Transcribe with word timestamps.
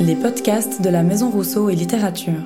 Les 0.00 0.14
podcasts 0.14 0.80
de 0.82 0.88
la 0.88 1.02
Maison 1.02 1.30
Rousseau 1.30 1.68
et 1.68 1.74
Littérature. 1.74 2.40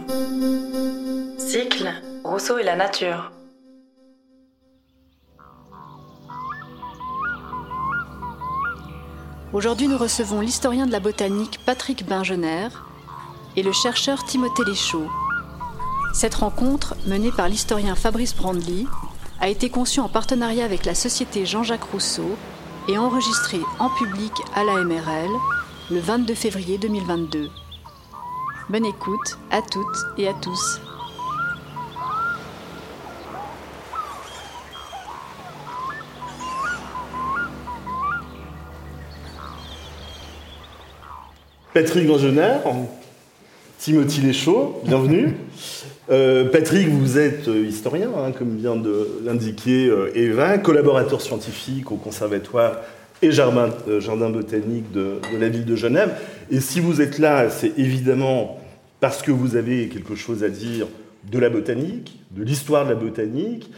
Cycle 1.37 1.93
Rousseau 2.25 2.57
et 2.57 2.63
la 2.63 2.75
nature. 2.75 3.31
Aujourd'hui, 9.53 9.89
nous 9.89 9.99
recevons 9.99 10.41
l'historien 10.41 10.87
de 10.87 10.93
la 10.93 11.01
botanique 11.01 11.61
Patrick 11.67 12.07
Bingener 12.09 12.69
et 13.57 13.63
le 13.63 13.73
chercheur 13.73 14.25
Timothée 14.25 14.65
Léchaud. 14.65 15.09
Cette 16.15 16.37
rencontre, 16.37 16.97
menée 17.07 17.33
par 17.33 17.51
l'historien 17.51 17.95
Fabrice 17.95 18.35
Brandly, 18.35 18.87
a 19.39 19.51
été 19.51 19.69
conçue 19.69 20.01
en 20.01 20.09
partenariat 20.09 20.65
avec 20.65 20.87
la 20.87 20.95
Société 20.95 21.45
Jean-Jacques 21.45 21.91
Rousseau 21.93 22.39
et 22.89 22.97
enregistrée 22.97 23.61
en 23.79 23.91
public 23.91 24.33
à 24.55 24.65
la 24.65 24.83
MRL 24.83 25.31
le 25.91 25.99
22 25.99 26.35
février 26.35 26.79
2022. 26.79 27.49
Bonne 28.69 28.87
écoute 28.87 29.39
à 29.51 29.61
toutes 29.63 29.85
et 30.17 30.29
à 30.29 30.33
tous. 30.35 30.81
Patrick 41.75 42.07
Gangener, 42.07 42.59
Timothy 43.79 44.21
Léchaud, 44.21 44.81
bienvenue. 44.85 45.35
Euh, 46.11 46.51
Patrick, 46.51 46.89
vous 46.89 47.19
êtes 47.19 47.49
euh, 47.49 47.65
historien, 47.65 48.11
hein, 48.17 48.33
comme 48.33 48.57
vient 48.57 48.77
de 48.77 49.21
l'indiquer 49.25 49.87
euh, 49.87 50.13
Eva, 50.15 50.59
collaborateur 50.59 51.21
scientifique 51.21 51.91
au 51.91 51.97
Conservatoire 51.97 52.77
et 53.23 53.31
Jardin, 53.31 53.71
jardin 54.01 54.31
botanique 54.31 54.91
de, 54.93 55.21
la 55.39 55.49
ville 55.49 55.65
de 55.65 55.77
Genève. 55.77 56.13
Et 56.51 56.61
si 56.61 56.81
vous 56.81 57.01
êtes 57.01 57.19
là, 57.19 57.49
c'est 57.51 57.79
évidemment 57.79 58.61
parce 59.01 59.23
que 59.23 59.31
vous 59.31 59.57
avez 59.57 59.89
quelque 59.89 60.17
chose 60.17 60.45
à 60.45 60.49
dire 60.49 60.87
de 61.31 61.39
la 61.39 61.49
botanique, 61.49 62.21
de 62.33 62.43
l'histoire 62.43 62.85
de 62.85 62.91
la 62.91 62.97
botanique, 62.97 63.71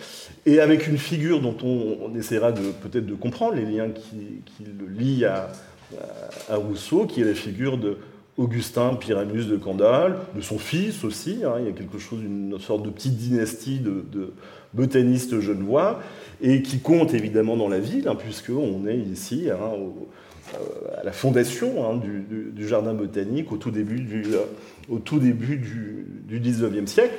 et 0.46 0.60
avec 0.60 0.86
une 0.86 0.98
figure 0.98 1.40
dont 1.40 1.56
on, 1.62 2.14
essaiera 2.16 2.52
peut-être 2.52 3.06
de 3.06 3.14
comprendre 3.14 3.54
les 3.54 3.66
liens 3.66 3.90
qui, 3.90 4.40
le 4.64 4.86
lient 4.86 5.24
à, 5.26 6.56
Rousseau, 6.56 7.06
qui 7.06 7.20
est 7.20 7.24
la 7.24 7.34
figure 7.34 7.76
de 7.76 7.98
Augustin 8.36 8.94
Pyramus 8.94 9.44
de 9.44 9.56
Candolle, 9.56 10.16
de 10.34 10.40
son 10.40 10.58
fils 10.58 11.04
aussi. 11.04 11.40
Hein, 11.44 11.56
il 11.60 11.66
y 11.66 11.68
a 11.68 11.72
quelque 11.72 11.98
chose, 11.98 12.20
une 12.22 12.58
sorte 12.58 12.82
de 12.82 12.90
petite 12.90 13.16
dynastie 13.16 13.78
de, 13.78 14.04
de 14.10 14.32
botanistes 14.72 15.40
genevois, 15.40 16.00
et 16.44 16.60
qui 16.60 16.78
compte 16.78 17.14
évidemment 17.14 17.56
dans 17.56 17.68
la 17.68 17.80
ville, 17.80 18.06
hein, 18.06 18.14
puisqu'on 18.14 18.86
est 18.86 18.98
ici 18.98 19.48
hein, 19.50 19.70
au, 19.78 20.08
euh, 20.54 21.00
à 21.00 21.04
la 21.04 21.12
fondation 21.12 21.88
hein, 21.88 21.96
du, 21.96 22.20
du, 22.20 22.50
du, 22.52 22.68
jardin 22.68 22.92
botanique 22.92 23.50
au 23.50 23.56
tout 23.56 23.70
début 23.70 24.00
du, 24.00 24.24
euh, 24.34 24.44
au 24.90 24.98
tout 24.98 25.18
début 25.18 25.56
du, 25.56 26.06
du 26.28 26.40
19e 26.40 26.86
siècle. 26.86 27.14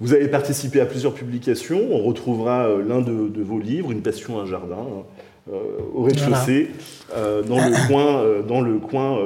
Vous 0.00 0.14
avez 0.14 0.28
participé 0.28 0.80
à 0.80 0.86
plusieurs 0.86 1.12
publications. 1.12 1.88
On 1.90 2.02
retrouvera 2.02 2.68
euh, 2.68 2.82
l'un 2.82 3.02
de, 3.02 3.28
de, 3.28 3.42
vos 3.42 3.58
livres, 3.58 3.92
Une 3.92 4.00
passion, 4.00 4.40
un 4.40 4.46
jardin, 4.46 4.78
hein, 4.78 5.52
euh, 5.52 5.58
au 5.94 6.02
rez-de-chaussée, 6.04 6.70
voilà. 7.12 7.42
dans 7.42 7.58
le 7.58 7.86
coin, 7.86 8.24
dans 8.48 8.60
le 8.62 8.78
coin 8.78 9.18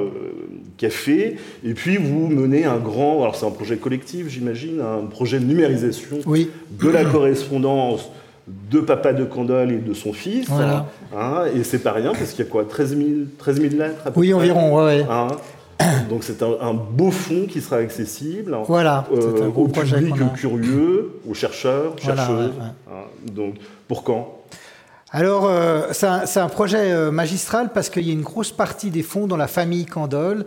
café. 0.75 1.37
Et 1.63 1.73
puis 1.73 1.95
vous 1.95 2.27
menez 2.27 2.65
un 2.65 2.77
grand, 2.77 3.21
alors 3.21 3.37
c'est 3.37 3.45
un 3.45 3.51
projet 3.51 3.77
collectif, 3.77 4.27
j'imagine, 4.27 4.81
un 4.81 5.05
projet 5.05 5.39
de 5.39 5.45
numérisation 5.45 6.17
oui. 6.25 6.49
de 6.71 6.89
la 6.89 7.05
correspondance 7.05 8.09
de 8.47 8.79
papa 8.79 9.13
de 9.13 9.23
Candolle 9.25 9.71
et 9.71 9.77
de 9.77 9.93
son 9.93 10.13
fils. 10.13 10.47
Voilà. 10.49 10.85
Hein, 11.15 11.45
et 11.55 11.63
c'est 11.63 11.79
pas 11.79 11.91
rien, 11.91 12.11
parce 12.13 12.31
qu'il 12.31 12.45
y 12.45 12.47
a 12.47 12.51
quoi 12.51 12.65
13 12.65 12.97
000, 12.97 13.09
13 13.37 13.61
000 13.61 13.73
lettres 13.75 14.01
à 14.05 14.11
peu 14.11 14.19
Oui, 14.19 14.31
près, 14.31 14.39
environ, 14.39 14.77
ouais. 14.77 15.01
ouais. 15.01 15.05
Hein, 15.09 15.27
donc 16.09 16.23
c'est 16.23 16.41
un, 16.41 16.51
un, 16.61 16.73
beau 16.73 17.11
fond 17.11 17.47
qui 17.49 17.59
sera 17.61 17.77
accessible 17.77 18.57
voilà, 18.67 19.05
euh, 19.11 19.49
au 19.53 19.67
public 19.67 20.13
curieux, 20.35 21.19
aux 21.27 21.33
chercheurs, 21.33 21.95
chercheuses. 21.97 22.27
Voilà, 22.27 22.47
ouais, 22.47 22.71
hein, 22.91 23.31
donc 23.33 23.55
pour 23.87 24.03
quand? 24.03 24.45
Alors, 25.15 25.45
euh, 25.45 25.87
c'est 25.91 26.07
un, 26.07 26.23
un, 26.43 26.49
projet 26.49 26.91
euh, 26.91 27.09
magistral 27.09 27.71
parce 27.73 27.89
qu'il 27.89 28.05
y 28.05 28.09
a 28.09 28.13
une 28.13 28.21
grosse 28.21 28.51
partie 28.51 28.89
des 28.89 29.01
fonds 29.01 29.27
dans 29.27 29.37
la 29.37 29.47
famille 29.47 29.85
Candolle. 29.85 30.45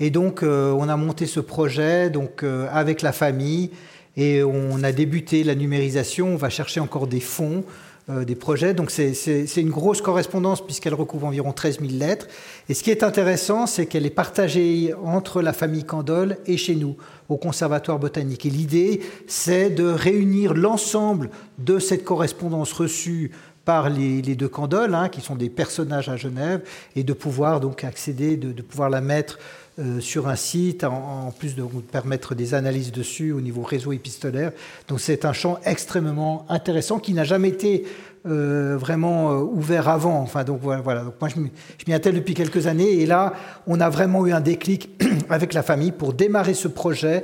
Et 0.00 0.10
donc, 0.10 0.42
euh, 0.42 0.72
on 0.72 0.88
a 0.88 0.96
monté 0.96 1.26
ce 1.26 1.38
projet 1.38 2.10
donc, 2.10 2.44
avec 2.72 3.02
la 3.02 3.12
famille 3.12 3.70
et 4.18 4.42
on 4.42 4.82
a 4.82 4.90
débuté 4.90 5.44
la 5.44 5.54
numérisation. 5.54 6.34
On 6.34 6.36
va 6.36 6.50
chercher 6.50 6.80
encore 6.80 7.06
des 7.06 7.20
fonds, 7.20 7.62
euh, 8.10 8.24
des 8.24 8.34
projets. 8.34 8.74
Donc, 8.74 8.90
c'est 8.90 9.56
une 9.56 9.70
grosse 9.70 10.02
correspondance 10.02 10.60
puisqu'elle 10.60 10.94
recouvre 10.94 11.28
environ 11.28 11.52
13 11.52 11.78
000 11.78 11.92
lettres. 11.92 12.26
Et 12.68 12.74
ce 12.74 12.82
qui 12.82 12.90
est 12.90 13.04
intéressant, 13.04 13.66
c'est 13.66 13.86
qu'elle 13.86 14.04
est 14.04 14.10
partagée 14.10 14.92
entre 15.04 15.40
la 15.40 15.52
famille 15.52 15.84
Candolle 15.84 16.36
et 16.46 16.56
chez 16.56 16.74
nous, 16.74 16.96
au 17.28 17.36
Conservatoire 17.36 18.00
botanique. 18.00 18.44
Et 18.44 18.50
l'idée, 18.50 19.00
c'est 19.28 19.70
de 19.70 19.84
réunir 19.84 20.52
l'ensemble 20.52 21.30
de 21.58 21.78
cette 21.78 22.02
correspondance 22.02 22.72
reçue 22.72 23.30
par 23.64 23.88
les, 23.88 24.20
les 24.20 24.34
deux 24.34 24.48
Candoles, 24.48 24.94
hein, 24.94 25.10
qui 25.10 25.20
sont 25.20 25.36
des 25.36 25.50
personnages 25.50 26.08
à 26.08 26.16
Genève, 26.16 26.62
et 26.96 27.04
de 27.04 27.12
pouvoir 27.12 27.60
donc 27.60 27.84
accéder, 27.84 28.36
de, 28.36 28.50
de 28.50 28.62
pouvoir 28.62 28.90
la 28.90 29.00
mettre 29.00 29.38
euh, 29.78 30.00
sur 30.00 30.26
un 30.26 30.34
site, 30.34 30.82
en, 30.82 31.30
plus 31.30 31.54
de 31.54 31.62
permettre 31.62 32.34
des 32.34 32.54
analyses 32.54 32.90
dessus 32.90 33.30
au 33.30 33.40
niveau 33.40 33.62
réseau 33.62 33.92
épistolaire. 33.92 34.50
Donc 34.88 34.98
c'est 34.98 35.24
un 35.24 35.32
champ 35.32 35.60
extrêmement 35.64 36.44
intéressant 36.48 36.98
qui 36.98 37.12
n'a 37.12 37.22
jamais 37.22 37.50
été 37.50 37.84
euh, 38.26 38.76
vraiment 38.76 39.30
euh, 39.30 39.36
ouvert 39.36 39.88
avant. 39.88 40.18
Enfin, 40.20 40.42
donc 40.42 40.62
voilà. 40.62 41.04
Donc 41.04 41.14
moi, 41.20 41.30
je 41.30 41.38
m'y 41.86 41.94
attelle 41.94 42.16
depuis 42.16 42.34
quelques 42.34 42.66
années, 42.66 42.90
et 42.94 43.06
là, 43.06 43.34
on 43.68 43.80
a 43.80 43.88
vraiment 43.88 44.26
eu 44.26 44.32
un 44.32 44.40
déclic 44.40 44.90
avec 45.30 45.54
la 45.54 45.62
famille 45.62 45.92
pour 45.92 46.12
démarrer 46.12 46.54
ce 46.54 46.66
projet 46.66 47.22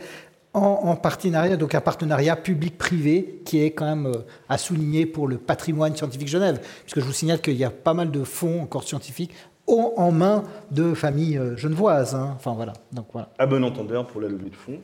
en, 0.53 0.61
en, 0.61 0.95
partenariat, 0.95 1.57
donc 1.57 1.75
un 1.75 1.81
partenariat 1.81 2.37
public-privé 2.37 3.41
qui 3.45 3.65
est 3.65 3.73
quand 3.73 3.87
même 3.87 4.13
à 4.49 4.59
souligner 4.59 5.07
pour 5.07 5.27
le 5.27 5.39
patrimoine 5.39 5.97
scientifique 5.97 6.29
Genève, 6.29 6.61
puisque 6.85 7.01
je 7.01 7.05
vous 7.05 7.13
signale 7.13 7.41
qu'il 7.41 7.57
y 7.57 7.65
a 7.65 7.71
pas 7.71 7.95
mal 7.95 8.13
de 8.13 8.23
fonds 8.23 8.63
encore 8.63 8.85
scientifiques 8.85 9.35
en, 9.67 10.13
main 10.13 10.45
de 10.71 10.95
familles 10.95 11.39
euh, 11.39 11.57
genevoises. 11.57 12.15
Hein. 12.15 12.35
Enfin 12.37 12.55
voilà. 12.55 12.75
À 13.39 13.47
bon 13.47 13.65
entendeur 13.65 14.07
pour 14.07 14.21
la 14.21 14.29
levée 14.29 14.51
de 14.51 14.57
fonds. 14.57 14.79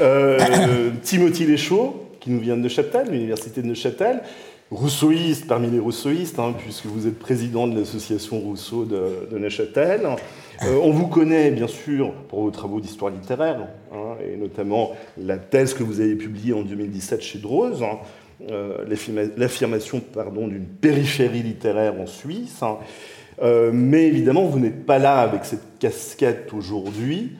Euh, 0.00 0.90
Timothy 1.02 1.46
Léchaud, 1.46 2.08
qui 2.20 2.30
nous 2.30 2.40
vient 2.40 2.56
de 2.56 2.62
Neuchâtel, 2.62 3.08
l'université 3.10 3.62
de 3.62 3.68
Neuchâtel, 3.68 4.22
rousseauiste 4.70 5.46
parmi 5.46 5.70
les 5.70 5.78
rousseauistes, 5.78 6.38
hein, 6.38 6.54
puisque 6.56 6.86
vous 6.86 7.06
êtes 7.06 7.18
président 7.18 7.66
de 7.68 7.78
l'association 7.78 8.40
Rousseau 8.40 8.84
de, 8.84 9.28
de 9.30 9.38
Neuchâtel. 9.38 10.00
Euh, 10.62 10.78
on 10.82 10.90
vous 10.90 11.06
connaît 11.06 11.50
bien 11.50 11.68
sûr 11.68 12.12
pour 12.28 12.42
vos 12.42 12.50
travaux 12.50 12.80
d'histoire 12.80 13.12
littéraire, 13.12 13.68
hein, 13.92 14.16
et 14.24 14.36
notamment 14.36 14.92
la 15.18 15.36
thèse 15.36 15.74
que 15.74 15.82
vous 15.82 16.00
avez 16.00 16.14
publiée 16.14 16.52
en 16.52 16.62
2017 16.62 17.20
chez 17.22 17.38
Drose, 17.38 17.82
hein, 17.82 17.98
euh, 18.50 18.84
l'affirmation 19.36 20.02
d'une 20.48 20.66
périphérie 20.66 21.42
littéraire 21.42 21.94
en 22.00 22.06
Suisse. 22.06 22.62
Hein. 23.38 23.44
Euh, 23.44 23.70
mais 23.72 24.04
évidemment, 24.04 24.44
vous 24.44 24.58
n'êtes 24.58 24.86
pas 24.86 24.98
là 24.98 25.18
avec 25.18 25.44
cette 25.44 25.78
casquette 25.78 26.52
aujourd'hui, 26.52 27.32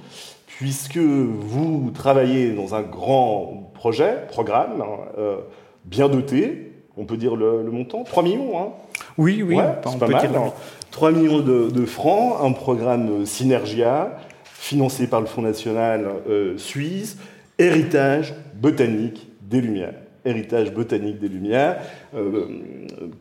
puisque 0.46 0.98
vous 0.98 1.90
travaillez 1.92 2.52
dans 2.52 2.74
un 2.74 2.82
grand 2.82 3.70
projet, 3.74 4.26
programme, 4.28 4.82
euh, 5.18 5.38
bien 5.84 6.08
doté, 6.08 6.72
on 6.96 7.04
peut 7.04 7.16
dire 7.16 7.36
le, 7.36 7.62
le 7.62 7.70
montant, 7.70 8.04
3 8.04 8.22
millions. 8.22 8.58
Hein 8.60 8.68
oui, 9.18 9.42
oui, 9.42 9.56
ouais, 9.56 9.64
c'est 9.86 9.98
pas 9.98 10.08
mal. 10.08 10.28
Dire... 10.28 10.52
3 10.90 11.10
millions 11.10 11.40
de, 11.40 11.70
de, 11.70 11.86
francs, 11.86 12.36
un 12.40 12.52
programme 12.52 13.26
Synergia, 13.26 14.16
financé 14.44 15.08
par 15.08 15.20
le 15.20 15.26
Fonds 15.26 15.42
national 15.42 16.06
euh, 16.28 16.56
suisse, 16.56 17.18
héritage 17.58 18.34
botanique 18.54 19.28
des 19.42 19.60
Lumières. 19.60 19.94
Héritage 20.24 20.72
botanique 20.72 21.18
des 21.18 21.28
Lumières, 21.28 21.80
euh, 22.14 22.46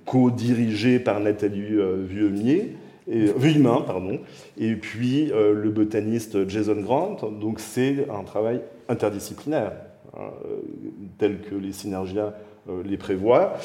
co-dirigé 0.05 0.99
par 0.99 1.19
Nathalie 1.19 1.75
euh, 1.75 2.03
Vuillemier, 2.07 2.75
et, 3.07 3.25
Vuillemin, 3.25 3.81
pardon, 3.81 4.19
et 4.57 4.75
puis 4.75 5.31
euh, 5.31 5.53
le 5.53 5.69
botaniste 5.69 6.47
Jason 6.47 6.81
Grant. 6.81 7.17
Donc 7.39 7.59
c'est 7.59 8.07
un 8.09 8.23
travail 8.23 8.61
interdisciplinaire, 8.87 9.73
hein, 10.17 10.31
tel 11.17 11.41
que 11.41 11.55
les 11.55 11.73
Synergia 11.73 12.33
euh, 12.69 12.81
les 12.85 12.95
prévoit. 12.95 13.55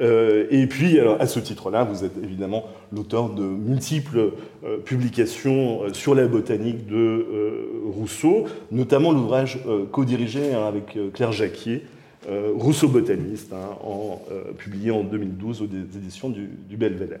Euh, 0.00 0.46
et 0.48 0.68
puis, 0.68 1.00
à 1.00 1.26
ce 1.26 1.40
titre-là, 1.40 1.82
vous 1.82 2.04
êtes 2.04 2.16
évidemment 2.22 2.62
l'auteur 2.92 3.30
de 3.30 3.42
multiples 3.42 4.30
euh, 4.64 4.78
publications 4.78 5.82
euh, 5.82 5.92
sur 5.92 6.14
la 6.14 6.28
botanique 6.28 6.86
de 6.86 6.94
euh, 6.94 7.80
Rousseau, 7.84 8.44
notamment 8.70 9.10
l'ouvrage 9.10 9.58
euh, 9.66 9.86
co-dirigé 9.90 10.54
hein, 10.54 10.68
avec 10.68 10.96
Claire 11.14 11.32
Jacquier, 11.32 11.82
Rousseau 12.54 12.88
botaniste, 12.88 13.52
hein, 13.52 13.76
en, 13.82 14.20
publié 14.56 14.90
en 14.90 15.04
2012 15.04 15.62
aux 15.62 15.66
éditions 15.66 16.30
du, 16.30 16.48
du 16.68 16.76
Belvédère. 16.76 17.20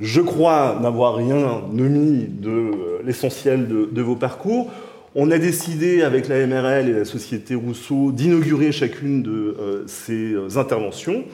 Je 0.00 0.22
crois 0.22 0.78
n'avoir 0.80 1.16
rien 1.16 1.62
omis 1.78 2.26
de 2.26 2.70
l'essentiel 3.04 3.68
de, 3.68 4.02
vos 4.02 4.16
parcours. 4.16 4.70
On 5.14 5.30
a 5.30 5.36
décidé 5.36 6.00
avec 6.00 6.26
la 6.26 6.46
MRL 6.46 6.88
et 6.88 6.92
la 6.92 7.04
Société 7.04 7.54
Rousseau 7.54 8.10
d'inaugurer 8.10 8.72
chacune 8.72 9.22
de 9.22 9.56
euh, 9.60 9.84
ces 9.86 10.56
interventions 10.56 11.24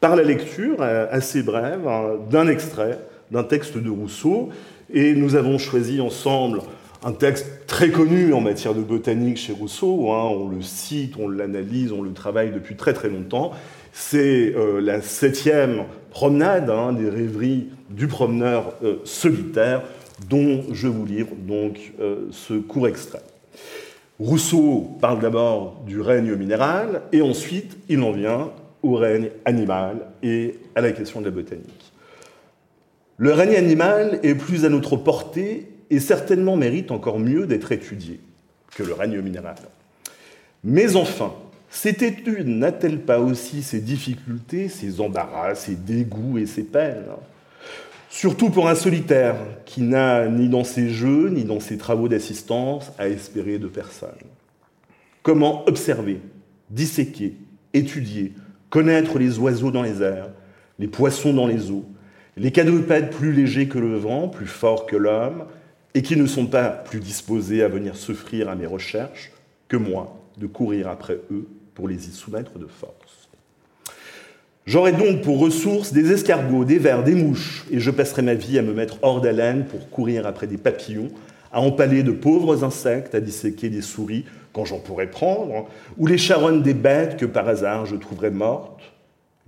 par 0.00 0.16
la 0.16 0.24
lecture 0.24 0.78
euh, 0.80 1.06
assez 1.10 1.44
brève 1.44 1.86
hein, 1.86 2.16
d'un 2.28 2.48
extrait 2.48 2.98
d'un 3.30 3.44
texte 3.44 3.76
de 3.78 3.90
Rousseau. 3.90 4.48
Et 4.92 5.14
nous 5.14 5.36
avons 5.36 5.58
choisi 5.58 6.00
ensemble 6.00 6.60
un 7.06 7.12
texte 7.12 7.46
très 7.68 7.90
connu 7.90 8.32
en 8.32 8.40
matière 8.40 8.74
de 8.74 8.80
botanique 8.80 9.36
chez 9.36 9.52
Rousseau, 9.52 10.10
hein, 10.10 10.24
on 10.24 10.48
le 10.48 10.60
cite, 10.60 11.14
on 11.20 11.28
l'analyse, 11.28 11.92
on 11.92 12.02
le 12.02 12.12
travaille 12.12 12.50
depuis 12.50 12.74
très 12.74 12.94
très 12.94 13.08
longtemps. 13.08 13.52
C'est 13.92 14.52
euh, 14.56 14.80
la 14.80 15.00
septième 15.00 15.84
promenade 16.10 16.68
hein, 16.68 16.92
des 16.92 17.08
rêveries 17.08 17.68
du 17.90 18.08
promeneur 18.08 18.74
euh, 18.82 18.96
solitaire 19.04 19.84
dont 20.28 20.64
je 20.72 20.88
vous 20.88 21.06
livre 21.06 21.30
donc 21.38 21.92
euh, 22.00 22.26
ce 22.32 22.54
court 22.54 22.88
extrait. 22.88 23.22
Rousseau 24.18 24.90
parle 25.00 25.20
d'abord 25.20 25.82
du 25.86 26.00
règne 26.00 26.34
minéral 26.34 27.02
et 27.12 27.22
ensuite 27.22 27.76
il 27.88 28.02
en 28.02 28.10
vient 28.10 28.50
au 28.82 28.94
règne 28.94 29.30
animal 29.44 30.08
et 30.24 30.58
à 30.74 30.80
la 30.80 30.90
question 30.90 31.20
de 31.20 31.26
la 31.26 31.30
botanique. 31.30 31.92
Le 33.16 33.32
règne 33.32 33.54
animal 33.54 34.18
est 34.24 34.34
plus 34.34 34.64
à 34.64 34.70
notre 34.70 34.96
portée 34.96 35.68
et 35.90 36.00
certainement 36.00 36.56
mérite 36.56 36.90
encore 36.90 37.18
mieux 37.18 37.46
d'être 37.46 37.72
étudié 37.72 38.20
que 38.74 38.82
le 38.82 38.92
règne 38.92 39.20
minéral. 39.20 39.56
Mais 40.64 40.96
enfin, 40.96 41.32
cette 41.70 42.02
étude 42.02 42.48
n'a-t-elle 42.48 43.00
pas 43.00 43.20
aussi 43.20 43.62
ses 43.62 43.80
difficultés, 43.80 44.68
ses 44.68 45.00
embarras, 45.00 45.54
ses 45.54 45.74
dégoûts 45.74 46.38
et 46.38 46.46
ses 46.46 46.64
peines 46.64 47.06
Surtout 48.08 48.50
pour 48.50 48.68
un 48.68 48.74
solitaire 48.74 49.36
qui 49.66 49.82
n'a 49.82 50.26
ni 50.28 50.48
dans 50.48 50.64
ses 50.64 50.88
jeux 50.88 51.28
ni 51.28 51.44
dans 51.44 51.60
ses 51.60 51.76
travaux 51.76 52.08
d'assistance 52.08 52.92
à 52.98 53.08
espérer 53.08 53.58
de 53.58 53.66
personne. 53.66 54.08
Comment 55.22 55.68
observer, 55.68 56.20
disséquer, 56.70 57.34
étudier, 57.74 58.32
connaître 58.70 59.18
les 59.18 59.38
oiseaux 59.38 59.70
dans 59.70 59.82
les 59.82 60.02
airs, 60.02 60.30
les 60.78 60.88
poissons 60.88 61.34
dans 61.34 61.46
les 61.46 61.70
eaux, 61.70 61.84
les 62.36 62.52
quadrupèdes 62.52 63.10
plus 63.10 63.32
légers 63.32 63.68
que 63.68 63.78
le 63.78 63.96
vent, 63.96 64.28
plus 64.28 64.46
forts 64.46 64.86
que 64.86 64.96
l'homme, 64.96 65.44
et 65.96 66.02
qui 66.02 66.14
ne 66.14 66.26
sont 66.26 66.46
pas 66.46 66.68
plus 66.68 67.00
disposés 67.00 67.62
à 67.62 67.68
venir 67.68 67.96
s'offrir 67.96 68.50
à 68.50 68.54
mes 68.54 68.66
recherches 68.66 69.32
que 69.66 69.78
moi 69.78 70.22
de 70.36 70.46
courir 70.46 70.88
après 70.88 71.18
eux 71.32 71.48
pour 71.74 71.88
les 71.88 72.10
y 72.10 72.12
soumettre 72.12 72.58
de 72.58 72.66
force. 72.66 73.30
J'aurai 74.66 74.92
donc 74.92 75.22
pour 75.22 75.38
ressources 75.38 75.94
des 75.94 76.12
escargots, 76.12 76.66
des 76.66 76.78
vers, 76.78 77.02
des 77.02 77.14
mouches, 77.14 77.64
et 77.70 77.80
je 77.80 77.90
passerai 77.90 78.20
ma 78.20 78.34
vie 78.34 78.58
à 78.58 78.62
me 78.62 78.74
mettre 78.74 78.98
hors 79.00 79.22
d'haleine 79.22 79.64
pour 79.64 79.88
courir 79.88 80.26
après 80.26 80.46
des 80.46 80.58
papillons, 80.58 81.08
à 81.50 81.62
empaler 81.62 82.02
de 82.02 82.12
pauvres 82.12 82.62
insectes, 82.62 83.14
à 83.14 83.20
disséquer 83.20 83.70
des 83.70 83.80
souris 83.80 84.26
quand 84.52 84.66
j'en 84.66 84.80
pourrais 84.80 85.10
prendre, 85.10 85.66
ou 85.96 86.06
les 86.06 86.18
charognes 86.18 86.62
des 86.62 86.74
bêtes 86.74 87.16
que 87.16 87.24
par 87.24 87.48
hasard 87.48 87.86
je 87.86 87.96
trouverais 87.96 88.30
mortes. 88.30 88.82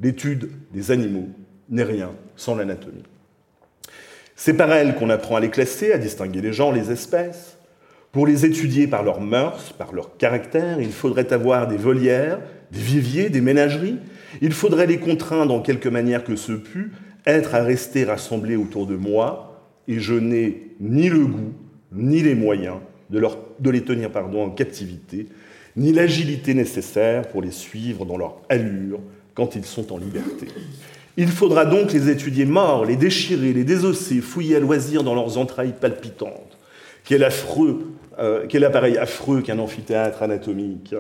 L'étude 0.01 0.49
des 0.73 0.93
animaux 0.93 1.29
n'est 1.69 1.83
rien 1.83 2.13
sans 2.37 2.55
l'anatomie. 2.55 3.05
C'est 4.41 4.55
par 4.55 4.73
elle 4.73 4.95
qu'on 4.95 5.11
apprend 5.11 5.35
à 5.35 5.41
les 5.41 5.51
classer, 5.51 5.91
à 5.91 5.99
distinguer 5.99 6.41
les 6.41 6.53
gens, 6.53 6.71
les 6.71 6.93
espèces. 6.93 7.59
Pour 8.13 8.25
les 8.25 8.47
étudier 8.47 8.87
par 8.87 9.03
leurs 9.03 9.21
mœurs, 9.21 9.73
par 9.73 9.93
leur 9.93 10.17
caractère, 10.17 10.81
il 10.81 10.93
faudrait 10.93 11.33
avoir 11.33 11.67
des 11.67 11.77
volières, 11.77 12.39
des 12.71 12.79
viviers, 12.79 13.31
des 13.31 13.41
ménageries. 13.41 13.99
Il 14.41 14.53
faudrait 14.53 14.87
les 14.87 14.99
contraindre 14.99 15.53
en 15.53 15.61
quelque 15.61 15.89
manière 15.89 16.23
que 16.23 16.37
ce 16.37 16.53
pût, 16.53 16.93
être 17.27 17.57
à 17.57 17.65
rester 17.65 18.05
rassemblés 18.05 18.55
autour 18.55 18.87
de 18.87 18.95
moi, 18.95 19.61
et 19.89 19.99
je 19.99 20.15
n'ai 20.15 20.71
ni 20.79 21.09
le 21.09 21.27
goût, 21.27 21.53
ni 21.91 22.23
les 22.23 22.37
moyens 22.37 22.77
de, 23.11 23.71
les 23.71 23.83
tenir 23.83 24.11
en 24.17 24.51
captivité, 24.51 25.27
ni 25.77 25.93
l'agilité 25.93 26.55
nécessaire 26.55 27.27
pour 27.27 27.43
les 27.43 27.51
suivre 27.51 28.07
dans 28.07 28.17
leur 28.17 28.41
allure 28.49 29.01
quand 29.35 29.57
ils 29.57 29.65
sont 29.65 29.93
en 29.93 29.99
liberté. 29.99 30.47
Il 31.21 31.33
faudra 31.33 31.65
donc 31.65 31.93
les 31.93 32.11
étudier 32.11 32.45
morts, 32.45 32.85
les 32.85 32.95
déchirer, 32.95 33.53
les 33.53 33.65
désosser, 33.65 34.21
fouiller 34.21 34.55
à 34.55 34.61
loisir 34.61 35.03
dans 35.03 35.17
leurs 35.17 35.37
entrailles 35.37 35.75
palpitantes. 35.79 36.57
Quel, 37.05 37.25
affreux, 37.25 37.93
euh, 38.21 38.47
appareil 38.65 38.97
affreux 38.99 39.43
qu'un 39.43 39.59
amphithéâtre 39.59 40.23
anatomique. 40.23 40.95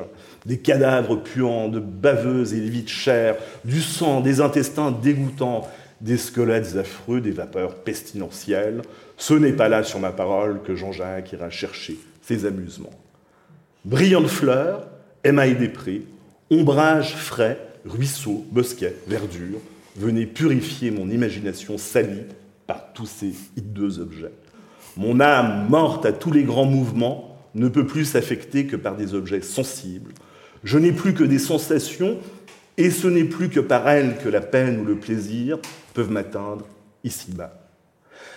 Des 0.44 0.58
cadavres 0.58 1.22
puants, 1.22 1.68
de 1.68 1.78
baveuses 1.78 2.52
et 2.52 2.58
vides 2.58 2.88
chairs, 2.88 3.36
du 3.64 3.80
sang, 3.80 4.20
des 4.20 4.40
intestins 4.40 4.90
dégoûtants, 4.90 5.68
des 6.00 6.16
squelettes 6.16 6.74
affreux, 6.76 7.20
des 7.20 7.30
vapeurs 7.30 7.76
pestilentielles. 7.76 8.82
Ce 9.16 9.34
n'est 9.34 9.52
pas 9.52 9.68
là, 9.68 9.84
sur 9.84 10.00
ma 10.00 10.10
parole, 10.10 10.62
que 10.62 10.74
Jean-Jacques 10.74 11.30
ira 11.30 11.48
chercher 11.48 11.96
ses 12.22 12.44
amusements. 12.44 12.98
Brillantes 13.84 14.26
fleurs, 14.26 14.88
émail 15.22 15.54
des 15.54 15.68
prés, 15.68 16.02
ombrage 16.50 17.14
frais, 17.14 17.60
ruisseaux, 17.84 18.44
bosquets, 18.50 18.96
verdure, 19.06 19.60
venez 19.98 20.26
purifier 20.26 20.90
mon 20.90 21.10
imagination 21.10 21.76
salie 21.78 22.24
par 22.66 22.92
tous 22.92 23.06
ces 23.06 23.32
hideux 23.56 23.98
objets. 23.98 24.32
Mon 24.96 25.20
âme, 25.20 25.68
morte 25.68 26.06
à 26.06 26.12
tous 26.12 26.32
les 26.32 26.44
grands 26.44 26.64
mouvements, 26.64 27.36
ne 27.54 27.68
peut 27.68 27.86
plus 27.86 28.04
s'affecter 28.04 28.66
que 28.66 28.76
par 28.76 28.96
des 28.96 29.14
objets 29.14 29.40
sensibles. 29.40 30.12
Je 30.64 30.78
n'ai 30.78 30.92
plus 30.92 31.14
que 31.14 31.24
des 31.24 31.38
sensations, 31.38 32.18
et 32.76 32.90
ce 32.90 33.08
n'est 33.08 33.24
plus 33.24 33.48
que 33.48 33.60
par 33.60 33.88
elles 33.88 34.16
que 34.18 34.28
la 34.28 34.40
peine 34.40 34.80
ou 34.80 34.84
le 34.84 34.96
plaisir 34.96 35.58
peuvent 35.94 36.10
m'atteindre 36.10 36.66
ici-bas. 37.04 37.54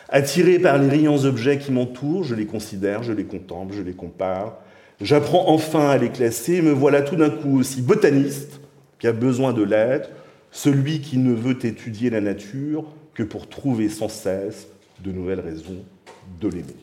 Attiré 0.09 0.59
par 0.59 0.77
les 0.77 0.89
riants 0.89 1.25
objets 1.25 1.57
qui 1.57 1.71
m'entourent, 1.71 2.23
je 2.23 2.35
les 2.35 2.45
considère, 2.45 3.03
je 3.03 3.13
les 3.13 3.23
contemple, 3.25 3.73
je 3.75 3.81
les 3.81 3.93
compare. 3.93 4.57
J'apprends 4.99 5.49
enfin 5.49 5.89
à 5.89 5.97
les 5.97 6.09
classer 6.09 6.55
et 6.55 6.61
me 6.61 6.71
voilà 6.71 7.01
tout 7.01 7.15
d'un 7.15 7.29
coup 7.29 7.59
aussi 7.59 7.81
botaniste 7.81 8.61
a 9.07 9.11
besoin 9.11 9.53
de 9.53 9.63
l'être, 9.63 10.09
celui 10.51 11.01
qui 11.01 11.17
ne 11.17 11.33
veut 11.33 11.65
étudier 11.65 12.09
la 12.09 12.21
nature 12.21 12.85
que 13.13 13.23
pour 13.23 13.47
trouver 13.47 13.89
sans 13.89 14.09
cesse 14.09 14.67
de 15.03 15.11
nouvelles 15.11 15.39
raisons 15.39 15.83
de 16.39 16.47
l'aimer. 16.47 16.75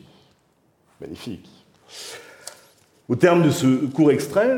Magnifique. 0.99 1.49
Au 3.07 3.15
terme 3.15 3.43
de 3.43 3.49
ce 3.49 3.85
court 3.87 4.11
extrait, 4.11 4.57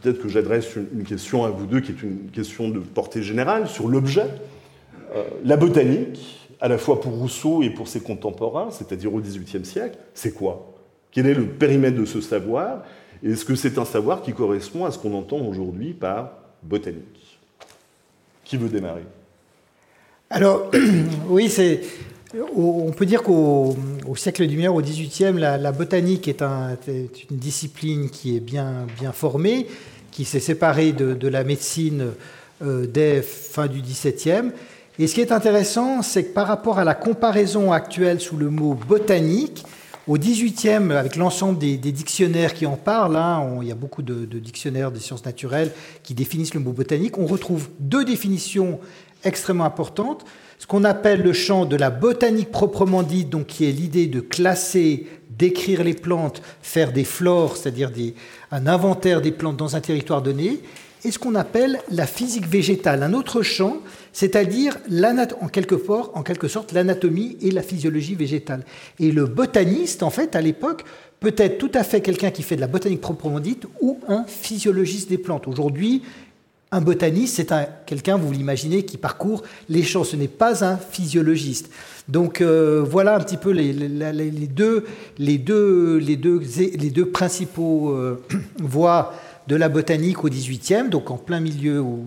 peut-être 0.00 0.20
que 0.20 0.28
j'adresse 0.28 0.74
une 0.76 1.04
question 1.04 1.44
à 1.44 1.50
vous 1.50 1.66
deux 1.66 1.80
qui 1.80 1.92
est 1.92 2.02
une 2.02 2.30
question 2.32 2.68
de 2.68 2.78
portée 2.80 3.22
générale 3.22 3.68
sur 3.68 3.88
l'objet. 3.88 4.26
Euh, 5.14 5.22
la 5.44 5.56
botanique, 5.56 6.48
à 6.60 6.68
la 6.68 6.78
fois 6.78 7.00
pour 7.00 7.12
Rousseau 7.12 7.62
et 7.62 7.70
pour 7.70 7.88
ses 7.88 8.00
contemporains, 8.00 8.70
c'est-à-dire 8.70 9.14
au 9.14 9.20
XVIIIe 9.20 9.64
siècle, 9.64 9.98
c'est 10.14 10.32
quoi? 10.32 10.74
Quel 11.10 11.26
est 11.26 11.34
le 11.34 11.46
périmètre 11.46 11.98
de 11.98 12.04
ce 12.04 12.20
savoir? 12.20 12.84
Est-ce 13.22 13.44
que 13.44 13.54
c'est 13.54 13.78
un 13.78 13.84
savoir 13.84 14.22
qui 14.22 14.32
correspond 14.32 14.84
à 14.84 14.90
ce 14.90 14.98
qu'on 14.98 15.14
entend 15.14 15.38
aujourd'hui 15.38 15.92
par 15.92 16.32
botanique? 16.62 17.31
Qui 18.44 18.56
veut 18.56 18.68
démarrer? 18.68 19.04
Alors, 20.30 20.70
oui, 21.28 21.48
c'est. 21.48 21.80
On 22.56 22.92
peut 22.92 23.04
dire 23.04 23.22
qu'au 23.22 23.76
siècle 24.16 24.46
du 24.46 24.54
lumière, 24.54 24.74
au 24.74 24.80
XVIIIe, 24.80 25.38
la, 25.38 25.58
la 25.58 25.70
botanique 25.70 26.28
est, 26.28 26.40
une 26.40 27.36
discipline 27.36 28.08
qui 28.08 28.36
est 28.36 28.40
bien, 28.40 28.86
bien 28.98 29.12
formée, 29.12 29.66
qui 30.10 30.24
s'est 30.24 30.40
séparée 30.40 30.92
de, 30.92 31.28
la 31.28 31.44
médecine 31.44 32.12
euh, 32.62 32.86
dès 32.86 33.20
fin 33.20 33.66
du 33.66 33.82
XVIIe. 33.82 34.50
Et 34.98 35.06
ce 35.08 35.14
qui 35.14 35.20
est 35.20 35.32
intéressant, 35.32 36.00
c'est 36.00 36.24
que 36.24 36.32
par 36.32 36.46
rapport 36.46 36.78
à 36.78 36.84
la 36.84 36.94
comparaison 36.94 37.70
actuelle 37.70 38.20
sous 38.20 38.38
le 38.38 38.48
mot 38.48 38.74
botanique, 38.74 39.64
au 40.08 40.18
18e, 40.18 40.90
avec 40.90 41.16
l'ensemble 41.16 41.58
des, 41.58 41.76
dictionnaires 41.76 42.54
qui 42.54 42.66
en 42.66 42.76
parlent, 42.76 43.16
hein, 43.16 43.58
il 43.62 43.68
y 43.68 43.72
a 43.72 43.76
beaucoup 43.76 44.02
de, 44.02 44.24
dictionnaires 44.38 44.90
des 44.90 45.00
sciences 45.00 45.24
naturelles 45.24 45.70
qui 46.02 46.14
définissent 46.14 46.54
le 46.54 46.60
mot 46.60 46.72
botanique, 46.72 47.18
on 47.18 47.26
retrouve 47.26 47.68
deux 47.78 48.04
définitions 48.04 48.80
extrêmement 49.24 49.64
importantes. 49.64 50.24
Ce 50.58 50.66
qu'on 50.66 50.84
appelle 50.84 51.22
le 51.22 51.32
champ 51.32 51.66
de 51.66 51.76
la 51.76 51.90
botanique 51.90 52.50
proprement 52.50 53.02
dite, 53.02 53.46
qui 53.46 53.68
est 53.68 53.72
l'idée 53.72 54.06
de 54.06 54.20
classer, 54.20 55.06
d'écrire 55.30 55.82
les 55.84 55.94
plantes, 55.94 56.42
faire 56.62 56.92
des 56.92 57.04
flores, 57.04 57.56
c'est-à-dire 57.56 57.90
un 58.50 58.66
inventaire 58.66 59.20
des 59.20 59.32
plantes 59.32 59.56
dans 59.56 59.76
un 59.76 59.80
territoire 59.80 60.22
donné, 60.22 60.60
et 61.04 61.10
ce 61.10 61.18
qu'on 61.18 61.34
appelle 61.34 61.80
la 61.90 62.06
physique 62.06 62.46
végétale, 62.46 63.02
un 63.02 63.12
autre 63.12 63.42
champ, 63.42 63.78
c'est-à-dire 64.12 64.78
en 65.40 65.48
quelque, 65.48 66.48
sorte 66.48 66.72
l'anatomie 66.72 67.36
et 67.40 67.50
la 67.50 67.62
physiologie 67.62 68.14
végétale. 68.14 68.64
Et 68.98 69.10
le 69.10 69.26
botaniste, 69.26 70.02
en 70.02 70.10
fait, 70.10 70.36
à 70.36 70.40
l'époque, 70.40 70.84
peut 71.20 71.34
être 71.36 71.58
tout 71.58 71.70
à 71.74 71.84
fait 71.84 72.00
quelqu'un 72.00 72.30
qui 72.30 72.42
fait 72.42 72.56
de 72.56 72.60
la 72.60 72.66
botanique 72.66 73.00
proprement 73.00 73.40
dite 73.40 73.66
ou 73.80 73.98
un 74.08 74.24
physiologiste 74.24 75.08
des 75.08 75.18
plantes. 75.18 75.48
Aujourd'hui, 75.48 76.02
un 76.72 76.80
botaniste, 76.80 77.36
c'est 77.36 77.52
quelqu'un, 77.86 78.16
vous 78.16 78.32
l'imaginez, 78.32 78.84
qui 78.84 78.96
parcourt 78.96 79.42
les 79.68 79.82
champs. 79.82 80.04
Ce 80.04 80.16
n'est 80.16 80.26
pas 80.26 80.64
un 80.64 80.78
physiologiste. 80.78 81.70
Donc 82.08 82.40
euh, 82.40 82.82
voilà 82.82 83.14
un 83.14 83.20
petit 83.20 83.36
peu 83.36 83.50
les, 83.50 83.72
deux, 83.72 84.84
les, 85.18 87.04
principaux 87.12 87.90
euh, 87.90 88.22
voies 88.58 89.14
de 89.46 89.56
la 89.56 89.68
botanique 89.68 90.24
au 90.24 90.28
XVIIIe, 90.28 90.88
donc 90.88 91.10
en 91.10 91.16
plein 91.16 91.40
milieu 91.40 91.80
où, 91.80 92.04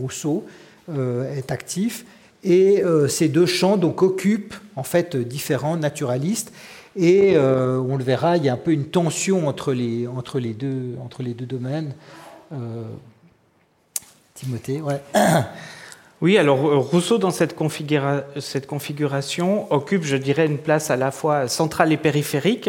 Rousseau 0.00 0.44
est 0.90 1.50
actif. 1.50 2.04
Et 2.44 2.82
euh, 2.82 3.08
ces 3.08 3.28
deux 3.28 3.46
champs 3.46 3.76
donc, 3.76 4.02
occupent 4.02 4.54
en 4.76 4.82
fait 4.82 5.16
différents 5.16 5.76
naturalistes. 5.76 6.52
Et 6.96 7.36
euh, 7.36 7.78
on 7.78 7.96
le 7.96 8.04
verra, 8.04 8.36
il 8.36 8.44
y 8.44 8.48
a 8.48 8.54
un 8.54 8.58
peu 8.58 8.72
une 8.72 8.86
tension 8.86 9.48
entre 9.48 9.72
les, 9.72 10.06
entre 10.06 10.38
les, 10.38 10.54
deux, 10.54 10.96
entre 11.04 11.22
les 11.22 11.34
deux 11.34 11.46
domaines. 11.46 11.94
Timothée, 14.34 14.80
ouais. 14.80 15.00
Oui, 16.20 16.36
alors 16.36 16.58
Rousseau, 16.90 17.18
dans 17.18 17.30
cette, 17.30 17.54
configuration, 17.54 19.72
occupe, 19.72 20.02
je 20.02 20.16
dirais, 20.16 20.46
une 20.46 20.58
place 20.58 20.90
à 20.90 20.96
la 20.96 21.12
fois 21.12 21.46
centrale 21.46 21.92
et 21.92 21.96
périphérique. 21.96 22.68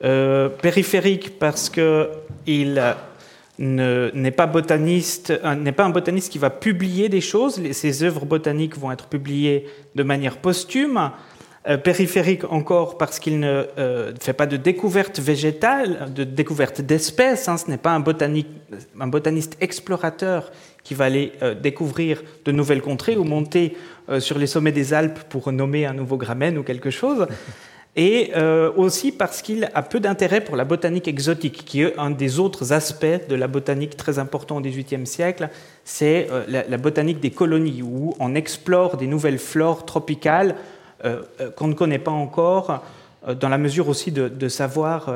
périphérique 0.00 1.38
parce 1.38 1.70
qu'il 1.70 2.82
n'est 3.58 4.30
pas 4.30 4.46
botaniste, 4.46 5.32
n'est 5.58 5.72
pas 5.72 5.84
un 5.84 5.90
botaniste 5.90 6.30
qui 6.30 6.38
va 6.38 6.50
publier 6.50 7.08
des 7.08 7.20
choses. 7.20 7.60
Ses 7.72 8.02
œuvres 8.02 8.26
botaniques 8.26 8.76
vont 8.78 8.92
être 8.92 9.06
publiées 9.06 9.66
de 9.94 10.02
manière 10.02 10.38
posthume. 10.38 11.10
Euh, 11.68 11.76
périphérique 11.76 12.44
encore 12.52 12.96
parce 12.96 13.18
qu'il 13.18 13.40
ne 13.40 13.64
euh, 13.76 14.12
fait 14.20 14.32
pas 14.32 14.46
de 14.46 14.56
découverte 14.56 15.18
végétale, 15.18 16.12
de 16.14 16.22
découverte 16.22 16.80
d'espèces. 16.80 17.48
Hein. 17.48 17.56
ce 17.56 17.68
n'est 17.68 17.76
pas 17.76 17.90
un, 17.90 18.04
un, 19.00 19.06
botaniste 19.08 19.56
explorateur 19.60 20.52
qui 20.84 20.94
va 20.94 21.06
aller 21.06 21.32
euh, 21.42 21.54
découvrir 21.54 22.22
de 22.44 22.52
nouvelles 22.52 22.82
contrées 22.82 23.16
ou 23.16 23.24
monter 23.24 23.76
sur 24.20 24.38
les 24.38 24.46
sommets 24.46 24.70
des 24.70 24.94
Alpes 24.94 25.18
pour 25.28 25.50
nommer 25.50 25.86
un 25.86 25.92
nouveau 25.92 26.16
gramen 26.16 26.56
ou 26.56 26.62
quelque 26.62 26.90
chose 26.90 27.26
et 27.96 28.32
euh, 28.36 28.70
aussi 28.76 29.10
parce 29.10 29.40
qu'il 29.40 29.70
a 29.72 29.82
peu 29.82 30.00
d'intérêt 30.00 30.42
pour 30.42 30.56
la 30.56 30.64
botanique 30.64 31.08
exotique, 31.08 31.64
qui 31.64 31.82
est 31.82 31.98
un 31.98 32.10
des 32.10 32.38
autres 32.38 32.74
aspects 32.74 33.06
de 33.28 33.34
la 33.34 33.48
botanique 33.48 33.96
très 33.96 34.18
important 34.18 34.58
au 34.58 34.60
XVIIIe 34.60 35.06
siècle, 35.06 35.48
c'est 35.82 36.28
euh, 36.30 36.44
la, 36.68 36.76
botanique 36.76 37.20
des 37.20 37.30
colonies, 37.30 37.80
où 37.82 38.14
on 38.20 38.34
explore 38.34 38.98
des 38.98 39.06
nouvelles 39.06 39.38
flores 39.38 39.86
tropicales 39.86 40.56
euh, 41.06 41.22
qu'on 41.56 41.68
ne 41.68 41.74
connaît 41.74 41.98
pas 41.98 42.10
encore, 42.10 42.84
dans 43.40 43.48
la 43.48 43.58
mesure 43.58 43.88
aussi 43.88 44.12
de, 44.12 44.48
savoir, 44.48 45.12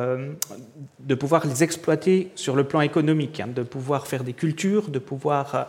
de 0.99 1.15
pouvoir 1.15 1.47
les 1.47 1.63
exploiter 1.63 2.33
sur 2.35 2.57
le 2.57 2.65
plan 2.65 2.81
économique, 2.81 3.39
hein, 3.39 3.49
de 3.55 3.63
pouvoir 3.63 4.09
faire 4.09 4.25
des 4.25 4.33
cultures, 4.33 4.89
de 4.89 4.99
pouvoir 4.99 5.69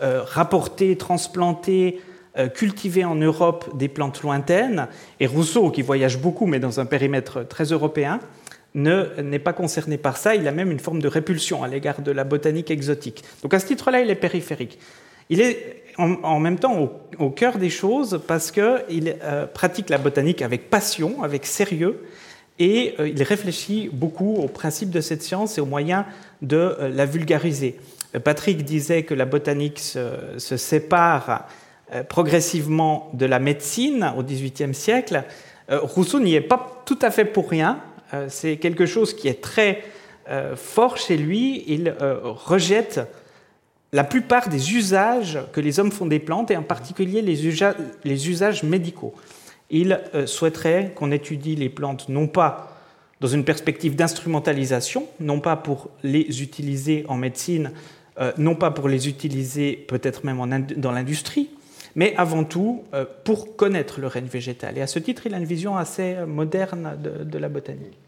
rapporter, 0.00 0.96
transplanter, 0.96 2.00
cultiver 2.54 3.04
en 3.04 3.14
Europe 3.14 3.76
des 3.76 3.88
plantes 3.88 4.22
lointaines, 4.22 4.88
et 5.20 5.26
Rousseau, 5.26 5.70
qui 5.70 5.82
voyage 5.82 6.18
beaucoup, 6.18 6.46
mais 6.46 6.58
dans 6.58 6.80
un 6.80 6.86
périmètre 6.86 7.46
très 7.46 7.64
européen, 7.64 8.20
n'est 8.76 9.38
pas 9.38 9.52
concerné 9.52 9.96
par 9.96 10.16
ça. 10.16 10.34
Il 10.34 10.46
a 10.46 10.52
même 10.52 10.70
une 10.70 10.78
forme 10.78 11.00
de 11.00 11.08
répulsion 11.08 11.62
à 11.62 11.68
l'égard 11.68 12.02
de 12.02 12.12
la 12.12 12.24
botanique 12.24 12.70
exotique. 12.70 13.24
Donc 13.42 13.54
à 13.54 13.58
ce 13.58 13.66
titre-là, 13.66 14.00
il 14.00 14.10
est 14.10 14.14
périphérique. 14.14 14.78
Il 15.30 15.40
est 15.40 15.82
en, 15.98 16.38
même 16.38 16.58
temps 16.58 16.92
au, 17.18 17.30
cœur 17.30 17.58
des 17.58 17.70
choses 17.70 18.20
parce 18.28 18.52
qu'il 18.52 19.16
euh, 19.22 19.46
pratique 19.46 19.88
la 19.88 19.98
botanique 19.98 20.42
avec 20.42 20.70
passion, 20.70 21.22
avec 21.22 21.46
sérieux, 21.46 22.04
et 22.58 22.94
euh, 23.00 23.08
il 23.08 23.22
réfléchit 23.22 23.90
beaucoup 23.92 24.34
aux 24.34 24.48
principes 24.48 24.90
de 24.90 25.00
cette 25.00 25.22
science 25.22 25.58
et 25.58 25.60
aux 25.60 25.66
moyens 25.66 26.04
de 26.42 26.76
la 26.94 27.06
vulgariser. 27.06 27.76
Patrick 28.22 28.62
disait 28.62 29.02
que 29.02 29.14
la 29.14 29.24
botanique 29.24 29.78
se 29.78 30.56
sépare 30.56 31.30
euh, 31.30 31.65
progressivement 32.08 33.10
de 33.14 33.26
la 33.26 33.38
médecine 33.38 34.12
au 34.16 34.22
XVIIIe 34.22 34.74
siècle, 34.74 35.24
euh, 35.70 35.80
Rousseau 35.82 36.20
n'y 36.20 36.34
est 36.34 36.40
pas 36.40 36.82
tout 36.84 36.98
à 37.02 37.10
fait 37.10 37.24
pour 37.24 37.50
rien. 37.50 37.80
Euh, 38.14 38.26
c'est 38.28 38.56
quelque 38.56 38.86
chose 38.86 39.14
qui 39.14 39.28
est 39.28 39.42
très 39.42 39.82
fort 40.56 40.96
chez 40.96 41.16
lui. 41.16 41.62
Il 41.68 41.94
rejette 42.00 43.00
la 43.92 44.02
plupart 44.02 44.48
des 44.48 44.74
usages 44.74 45.38
que 45.52 45.60
les 45.60 45.78
hommes 45.78 45.92
font 45.92 46.06
des 46.06 46.18
plantes, 46.18 46.50
et 46.50 46.56
en 46.56 46.64
particulier 46.64 47.22
les, 47.22 47.46
usages, 47.46 48.64
médicaux. 48.64 49.14
Il 49.70 50.00
souhaiterait 50.24 50.90
qu'on 50.96 51.12
étudie 51.12 51.54
les 51.54 51.68
plantes 51.68 52.08
non 52.08 52.26
pas 52.26 52.76
dans 53.20 53.28
une 53.28 53.44
perspective 53.44 53.94
d'instrumentalisation, 53.94 55.06
non 55.20 55.38
pas 55.38 55.54
pour 55.54 55.90
les 56.02 56.42
utiliser 56.42 57.04
en 57.06 57.16
médecine, 57.16 57.70
non 58.36 58.56
pas 58.56 58.72
pour 58.72 58.88
les 58.88 59.08
utiliser 59.08 59.76
peut-être 59.76 60.24
même 60.24 60.66
dans 60.76 60.90
l'industrie, 60.90 61.50
mais 61.96 62.14
avant 62.16 62.44
tout 62.44 62.84
euh, 62.94 63.04
pour 63.24 63.56
connaître 63.56 64.00
le 64.00 64.06
règne 64.06 64.26
végétal. 64.26 64.78
Et 64.78 64.82
à 64.82 64.86
ce 64.86 65.00
titre, 65.00 65.26
il 65.26 65.34
a 65.34 65.38
une 65.38 65.44
vision 65.44 65.76
assez 65.76 66.14
moderne 66.26 66.96
de, 67.02 67.38
la 67.38 67.48
botanique. 67.48 67.98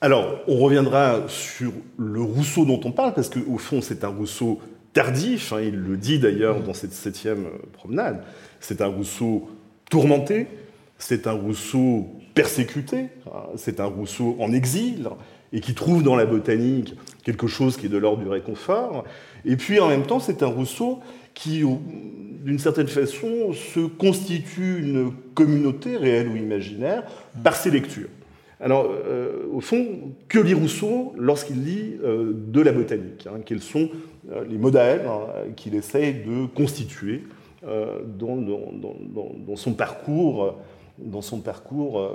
Alors, 0.00 0.40
on 0.48 0.58
reviendra 0.58 1.22
sur 1.28 1.72
le 1.96 2.22
Rousseau 2.22 2.64
dont 2.64 2.80
on 2.84 2.90
parle, 2.90 3.14
parce 3.14 3.28
qu'au 3.28 3.58
fond, 3.58 3.80
c'est 3.80 4.02
un 4.02 4.08
Rousseau 4.08 4.60
tardif, 4.92 5.52
hein, 5.52 5.60
il 5.60 5.76
le 5.76 5.96
dit 5.96 6.18
d'ailleurs 6.18 6.60
dans 6.62 6.74
cette 6.74 6.92
septième 6.92 7.46
promenade, 7.72 8.22
c'est 8.60 8.80
un 8.80 8.86
Rousseau 8.86 9.48
tourmenté, 9.90 10.46
c'est 10.98 11.26
un 11.26 11.32
Rousseau 11.32 12.08
persécuté, 12.34 13.08
hein, 13.26 13.44
c'est 13.56 13.80
un 13.80 13.86
Rousseau 13.86 14.36
en 14.40 14.52
exil, 14.52 15.08
et 15.52 15.60
qui 15.60 15.74
trouve 15.74 16.02
dans 16.02 16.16
la 16.16 16.26
botanique 16.26 16.94
quelque 17.24 17.46
chose 17.46 17.76
qui 17.76 17.86
est 17.86 17.90
de 17.90 17.98
l'ordre 17.98 18.22
du 18.22 18.28
réconfort, 18.28 19.04
et 19.44 19.56
puis 19.56 19.80
en 19.80 19.88
même 19.88 20.04
temps, 20.04 20.20
c'est 20.20 20.42
un 20.42 20.46
Rousseau 20.46 21.00
qui, 21.38 21.62
d'une 22.44 22.58
certaine 22.58 22.88
façon, 22.88 23.52
se 23.52 23.86
constitue 23.86 24.80
une 24.80 25.12
communauté 25.34 25.96
réelle 25.96 26.28
ou 26.28 26.36
imaginaire 26.36 27.04
par 27.44 27.54
ses 27.54 27.70
lectures. 27.70 28.08
Alors, 28.60 28.90
euh, 28.90 29.44
au 29.52 29.60
fond, 29.60 29.86
que 30.26 30.40
lit 30.40 30.54
Rousseau 30.54 31.12
lorsqu'il 31.16 31.64
lit 31.64 31.94
euh, 32.02 32.32
de 32.34 32.60
la 32.60 32.72
botanique 32.72 33.28
hein 33.28 33.38
Quels 33.46 33.60
sont 33.60 33.88
euh, 34.32 34.44
les 34.50 34.58
modèles 34.58 35.06
hein, 35.06 35.52
qu'il 35.54 35.76
essaye 35.76 36.24
de 36.24 36.46
constituer 36.46 37.22
dans, 37.62 38.36
son 39.56 39.74
parcours, 39.74 40.56
dans 40.98 41.22
son 41.22 41.40
parcours 41.40 42.12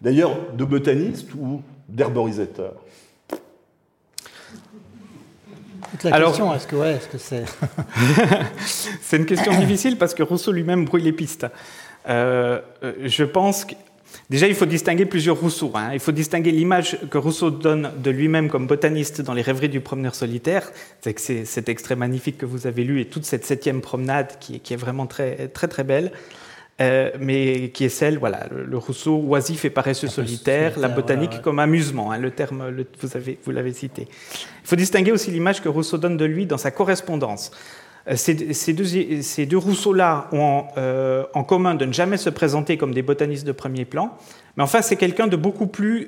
d'ailleurs 0.00 0.34
de 0.56 0.64
botaniste 0.64 1.34
ou 1.34 1.60
d'herborisateur 1.90 2.74
la 6.04 6.14
Alors, 6.14 6.30
question, 6.30 6.54
est-ce 6.54 6.66
que 6.66 6.76
ouais, 6.76 6.92
est-ce 6.92 7.08
que 7.08 7.18
c'est 7.18 7.44
C'est 9.02 9.16
une 9.16 9.26
question 9.26 9.58
difficile 9.58 9.96
parce 9.96 10.14
que 10.14 10.22
Rousseau 10.22 10.52
lui-même 10.52 10.84
brouille 10.84 11.02
les 11.02 11.12
pistes. 11.12 11.46
Euh, 12.08 12.60
euh, 12.82 12.92
je 13.04 13.24
pense 13.24 13.64
que 13.64 13.74
Déjà, 14.30 14.46
il 14.46 14.54
faut 14.54 14.66
distinguer 14.66 15.06
plusieurs 15.06 15.38
Rousseau. 15.38 15.70
Hein. 15.74 15.90
Il 15.94 16.00
faut 16.00 16.12
distinguer 16.12 16.50
l'image 16.50 16.98
que 17.10 17.16
Rousseau 17.18 17.50
donne 17.50 17.92
de 17.96 18.10
lui-même 18.10 18.48
comme 18.48 18.66
botaniste 18.66 19.22
dans 19.22 19.32
les 19.32 19.42
rêveries 19.42 19.68
du 19.68 19.80
promeneur 19.80 20.14
solitaire. 20.14 20.70
C'est 21.00 21.14
que 21.14 21.20
c'est 21.20 21.44
cet 21.44 21.68
extrait 21.68 21.96
magnifique 21.96 22.36
que 22.36 22.46
vous 22.46 22.66
avez 22.66 22.84
lu 22.84 23.00
et 23.00 23.06
toute 23.06 23.24
cette 23.24 23.46
septième 23.46 23.80
promenade 23.80 24.32
qui, 24.38 24.60
qui 24.60 24.74
est 24.74 24.78
vraiment 24.78 25.06
très, 25.06 25.48
très, 25.48 25.68
très 25.68 25.84
belle. 25.84 26.12
Euh, 26.80 27.10
mais 27.18 27.70
qui 27.70 27.84
est 27.84 27.88
celle, 27.88 28.18
voilà, 28.18 28.46
le, 28.54 28.78
Rousseau 28.78 29.16
oisif 29.16 29.64
et 29.64 29.70
paresseux 29.70 30.06
solitaire, 30.06 30.78
la 30.78 30.86
botanique 30.86 31.42
comme 31.42 31.58
amusement, 31.58 32.12
hein, 32.12 32.18
le 32.18 32.30
terme, 32.30 32.84
vous, 33.00 33.16
avez, 33.16 33.36
vous 33.44 33.50
l'avez 33.50 33.72
cité. 33.72 34.06
Il 34.62 34.68
faut 34.68 34.76
distinguer 34.76 35.10
aussi 35.10 35.32
l'image 35.32 35.60
que 35.60 35.68
Rousseau 35.68 35.98
donne 35.98 36.16
de 36.16 36.24
lui 36.24 36.46
dans 36.46 36.56
sa 36.56 36.70
correspondance. 36.70 37.50
Euh, 38.08 38.14
ces, 38.14 38.34
deux, 38.74 39.22
ces 39.22 39.44
deux 39.44 39.58
Rousseau-là 39.58 40.28
ont 40.30 40.66
euh, 40.76 41.24
en 41.34 41.42
commun 41.42 41.74
de 41.74 41.84
ne 41.84 41.92
jamais 41.92 42.16
se 42.16 42.30
présenter 42.30 42.76
comme 42.76 42.94
des 42.94 43.02
botanistes 43.02 43.44
de 43.44 43.50
premier 43.52 43.84
plan, 43.84 44.16
mais 44.56 44.62
enfin 44.62 44.80
c'est 44.80 44.96
quelqu'un 44.96 45.26
de 45.26 45.36
beaucoup 45.36 45.66
plus, 45.66 46.06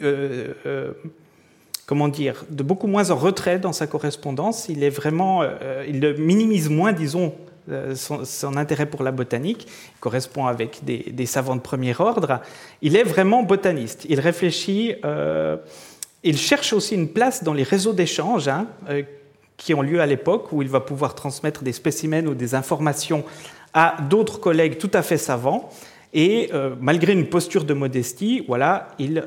comment 1.84 2.06
dire, 2.06 2.44
de 2.48 2.62
beaucoup 2.62 2.86
moins 2.86 3.10
en 3.10 3.16
retrait 3.16 3.58
dans 3.58 3.72
sa 3.72 3.88
correspondance. 3.88 4.68
Il 4.68 4.84
est 4.84 4.90
vraiment, 4.90 5.42
il 5.88 6.14
minimise 6.16 6.68
moins, 6.68 6.92
disons, 6.92 7.34
euh, 7.68 7.94
son, 7.94 8.56
intérêt 8.56 8.86
pour 8.86 9.02
la 9.02 9.12
botanique, 9.12 9.66
correspond 10.00 10.46
avec 10.46 10.80
des, 10.84 11.26
savants 11.26 11.56
de 11.56 11.60
premier 11.60 11.94
ordre, 11.98 12.40
il 12.82 12.96
est 12.96 13.02
vraiment 13.02 13.42
botaniste. 13.42 14.06
Il 14.08 14.20
réfléchit, 14.20 14.94
euh, 15.04 15.56
il 16.22 16.38
cherche 16.38 16.72
aussi 16.72 16.94
une 16.94 17.08
place 17.08 17.44
dans 17.44 17.52
les 17.52 17.62
réseaux 17.62 17.92
d'échange 17.92 18.48
hein, 18.48 18.66
euh, 18.88 19.02
qui 19.56 19.74
ont 19.74 19.82
lieu 19.82 20.00
à 20.00 20.06
l'époque, 20.06 20.52
où 20.52 20.62
il 20.62 20.68
va 20.68 20.80
pouvoir 20.80 21.14
transmettre 21.14 21.62
des 21.62 21.72
spécimens 21.72 22.26
ou 22.26 22.34
des 22.34 22.54
informations 22.54 23.24
à 23.74 23.96
d'autres 24.08 24.40
collègues 24.40 24.78
tout 24.78 24.90
à 24.94 25.02
fait 25.02 25.18
savants. 25.18 25.68
Et 26.12 26.50
malgré 26.80 27.12
une 27.12 27.28
posture 27.28 27.62
de 27.62 27.72
modestie, 27.72 28.44
voilà, 28.48 28.88
il 28.98 29.22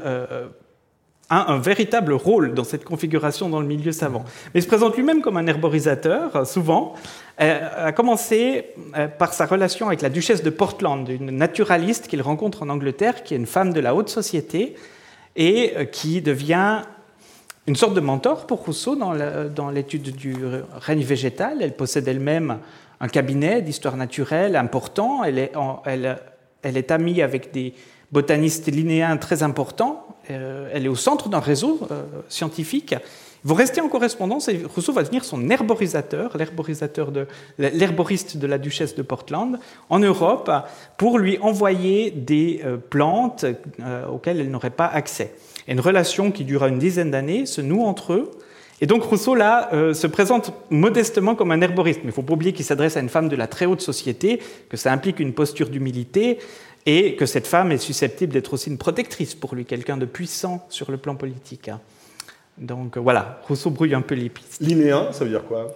a 1.34 1.52
un 1.52 1.60
véritable 1.60 2.14
rôle 2.14 2.54
dans 2.54 2.64
cette 2.64 2.84
configuration 2.84 3.50
dans 3.50 3.60
le 3.60 3.68
milieu 3.68 3.92
savant. 3.92 4.24
Mais 4.54 4.60
il 4.60 4.64
se 4.64 4.68
présente 4.68 4.96
lui-même 4.96 5.22
comme 5.22 5.38
un 5.38 5.48
herborisateur, 5.48 6.46
souvent, 6.46 6.94
euh, 7.42 7.88
a 7.88 7.92
commencé 7.92 8.66
euh, 8.96 9.08
par 9.08 9.34
sa 9.34 9.48
relation 9.48 9.88
avec 9.88 10.02
la 10.04 10.10
duchesse 10.10 10.44
de 10.44 10.52
Portland, 10.52 11.10
une 11.10 11.32
naturaliste 11.32 12.08
qu'il 12.08 12.22
rencontre 12.22 12.62
en 12.62 12.70
Angleterre, 12.70 13.24
qui 13.24 13.34
est 13.34 13.38
une 13.38 13.48
femme 13.48 13.74
de 13.74 13.80
la 13.80 13.96
haute 13.96 14.10
société 14.10 14.76
et 15.36 15.74
euh, 15.76 15.86
qui 15.86 16.22
devient 16.22 16.82
une 17.66 17.76
sorte 17.76 17.96
de 17.96 18.02
mentor 18.02 18.46
pour 18.46 18.60
Rousseau 18.60 18.96
dans 18.96 19.70
l'étude 19.70 20.14
du 20.16 20.36
règne 20.82 21.02
végétal. 21.02 21.60
Elle 21.62 21.74
possède 21.74 22.06
elle-même 22.10 22.60
un 23.00 23.08
cabinet 23.08 23.62
d'histoire 23.62 23.96
naturelle 23.96 24.58
important. 24.58 25.24
Elle 25.24 25.40
est, 25.40 25.54
elle 25.86 26.78
est, 26.78 26.92
amie 26.92 27.22
avec 27.22 27.54
des 27.54 27.74
botanistes 28.12 28.68
linéens 28.68 29.16
très 29.16 29.44
importants. 29.44 30.03
Elle 30.28 30.86
est 30.86 30.90
au 30.90 30.96
centre 30.96 31.30
d'un 31.30 31.40
réseau 31.40 31.80
scientifique 32.30 32.96
vous 33.46 33.56
restez 33.56 33.82
en 33.82 33.90
correspondance 33.90 34.48
et 34.48 34.62
Rousseau 34.74 34.94
va 34.94 35.04
devenir 35.04 35.26
son 35.26 35.50
herborisateur, 35.50 36.32
de, 36.38 37.28
l'herboriste 37.58 38.38
de 38.38 38.48
la 38.48 38.58
duchesse 38.58 38.96
de 38.96 39.02
Portland, 39.02 39.60
en 39.90 40.00
Europe, 40.00 40.50
pour 40.98 41.20
lui 41.20 41.38
envoyer 41.40 42.10
des 42.12 42.62
euh, 42.64 42.78
plantes 42.78 43.44
euh, 43.82 44.08
auxquelles 44.08 44.40
elle 44.40 44.50
n'aurait 44.50 44.70
pas 44.70 44.88
accès. 44.88 45.34
une 45.68 45.82
relation 45.82 46.32
qui 46.32 46.46
dura 46.46 46.70
une 46.70 46.80
dizaine 46.80 47.12
d'années 47.12 47.46
se 47.46 47.60
noue 47.60 47.84
entre 47.84 48.14
eux, 48.14 48.32
Et 48.82 48.86
donc 48.86 49.04
Rousseau, 49.04 49.36
là, 49.36 49.70
euh, 49.72 49.94
se 49.94 50.08
présente 50.08 50.52
modestement 50.70 51.36
comme 51.36 51.52
un 51.52 51.62
herboriste. 51.62 52.00
Mais 52.00 52.06
il 52.06 52.08
ne 52.08 52.14
faut 52.14 52.24
pas 52.24 52.34
oublier 52.34 52.54
qu'il 52.54 52.66
s'adresse 52.66 52.98
à 52.98 53.00
une 53.00 53.10
femme 53.10 53.30
de 53.30 53.36
la 53.36 53.48
très 53.48 53.66
haute 53.66 53.82
société, 53.82 54.42
que 54.70 54.78
ça 54.78 54.92
implique 54.92 55.20
une 55.20 55.34
posture 55.34 55.70
d'humilité, 55.70 56.40
et 56.86 57.16
que 57.16 57.26
cette 57.26 57.48
femme 57.48 57.72
est 57.72 57.78
susceptible 57.78 58.34
d'être 58.34 58.54
aussi 58.54 58.70
une 58.70 58.78
protectrice 58.78 59.36
pour 59.36 59.56
lui, 59.56 59.66
quelqu'un 59.66 59.98
de 59.98 60.06
puissant 60.06 60.66
sur 60.70 60.92
le 60.92 60.98
plan 60.98 61.16
politique. 61.16 61.70
Hein. 61.70 61.80
Donc 62.58 62.98
voilà, 62.98 63.42
Rousseau 63.48 63.70
brouille 63.70 63.96
un 63.96 64.02
peu 64.02 64.16
les 64.16 64.30
pistes. 64.30 64.60
Linéen, 64.60 65.12
ça 65.12 65.24
veut 65.24 65.30
dire 65.30 65.46
quoi? 65.46 65.74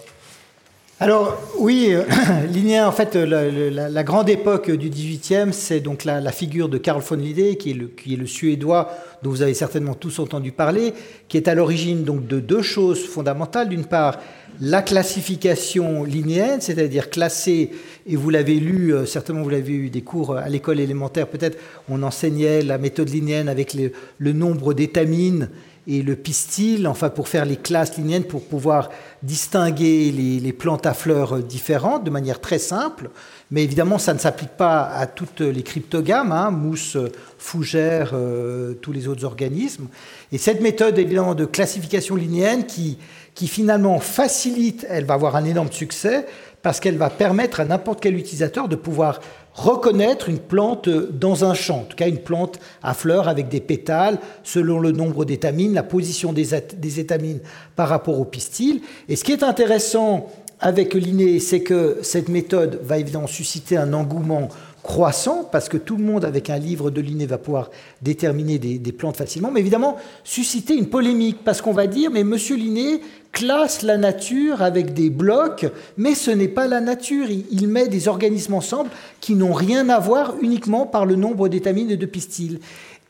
Alors 1.00 1.38
oui, 1.60 1.90
euh, 1.92 2.04
Linéen, 2.52 2.88
en 2.88 2.92
fait, 2.92 3.16
la, 3.16 4.04
grande 4.04 4.30
époque 4.30 4.72
du 4.72 4.90
XVIIIe, 4.90 5.54
c'est 5.54 5.80
donc 5.80 6.06
la, 6.06 6.32
figure 6.32 6.70
de 6.70 6.80
Carl 6.80 7.02
von 7.02 7.16
Linné, 7.16 7.56
qui 7.58 7.72
est, 7.72 7.74
le, 7.76 7.88
qui 7.88 8.16
est 8.16 8.18
le 8.18 8.26
Suédois 8.26 8.90
dont 9.22 9.30
vous 9.30 9.44
avez 9.44 9.54
certainement 9.54 9.94
tous 9.94 10.18
entendu 10.18 10.52
parler, 10.52 10.94
qui 11.28 11.38
est 11.38 11.48
à 11.48 11.54
l'origine 11.54 12.04
donc 12.04 12.26
de 12.26 12.40
deux 12.40 12.64
choses 12.64 13.06
fondamentales. 13.06 13.70
D'une 13.70 13.86
part, 13.86 14.18
la 14.62 14.82
classification 14.82 16.04
linéenne, 16.04 16.62
c'est-à-dire 16.62 17.10
classer, 17.10 17.72
et 18.06 18.16
vous 18.16 18.30
l'avez 18.30 18.56
lu, 18.56 18.94
euh, 18.94 19.06
certainement 19.06 19.44
vous 19.44 19.50
l'avez 19.50 19.74
eu 19.74 19.90
des 19.90 20.02
cours 20.02 20.36
à 20.36 20.50
l'école 20.50 20.80
élémentaire, 20.80 21.28
peut-être 21.28 21.58
on 21.90 22.04
enseignait 22.04 22.62
la 22.62 22.78
méthode 22.78 23.10
linéenne 23.10 23.50
avec 23.50 23.76
le 23.76 24.34
nombre 24.34 24.74
d'étamines 24.74 25.50
et 25.88 26.02
le 26.02 26.18
pistil, 26.18 26.86
enfin 26.86 27.10
pour 27.10 27.30
faire 27.30 27.46
les 27.46 27.56
classes 27.56 27.98
linéennes, 27.98 28.26
pour 28.26 28.44
pouvoir 28.44 28.90
distinguer 29.24 30.12
les, 30.12 30.54
plantes 30.54 30.86
à 30.86 30.94
fleurs 30.94 31.40
différentes 31.40 32.04
de 32.04 32.10
manière 32.10 32.42
très 32.42 32.60
simple. 32.60 33.10
Mais 33.52 33.64
évidemment, 33.64 33.98
ça 33.98 34.14
ne 34.14 34.20
s'applique 34.20 34.58
pas 34.58 34.84
à 34.84 35.08
toutes 35.08 35.40
les 35.40 35.64
cryptogames, 35.64 36.34
hein, 36.34 36.52
mousse, 36.52 36.98
fougère, 37.38 38.12
euh, 38.14 38.74
tous 38.74 38.92
les 38.92 39.08
autres 39.08 39.24
organismes. 39.24 39.88
Et 40.34 40.38
cette 40.38 40.62
méthode, 40.62 41.00
évidemment, 41.00 41.36
de 41.36 41.46
classification 41.46 42.18
linéenne 42.18 42.66
qui, 42.66 42.98
qui 43.38 43.48
finalement 43.48 44.00
facilite, 44.00 44.88
elle 44.90 45.06
va 45.06 45.14
avoir 45.14 45.36
un 45.36 45.46
énorme 45.46 45.72
succès, 45.72 46.26
parce 46.64 46.80
qu'elle 46.80 46.98
va 46.98 47.12
permettre 47.12 47.60
à 47.60 47.66
n'importe 47.66 48.02
quel 48.02 48.18
utilisateur 48.18 48.68
de 48.68 48.76
pouvoir 48.76 49.20
reconnaître 49.54 50.28
une 50.28 50.40
plante 50.40 50.90
dans 50.90 51.46
un 51.46 51.54
champ, 51.54 51.82
en 51.82 51.84
tout 51.84 51.96
cas 51.96 52.08
une 52.08 52.18
plante 52.18 52.60
à 52.82 52.96
fleurs 52.96 53.28
avec 53.28 53.48
des 53.48 53.60
pétales, 53.60 54.18
selon 54.44 54.80
le 54.80 54.92
nombre 54.92 55.24
d'étamines, 55.24 55.76
la 55.76 55.84
position 55.84 56.34
des, 56.34 56.56
étamines 57.00 57.40
par 57.76 57.90
rapport 57.90 58.20
au 58.20 58.26
pistil. 58.26 58.82
Et 59.08 59.16
ce 59.16 59.24
qui 59.24 59.34
est 59.34 59.44
intéressant 59.44 60.32
avec 60.60 60.96
l'inné, 60.96 61.40
c'est 61.40 61.62
que 61.62 62.00
cette 62.02 62.30
méthode 62.30 62.80
va 62.84 62.98
évidemment 62.98 63.28
susciter 63.28 63.78
un 63.78 63.94
engouement 63.94 64.50
croissant, 64.88 65.44
parce 65.44 65.68
que 65.68 65.76
tout 65.76 65.98
le 65.98 66.04
monde 66.04 66.24
avec 66.24 66.50
un 66.50 66.58
livre 66.58 66.90
de 66.90 67.02
Linné 67.02 67.26
va 67.26 67.38
pouvoir 67.38 67.72
déterminer 68.02 68.58
des, 68.58 68.92
plantes 68.94 69.18
facilement, 69.18 69.52
mais 69.52 69.60
évidemment 69.60 69.98
susciter 70.24 70.76
une 70.76 70.88
polémique, 70.88 71.40
parce 71.44 71.62
qu'on 71.62 71.74
va 71.74 71.88
dire, 71.88 72.10
mais 72.10 72.24
Monsieur 72.24 72.56
Linné 72.56 73.02
classe 73.38 73.84
la 73.84 73.98
nature 73.98 74.64
avec 74.64 74.96
des 74.96 75.12
blocs, 75.12 75.68
mais 75.96 76.16
ce 76.16 76.32
n'est 76.32 76.48
pas 76.48 76.66
la 76.66 76.82
nature, 76.82 77.28
il, 77.30 77.68
met 77.68 77.88
des 77.88 78.08
organismes 78.08 78.56
ensemble 78.56 78.90
qui 79.22 79.36
n'ont 79.36 79.54
rien 79.54 79.90
à 79.90 80.00
voir 80.00 80.34
uniquement 80.42 80.88
par 80.88 81.06
le 81.06 81.16
nombre 81.16 81.48
d'étamines 81.48 81.92
et 81.92 81.98
de 81.98 82.06
pistils. 82.08 82.60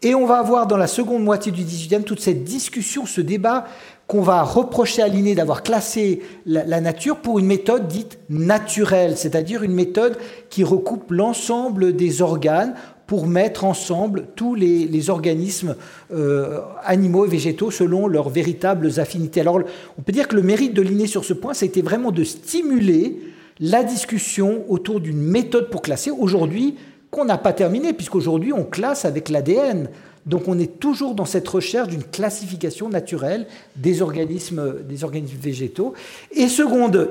Et 0.01 0.15
on 0.15 0.25
va 0.25 0.39
avoir 0.39 0.67
dans 0.67 0.75
la 0.75 0.87
seconde 0.87 1.23
moitié 1.23 1.53
du 1.53 1.63
XVIIIe 1.63 2.03
toute 2.03 2.19
cette 2.19 2.43
discussion, 2.43 3.05
ce 3.05 3.21
débat 3.21 3.67
qu'on 4.07 4.21
va 4.21 4.43
reprocher 4.43 5.01
à 5.01 5.07
Linné 5.07 5.33
d'avoir 5.33 5.63
classé 5.63 6.21
la, 6.45 6.81
nature 6.81 7.19
pour 7.19 7.39
une 7.39 7.45
méthode 7.45 7.87
dite 7.87 8.19
naturelle, 8.29 9.17
c'est-à-dire 9.17 9.63
une 9.63 9.73
méthode 9.73 10.17
qui 10.49 10.65
recoupe 10.65 11.09
l'ensemble 11.09 11.95
des 11.95 12.21
organes 12.21 12.75
pour 13.07 13.25
mettre 13.25 13.63
ensemble 13.63 14.27
tous 14.35 14.53
les, 14.53 15.09
organismes 15.09 15.75
euh, 16.13 16.59
animaux 16.83 17.25
et 17.25 17.29
végétaux 17.29 17.71
selon 17.71 18.07
leurs 18.07 18.29
véritables 18.29 18.99
affinités. 18.99 19.39
Alors 19.39 19.61
on 19.97 20.01
peut 20.01 20.11
dire 20.11 20.27
que 20.27 20.35
le 20.35 20.43
mérite 20.43 20.73
de 20.73 20.81
Linné 20.81 21.07
sur 21.07 21.23
ce 21.23 21.33
point, 21.33 21.53
c'était 21.53 21.81
vraiment 21.81 22.11
de 22.11 22.25
stimuler 22.25 23.19
la 23.61 23.83
discussion 23.83 24.65
autour 24.67 24.99
d'une 24.99 25.21
méthode 25.21 25.69
pour 25.69 25.81
classer. 25.81 26.11
Aujourd'hui, 26.11 26.75
qu'on 27.09 27.23
n'a 27.23 27.37
pas 27.37 27.53
terminé, 27.53 27.93
puisqu'aujourd'hui 27.93 28.51
on 28.51 28.65
classe 28.65 29.05
avec 29.05 29.29
l'ADN. 29.29 29.89
Donc 30.25 30.49
on 30.49 30.59
est 30.59 30.79
toujours 30.79 31.15
dans 31.15 31.25
cette 31.25 31.47
recherche 31.47 31.87
d'une 31.87 32.03
classification 32.03 32.89
naturelle 32.89 33.47
des 33.77 34.01
organismes, 34.01 34.81
des 34.87 35.05
organismes 35.05 35.37
végétaux. 35.39 35.93
Et 36.31 36.49
seconde, 36.49 37.09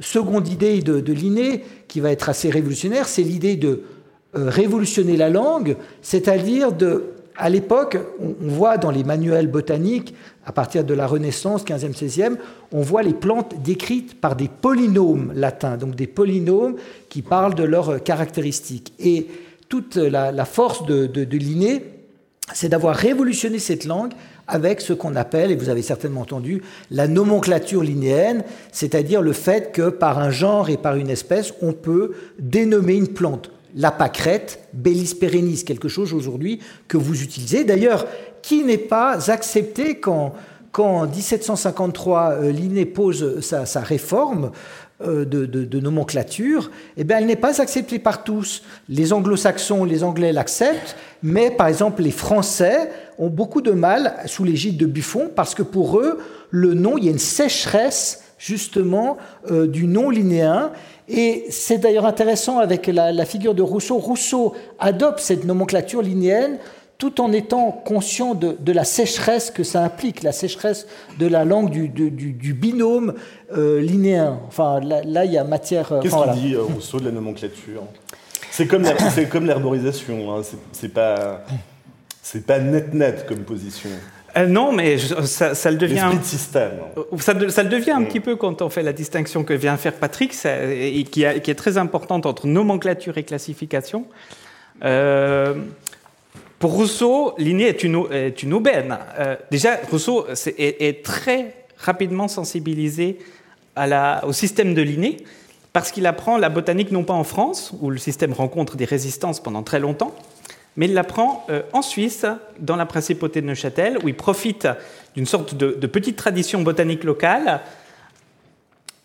seconde 0.00 0.48
idée 0.48 0.82
de, 0.82 0.98
de 0.98 1.14
qui 1.86 2.00
va 2.00 2.10
être 2.10 2.28
assez 2.28 2.50
révolutionnaire, 2.50 3.06
c'est 3.06 3.22
l'idée 3.22 3.54
de 3.54 3.82
révolutionner 4.36 5.16
la 5.16 5.30
langue, 5.30 5.76
c'est-à-dire 6.02 6.72
de... 6.72 7.04
À 7.38 7.50
l'époque, 7.50 7.98
on, 8.18 8.48
voit 8.48 8.78
dans 8.78 8.90
les 8.90 9.04
manuels 9.04 9.46
botaniques, 9.46 10.14
à 10.46 10.52
partir 10.52 10.84
de 10.84 10.94
la 10.94 11.06
Renaissance, 11.06 11.64
15e, 11.64 11.92
16e, 11.92 12.36
on 12.72 12.80
voit 12.80 13.02
les 13.02 13.12
plantes 13.12 13.62
décrites 13.62 14.18
par 14.18 14.36
des 14.36 14.48
polynômes 14.48 15.32
latins, 15.34 15.76
donc 15.76 15.96
des 15.96 16.06
polynômes 16.06 16.76
qui 17.10 17.20
parlent 17.20 17.54
de 17.54 17.64
leurs 17.64 18.02
caractéristiques. 18.02 18.94
Et 18.98 19.26
toute 19.68 19.96
la, 19.96 20.44
force 20.46 20.86
de, 20.86 21.06
de, 21.06 21.24
de 21.24 21.36
Linné, 21.36 21.82
c'est 22.54 22.70
d'avoir 22.70 22.96
révolutionné 22.96 23.58
cette 23.58 23.84
langue 23.84 24.12
avec 24.48 24.80
ce 24.80 24.92
qu'on 24.92 25.16
appelle, 25.16 25.50
et 25.50 25.56
vous 25.56 25.68
avez 25.68 25.82
certainement 25.82 26.20
entendu, 26.20 26.62
la 26.90 27.08
nomenclature 27.08 27.82
linéenne, 27.82 28.44
c'est-à-dire 28.72 29.20
le 29.20 29.32
fait 29.32 29.72
que 29.72 29.88
par 29.88 30.18
un 30.18 30.30
genre 30.30 30.70
et 30.70 30.76
par 30.76 30.96
une 30.96 31.10
espèce, 31.10 31.52
on 31.62 31.72
peut 31.72 32.12
dénommer 32.38 32.94
une 32.94 33.08
plante. 33.08 33.50
La 33.76 33.92
pâquerette, 33.92 34.68
Bellis 34.72 35.14
perennis, 35.14 35.64
quelque 35.64 35.88
chose 35.88 36.12
aujourd'hui 36.12 36.60
que 36.88 36.96
vous 36.96 37.22
utilisez, 37.22 37.62
d'ailleurs, 37.64 38.06
qui 38.42 38.64
n'est 38.64 38.78
pas 38.78 39.30
accepté 39.30 40.00
quand, 40.00 40.32
quand 40.72 41.02
en 41.02 41.06
1753 41.06 42.30
euh, 42.32 42.50
Linné 42.50 42.86
pose 42.86 43.40
sa 43.40 43.80
réforme, 43.80 44.50
euh, 45.04 45.26
de, 45.26 45.78
nomenclature, 45.78 46.70
eh 46.96 47.04
bien, 47.04 47.18
elle 47.18 47.26
n'est 47.26 47.36
pas 47.36 47.60
acceptée 47.60 47.98
par 47.98 48.24
tous. 48.24 48.62
Les 48.88 49.12
anglo-saxons, 49.12 49.84
les 49.84 50.02
anglais 50.02 50.32
l'acceptent, 50.32 50.96
mais 51.22 51.50
par 51.50 51.66
exemple 51.66 52.02
les 52.02 52.10
Français 52.10 52.90
ont 53.18 53.28
beaucoup 53.28 53.60
de 53.60 53.72
mal 53.72 54.14
sous 54.24 54.42
l'égide 54.42 54.78
de 54.78 54.86
Buffon 54.86 55.30
parce 55.36 55.54
que 55.54 55.62
pour 55.62 56.00
eux, 56.00 56.18
le 56.48 56.72
nom, 56.72 56.96
il 56.96 57.04
y 57.04 57.08
a 57.08 57.10
une 57.10 57.18
sécheresse 57.18 58.22
justement 58.38 59.18
euh, 59.50 59.66
du 59.66 59.86
nom 59.86 60.08
linéen. 60.08 60.72
Et 61.08 61.46
c'est 61.50 61.78
d'ailleurs 61.78 62.06
intéressant 62.06 62.58
avec 62.58 62.86
la, 62.88 63.12
la, 63.12 63.24
figure 63.24 63.54
de 63.54 63.62
Rousseau. 63.62 63.98
Rousseau 63.98 64.54
adopte 64.78 65.20
cette 65.20 65.44
nomenclature 65.44 66.02
linéenne 66.02 66.58
tout 66.98 67.20
en 67.20 67.32
étant 67.32 67.72
conscient 67.72 68.34
de, 68.34 68.72
la 68.72 68.84
sécheresse 68.84 69.50
que 69.50 69.62
ça 69.62 69.82
implique, 69.82 70.22
la 70.22 70.32
sécheresse 70.32 70.86
de 71.18 71.26
la 71.26 71.44
langue 71.44 71.70
du, 71.70 72.54
binôme 72.54 73.14
euh, 73.56 73.80
linéen. 73.80 74.40
Enfin, 74.48 74.80
là, 74.80 75.24
il 75.24 75.32
y 75.32 75.38
a 75.38 75.44
matière. 75.44 75.92
Euh, 75.92 76.00
Qu'est-ce 76.00 76.16
qu'il 76.16 76.48
dit 76.48 76.54
euh, 76.54 76.62
Rousseau 76.62 76.98
de 76.98 77.06
la 77.06 77.10
nomenclature? 77.10 77.82
C'est 78.50 78.66
comme, 78.66 78.84
l'herborisation, 79.44 80.34
hein. 80.34 80.40
c'est 80.72 80.88
pas, 80.88 81.44
pas 82.46 82.58
net-net 82.58 83.26
comme 83.28 83.40
position. 83.40 83.90
Non, 84.44 84.72
mais 84.72 84.98
ça, 84.98 85.70
le 85.70 85.76
devient. 85.76 86.10
de 86.18 86.24
système. 86.24 86.72
Ça, 87.18 87.48
ça, 87.48 87.62
le 87.62 87.68
devient 87.68 87.92
un 87.92 88.00
mm. 88.00 88.06
petit 88.06 88.20
peu 88.20 88.36
quand 88.36 88.60
on 88.60 88.68
fait 88.68 88.82
la 88.82 88.92
distinction 88.92 89.44
que 89.44 89.54
vient 89.54 89.76
faire 89.76 89.94
Patrick, 89.94 90.34
et 90.44 91.04
qui, 91.04 91.24
qui, 91.42 91.50
est 91.50 91.54
très 91.54 91.78
importante 91.78 92.26
entre 92.26 92.46
nomenclature 92.46 93.16
et 93.16 93.22
classification. 93.22 94.06
Euh, 94.84 95.54
pour 96.58 96.72
Rousseau, 96.72 97.34
Linné 97.38 97.64
est 97.64 97.82
une, 97.82 98.06
est 98.10 98.42
une 98.42 98.54
aubaine. 98.54 98.98
Euh, 99.18 99.36
déjà, 99.50 99.78
Rousseau 99.90 100.26
est, 100.58 101.04
très 101.04 101.54
rapidement 101.78 102.28
sensibilisé 102.28 103.18
à 103.74 103.86
la, 103.86 104.24
au 104.26 104.32
système 104.32 104.74
de 104.74 104.82
Linné 104.82 105.18
parce 105.74 105.90
qu'il 105.90 106.06
apprend 106.06 106.38
la 106.38 106.48
botanique 106.48 106.90
non 106.90 107.04
pas 107.04 107.12
en 107.12 107.24
France, 107.24 107.72
où 107.82 107.90
le 107.90 107.98
système 107.98 108.32
rencontre 108.32 108.76
des 108.76 108.86
résistances 108.86 109.40
pendant 109.40 109.62
très 109.62 109.78
longtemps, 109.78 110.14
mais 110.76 110.86
il 110.86 110.94
l'apprend 110.94 111.46
euh, 111.50 111.62
en 111.72 111.82
Suisse, 111.82 112.26
dans 112.58 112.76
la 112.76 112.86
principauté 112.86 113.40
de 113.40 113.46
Neuchâtel, 113.46 113.98
où 114.02 114.08
il 114.08 114.16
profite 114.16 114.68
d'une 115.14 115.26
sorte 115.26 115.54
de, 115.54 115.86
petite 115.86 116.16
tradition 116.16 116.62
botanique 116.62 117.04
locale, 117.04 117.60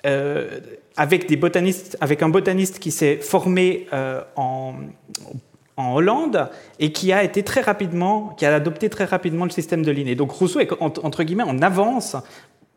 euh, 0.06 0.60
avec, 0.98 1.28
des 1.28 1.38
botanistes, 1.38 1.98
avec 2.02 2.22
un 2.22 2.30
botaniste 2.30 2.80
qui 2.80 2.92
s'est 2.92 3.18
formé 3.18 3.88
en 4.36 4.74
en 5.78 5.96
Hollande 5.96 6.50
et 6.80 6.92
qui 6.92 7.12
a 7.14 7.24
été 7.24 7.44
très 7.44 7.62
rapidement, 7.62 8.36
qui 8.38 8.46
a 8.46 8.54
adopté 8.54 8.90
très 8.90 9.06
rapidement 9.06 9.46
le 9.46 9.52
système 9.52 9.84
de 9.84 9.92
Linné. 9.92 10.16
Donc 10.16 10.32
Rousseau 10.32 10.60
est 10.60 10.70
entre 10.82 11.24
guillemets 11.24 11.44
en 11.44 11.62
avance. 11.62 12.16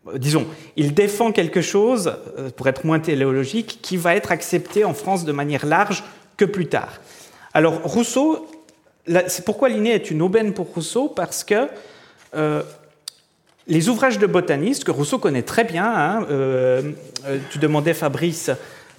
Euh, 0.08 0.18
disons, 0.18 0.46
il 0.76 0.94
défend 0.94 1.32
quelque 1.32 1.60
chose, 1.60 2.14
euh, 2.38 2.50
pour 2.50 2.68
être 2.68 2.84
moins 2.84 3.00
téléologique, 3.00 3.80
qui 3.82 3.96
va 3.96 4.14
être 4.14 4.32
accepté 4.32 4.84
en 4.84 4.94
France 4.94 5.24
de 5.24 5.32
manière 5.32 5.66
large 5.66 6.04
que 6.36 6.44
plus 6.44 6.66
tard. 6.66 7.00
Alors 7.52 7.80
Rousseau, 7.82 8.46
c'est 9.06 9.44
pourquoi 9.44 9.68
Linné 9.68 9.90
est 9.90 10.10
une 10.10 10.22
aubaine 10.22 10.54
pour 10.54 10.66
Rousseau, 10.72 11.08
parce 11.08 11.44
que 11.44 11.68
euh, 12.34 12.62
les 13.66 13.88
ouvrages 13.88 14.18
de 14.18 14.26
botanistes 14.26 14.84
que 14.84 14.90
Rousseau 14.90 15.18
connaît 15.18 15.42
très 15.42 15.64
bien, 15.64 15.86
hein, 15.86 16.26
tu 17.50 17.58
demandais 17.58 17.94
Fabrice 17.94 18.50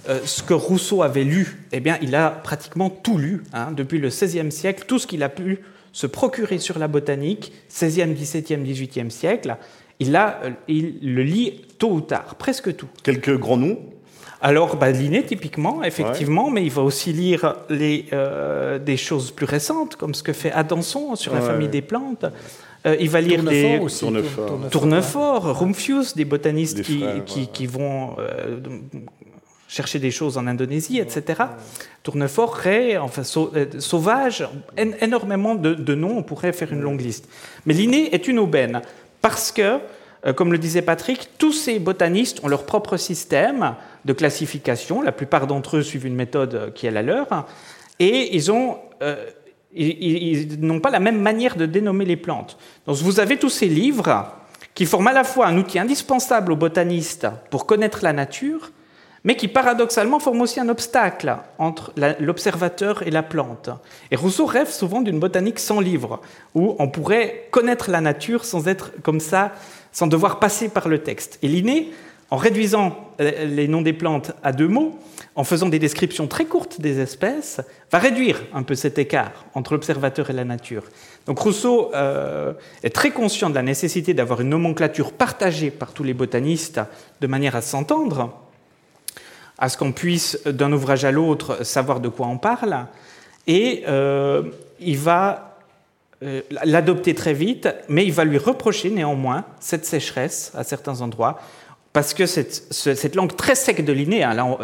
euh, 0.07 0.19
ce 0.23 0.43
que 0.43 0.53
Rousseau 0.53 1.01
avait 1.01 1.23
lu, 1.23 1.57
eh 1.71 1.79
bien, 1.79 1.97
il 2.01 2.13
a 2.13 2.29
pratiquement 2.29 2.89
tout 2.89 3.17
lu, 3.17 3.43
hein, 3.53 3.71
depuis 3.71 3.97
le 3.97 4.09
XVIe 4.09 4.51
siècle, 4.51 4.83
tout 4.87 4.99
ce 4.99 5.07
qu'il 5.07 5.23
a 5.23 5.29
pu 5.29 5.59
se 5.93 6.05
procurer 6.05 6.59
sur 6.59 6.77
la 6.77 6.87
botanique, 6.87 7.51
16e, 7.71 8.15
17e, 8.15 8.63
18e 8.63 9.09
siècle. 9.09 9.57
Il, 9.99 10.15
a, 10.15 10.41
il 10.67 11.15
le 11.15 11.23
lit 11.23 11.61
tôt 11.79 11.89
ou 11.89 12.01
tard, 12.01 12.35
presque 12.35 12.75
tout. 12.75 12.89
Quelques 13.01 13.35
grands 13.35 13.57
noms? 13.57 13.79
Alors, 14.45 14.75
bah, 14.75 14.91
Linné, 14.91 15.23
typiquement, 15.23 15.83
effectivement, 15.83 16.51
mais 16.51 16.63
il 16.63 16.69
va 16.69 16.83
aussi 16.83 17.11
lire 17.11 17.55
les, 17.67 18.05
euh, 18.13 18.77
des 18.77 18.95
choses 18.95 19.31
plus 19.31 19.47
récentes, 19.47 19.95
comme 19.95 20.13
ce 20.13 20.21
que 20.21 20.33
fait 20.33 20.51
Adanson 20.51 21.15
sur 21.15 21.33
la 21.33 21.41
famille 21.41 21.67
des 21.67 21.81
plantes. 21.81 22.25
Euh, 22.85 22.95
il 22.99 23.09
va 23.09 23.21
lire 23.21 23.41
des 23.41 23.81
Tournefort, 24.69 25.59
Rumphius, 25.59 26.15
des 26.15 26.25
botanistes 26.25 26.83
qui, 26.83 27.47
qui, 27.47 27.65
vont 27.65 28.17
euh, 28.19 28.59
chercher 29.67 29.97
des 29.97 30.11
choses 30.11 30.37
en 30.37 30.45
Indonésie, 30.45 30.99
etc. 30.99 31.41
Tournefort, 32.03 32.53
Ray, 32.53 32.99
enfin 32.99 33.23
Sauvage, 33.23 34.47
énormément 34.77 35.55
de, 35.55 35.73
de, 35.73 35.95
noms, 35.95 36.19
on 36.19 36.23
pourrait 36.23 36.53
faire 36.53 36.71
une 36.71 36.81
longue 36.81 37.01
liste. 37.01 37.27
Mais 37.65 37.73
Linné 37.73 38.13
est 38.13 38.27
une 38.27 38.37
aubaine, 38.37 38.83
parce 39.21 39.51
que, 39.51 39.79
comme 40.33 40.51
le 40.51 40.57
disait 40.57 40.81
Patrick, 40.81 41.37
tous 41.37 41.53
ces 41.53 41.79
botanistes 41.79 42.43
ont 42.43 42.47
leur 42.47 42.65
propre 42.65 42.97
système 42.97 43.75
de 44.05 44.13
classification. 44.13 45.01
La 45.01 45.11
plupart 45.11 45.47
d'entre 45.47 45.77
eux 45.77 45.83
suivent 45.83 46.05
une 46.05 46.15
méthode 46.15 46.71
qui 46.73 46.87
est 46.87 46.91
la 46.91 47.01
leur. 47.01 47.45
Et. 47.99 48.39
Euh, 49.01 49.15
ils, 49.75 50.59
n'ont 50.61 50.79
pas 50.79 50.89
la 50.89 50.99
même 50.99 51.19
manière 51.19 51.55
de 51.55 51.65
dénommer 51.65 52.05
les 52.05 52.15
plantes. 52.15 52.57
Donc 52.87 52.97
vous 52.97 53.19
avez 53.19 53.37
tous 53.37 53.49
ces 53.49 53.67
livres 53.67 54.31
qui 54.73 54.85
forment 54.85 55.07
à 55.07 55.13
la 55.13 55.23
fois 55.23 55.47
un 55.47 55.57
outil 55.57 55.79
indispensable 55.79 56.51
aux 56.51 56.57
botanistes 56.57 57.27
pour 57.49 57.65
connaître 57.65 57.99
la 58.03 58.13
nature, 58.13 58.71
mais 59.23 59.35
qui 59.35 59.47
paradoxalement 59.47 60.19
forment 60.19 60.41
aussi 60.41 60.59
un 60.59 60.69
obstacle 60.69 61.37
entre 61.57 61.93
l'observateur 62.19 63.03
et 63.07 63.11
la 63.11 63.23
plante. 63.23 63.69
Et 64.11 64.15
Rousseau 64.15 64.45
rêve 64.45 64.69
souvent 64.69 65.01
d'une 65.01 65.19
botanique 65.19 65.59
sans 65.59 65.79
livre, 65.79 66.21
où 66.53 66.75
on 66.77 66.87
pourrait 66.87 67.47
connaître 67.51 67.89
la 67.89 68.01
nature 68.01 68.45
sans 68.45 68.67
être 68.67 68.91
comme 69.01 69.19
ça, 69.19 69.53
sans 69.95 70.07
devoir 70.07 70.39
passer 70.39 70.67
par 70.67 70.89
le 70.89 70.99
texte. 70.99 71.39
Et 71.41 71.47
Linné 71.47 71.91
en 72.29 72.37
réduisant 72.37 73.13
euh, 73.21 73.45
les 73.45 73.67
noms 73.67 73.81
des 73.81 73.93
plantes 73.93 74.33
à 74.43 74.51
deux 74.51 74.67
mots, 74.67 74.99
en 75.35 75.43
faisant 75.43 75.69
des 75.69 75.79
descriptions 75.79 76.27
très 76.27 76.45
courtes 76.45 76.81
des 76.81 76.99
espèces, 76.99 77.61
va 77.91 77.99
réduire 77.99 78.43
un 78.53 78.63
peu 78.63 78.75
cet 78.75 78.97
écart 78.97 79.45
entre 79.53 79.73
l'observateur 79.73 80.29
et 80.29 80.33
la 80.33 80.43
nature. 80.43 80.83
Donc 81.27 81.39
Rousseau 81.39 81.91
euh, 81.93 82.53
est 82.83 82.89
très 82.89 83.11
conscient 83.11 83.49
de 83.49 83.55
la 83.55 83.61
nécessité 83.61 84.13
d'avoir 84.13 84.41
une 84.41 84.49
nomenclature 84.49 85.13
partagée 85.13 85.71
par 85.71 85.93
tous 85.93 86.03
les 86.03 86.13
botanistes 86.13 86.81
de 87.21 87.27
manière 87.27 87.55
à 87.55 87.61
s'entendre, 87.61 88.33
à 89.57 89.69
ce 89.69 89.77
qu'on 89.77 89.93
puisse 89.93 90.45
d'un 90.45 90.73
ouvrage 90.73 91.05
à 91.05 91.11
l'autre 91.11 91.63
savoir 91.63 92.01
de 92.01 92.09
quoi 92.09 92.27
on 92.27 92.37
parle, 92.37 92.87
et 93.47 93.83
euh, 93.87 94.43
il 94.81 94.97
va 94.97 95.54
l'adopter 96.63 97.13
très 97.13 97.33
vite, 97.33 97.69
mais 97.87 98.05
il 98.05 98.13
va 98.13 98.23
lui 98.23 98.37
reprocher 98.37 98.89
néanmoins 98.89 99.45
cette 99.59 99.85
sécheresse 99.85 100.51
à 100.55 100.63
certains 100.63 101.01
endroits, 101.01 101.39
parce 101.93 102.13
que 102.13 102.25
cette, 102.25 103.15
langue 103.15 103.35
très 103.35 103.55
sec 103.55 103.85
de 103.85 103.93
Linné, 103.93 104.23
hein, 104.23 104.33
là 104.33 104.57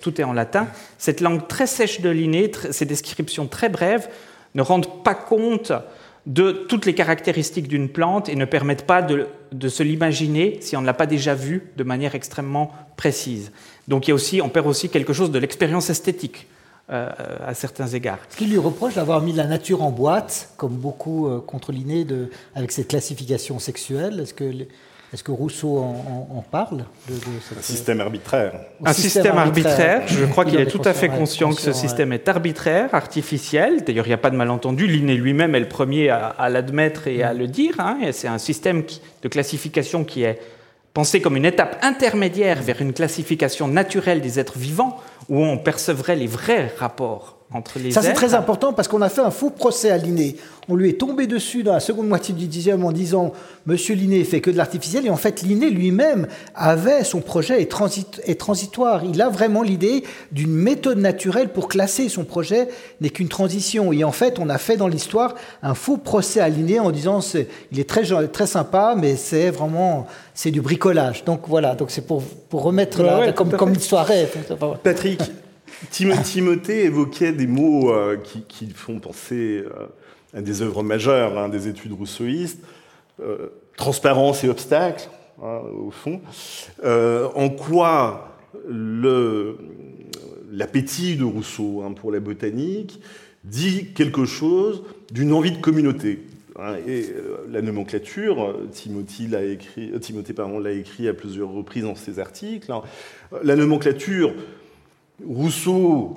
tout 0.00 0.20
est 0.20 0.24
en 0.24 0.32
latin, 0.32 0.68
cette 0.96 1.20
langue 1.20 1.46
très 1.48 1.66
sèche 1.66 2.00
de 2.00 2.08
Linné, 2.08 2.50
ces 2.70 2.86
descriptions 2.86 3.46
très 3.46 3.68
brèves, 3.68 4.08
ne 4.54 4.62
rendent 4.62 5.02
pas 5.04 5.14
compte 5.14 5.72
de 6.24 6.50
toutes 6.50 6.86
les 6.86 6.94
caractéristiques 6.94 7.68
d'une 7.68 7.88
plante 7.88 8.28
et 8.28 8.34
ne 8.34 8.44
permettent 8.44 8.86
pas 8.86 9.00
de, 9.02 9.28
se 9.68 9.82
l'imaginer 9.82 10.58
si 10.60 10.76
on 10.76 10.80
ne 10.80 10.86
l'a 10.86 10.94
pas 10.94 11.06
déjà 11.06 11.34
vu 11.34 11.70
de 11.76 11.84
manière 11.84 12.14
extrêmement 12.14 12.72
précise. 12.96 13.52
Donc 13.86 14.06
il 14.06 14.10
y 14.10 14.12
a 14.12 14.14
aussi, 14.14 14.42
on 14.42 14.48
perd 14.48 14.66
aussi 14.66 14.88
quelque 14.88 15.12
chose 15.12 15.30
de 15.30 15.38
l'expérience 15.38 15.88
esthétique. 15.88 16.48
Euh, 16.88 17.10
à 17.44 17.52
certains 17.52 17.88
égards. 17.88 18.20
Ce 18.30 18.36
qu'il 18.36 18.48
lui 18.48 18.58
reproche 18.58 18.94
d'avoir 18.94 19.20
mis 19.20 19.32
la 19.32 19.48
nature 19.48 19.82
en 19.82 19.90
boîte, 19.90 20.50
comme 20.56 20.74
beaucoup 20.74 21.26
euh, 21.26 21.40
contre 21.40 21.72
Linné, 21.72 22.06
avec 22.54 22.70
cette 22.70 22.86
classification 22.86 23.58
sexuelle? 23.58 24.20
Est-ce 24.20 24.32
que 24.32 24.44
est-ce 25.12 25.24
que 25.24 25.32
Rousseau 25.32 25.78
en, 25.78 26.44
parle 26.48 26.84
de, 27.08 27.14
Un 27.14 27.62
système 27.62 28.00
arbitraire. 28.00 28.52
Un 28.84 28.92
système, 28.92 29.38
arbitraire. 29.38 30.02
Je 30.06 30.24
crois 30.26 30.44
qu'il 30.44 30.60
est 30.60 30.66
tout 30.66 30.82
à 30.84 30.92
fait 30.92 31.08
conscient, 31.08 31.52
que 31.54 31.60
ce 31.60 31.72
système 31.72 32.12
est 32.12 32.28
arbitraire, 32.28 32.94
artificiel. 32.94 33.82
D'ailleurs, 33.84 34.06
il 34.06 34.10
n'y 34.10 34.14
a 34.14 34.18
pas 34.18 34.30
de 34.30 34.36
malentendu. 34.36 34.86
Linné 34.86 35.16
lui-même 35.16 35.54
est 35.54 35.60
le 35.60 35.68
premier 35.68 36.10
à, 36.10 36.48
l'admettre 36.50 37.06
et 37.06 37.22
à 37.22 37.34
le 37.34 37.46
dire. 37.46 37.74
Hein. 37.78 37.98
C'est 38.12 38.28
un 38.28 38.38
système 38.38 38.84
de 39.22 39.28
classification 39.28 40.04
qui 40.04 40.22
est 40.22 40.40
pensé 40.96 41.20
comme 41.20 41.36
une 41.36 41.44
étape 41.44 41.78
intermédiaire 41.82 42.62
vers 42.62 42.80
une 42.80 42.94
classification 42.94 43.68
naturelle 43.68 44.22
des 44.22 44.40
êtres 44.40 44.58
vivants, 44.58 44.96
où 45.28 45.44
on 45.44 45.58
percevrait 45.58 46.16
les 46.16 46.26
vrais 46.26 46.72
rapports 46.78 47.35
ça, 47.90 48.02
c'est 48.02 48.12
très 48.12 48.34
important 48.34 48.72
parce 48.72 48.88
qu'on 48.88 49.02
a 49.02 49.08
fait 49.08 49.20
un 49.20 49.30
faux 49.30 49.50
procès 49.50 49.90
à 49.90 49.98
Linné. 49.98 50.36
On 50.68 50.74
lui 50.74 50.90
est 50.90 51.00
tombé 51.00 51.28
dessus 51.28 51.62
dans 51.62 51.72
la 51.72 51.80
seconde 51.80 52.08
moitié 52.08 52.34
du 52.34 52.48
dixième 52.48 52.84
en 52.84 52.90
disant 52.90 53.32
Monsieur 53.66 53.94
Linné 53.94 54.24
fait 54.24 54.40
que 54.40 54.50
de 54.50 54.56
l'artificiel. 54.56 55.06
Et 55.06 55.10
en 55.10 55.16
fait, 55.16 55.42
Linné 55.42 55.70
lui-même 55.70 56.26
avait 56.56 57.04
son 57.04 57.20
projet 57.20 57.62
est, 57.62 57.70
transitoire. 57.70 59.04
Il 59.04 59.22
a 59.22 59.28
vraiment 59.28 59.62
l'idée 59.62 60.02
d'une 60.32 60.52
méthode 60.52 60.98
naturelle 60.98 61.50
pour 61.50 61.68
classer. 61.68 62.08
Son 62.08 62.24
projet 62.24 62.68
n'est 63.00 63.10
qu'une 63.10 63.28
transition. 63.28 63.92
Et 63.92 64.02
en 64.02 64.12
fait, 64.12 64.40
on 64.40 64.48
a 64.48 64.58
fait 64.58 64.76
dans 64.76 64.88
l'histoire 64.88 65.36
un 65.62 65.74
faux 65.74 65.98
procès 65.98 66.40
à 66.40 66.48
Linné 66.48 66.80
en 66.80 66.90
disant 66.90 67.20
il 67.70 67.78
est 67.78 67.88
très, 67.88 68.02
très 68.26 68.48
sympa, 68.48 68.96
mais 68.98 69.14
c'est 69.14 69.50
vraiment 69.50 70.08
c'est 70.34 70.50
du 70.50 70.60
bricolage. 70.60 71.24
Donc 71.24 71.42
voilà, 71.46 71.76
donc 71.76 71.92
c'est 71.92 72.04
pour, 72.06 72.22
pour 72.24 72.62
remettre 72.62 73.32
comme, 73.34 73.52
comme 73.52 73.72
l'histoire 73.72 74.10
est. 74.10 74.28
Patrick, 74.82 75.22
Timothée 75.90 76.84
évoquait 76.84 77.32
des 77.32 77.46
mots 77.46 77.92
euh, 77.92 78.16
qui, 78.16 78.70
font 78.70 78.98
penser 78.98 79.64
euh, 79.64 79.86
à 80.34 80.40
des 80.40 80.62
œuvres 80.62 80.82
majeures, 80.82 81.38
hein, 81.38 81.48
des 81.48 81.68
études 81.68 81.92
rousseauistes, 81.92 82.62
euh, 83.20 83.48
transparence 83.76 84.42
et 84.44 84.48
obstacle, 84.48 85.08
hein, 85.42 85.60
au 85.78 85.90
fond. 85.90 86.20
en 86.82 87.48
quoi 87.50 88.32
l'appétit 90.50 91.16
de 91.16 91.24
Rousseau 91.24 91.82
hein, 91.82 91.92
pour 91.92 92.10
la 92.10 92.20
botanique 92.20 93.00
dit 93.44 93.92
quelque 93.94 94.24
chose 94.24 94.82
d'une 95.12 95.32
envie 95.32 95.52
de 95.52 95.60
communauté. 95.60 96.24
et 96.88 97.12
la 97.50 97.62
nomenclature, 97.62 98.56
Timothée 98.72 99.28
l'a 99.28 99.44
écrit, 99.44 99.92
Timothée 100.00 100.34
l'a 100.62 100.72
écrit 100.72 101.06
à 101.06 101.14
plusieurs 101.14 101.50
reprises 101.50 101.84
dans 101.84 101.94
ses 101.94 102.18
articles. 102.18 102.72
La 103.44 103.54
nomenclature 103.54 104.32
Rousseau, 105.24 106.16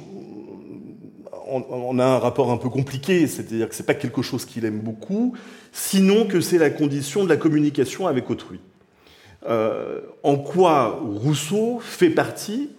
on, 1.48 2.00
a 2.00 2.06
un 2.06 2.20
rapport 2.20 2.52
un 2.52 2.58
peu 2.58 2.70
compliqué, 2.70 3.28
c'est-à-dire 3.28 3.70
que 3.70 3.76
ce 3.76 3.82
n'est 3.82 3.86
pas 3.86 3.94
quelque 3.94 4.22
chose 4.22 4.46
qu'il 4.46 4.66
aime 4.66 4.80
beaucoup, 4.80 5.36
sinon 5.72 6.26
que 6.26 6.42
c'est 6.42 6.58
la 6.58 6.70
condition 6.70 7.24
de 7.24 7.30
la 7.30 7.38
communication 7.38 8.08
avec 8.08 8.30
autrui. 8.30 8.60
Euh, 9.48 10.02
en 10.24 10.38
quoi 10.38 11.00
Rousseau 11.02 11.80
fait 11.80 12.10
partie, 12.10 12.70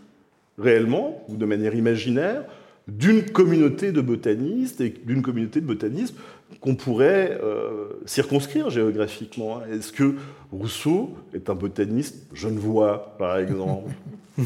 réellement, 0.59 1.24
ou 1.28 1.37
de 1.37 1.46
manière 1.46 1.74
imaginaire, 1.74 2.44
d'une 2.87 3.22
communauté 3.22 3.92
de 3.92 4.00
botanistes 4.00 4.80
et 4.80 4.90
d'une 5.04 5.22
communauté 5.22 5.61
de 5.61 5.66
botanistes 5.66 6.14
qu'on 6.61 6.74
pourrait 6.74 7.38
euh, 7.42 7.88
circonscrire 8.04 8.68
géographiquement. 8.68 9.61
Est-ce 9.66 9.92
que 9.92 10.16
Rousseau 10.52 11.14
est 11.33 11.48
un 11.48 11.54
botaniste 11.54 12.26
genevois, 12.35 13.14
par 13.18 13.38
exemple? 13.38 13.90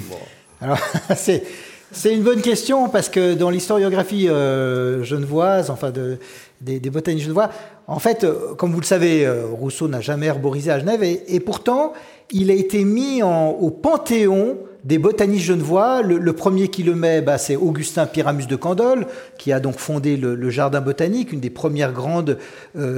Alors, 0.65 0.79
c'est 1.17 2.15
une 2.15 2.23
bonne 2.23 2.41
question 2.41 2.89
parce 2.89 3.11
que 3.11 3.35
dans 3.35 3.51
l'historiographie 3.51 4.31
euh, 4.31 5.05
genevoise, 5.05 5.69
enfin 5.69 5.91
de, 5.91 6.17
des, 6.63 6.81
botanistes 6.89 7.25
genevois, 7.27 7.51
en 7.87 7.99
fait, 7.99 8.25
euh, 8.25 8.55
comme 8.55 8.73
vous 8.73 8.81
le 8.81 8.87
savez, 8.87 9.27
euh, 9.27 9.45
Rousseau 9.53 9.89
n'a 9.89 10.01
jamais 10.01 10.25
herborisé 10.25 10.71
à 10.71 10.79
Genève 10.79 11.03
et, 11.03 11.41
pourtant, 11.41 11.93
il 12.31 12.51
a 12.51 12.55
été 12.55 12.83
mis 12.85 13.23
au 13.23 13.71
panthéon 13.71 14.57
des 14.85 14.97
botanistes 14.97 15.45
genevois. 15.45 16.01
Le, 16.01 16.33
premier 16.33 16.69
qui 16.69 16.83
le 16.83 16.95
met, 16.95 17.21
bah, 17.21 17.37
c'est 17.37 17.57
Augustin 17.57 18.07
Pyramus 18.07 18.47
de 18.47 18.57
Candolle, 18.57 19.07
qui 19.37 19.53
a 19.53 19.61
donc 19.61 19.77
fondé 19.77 20.17
le, 20.17 20.49
Jardin 20.49 20.81
botanique, 20.81 21.31
une 21.33 21.41
des 21.41 21.51
premières 21.51 21.93
grandes 21.93 22.39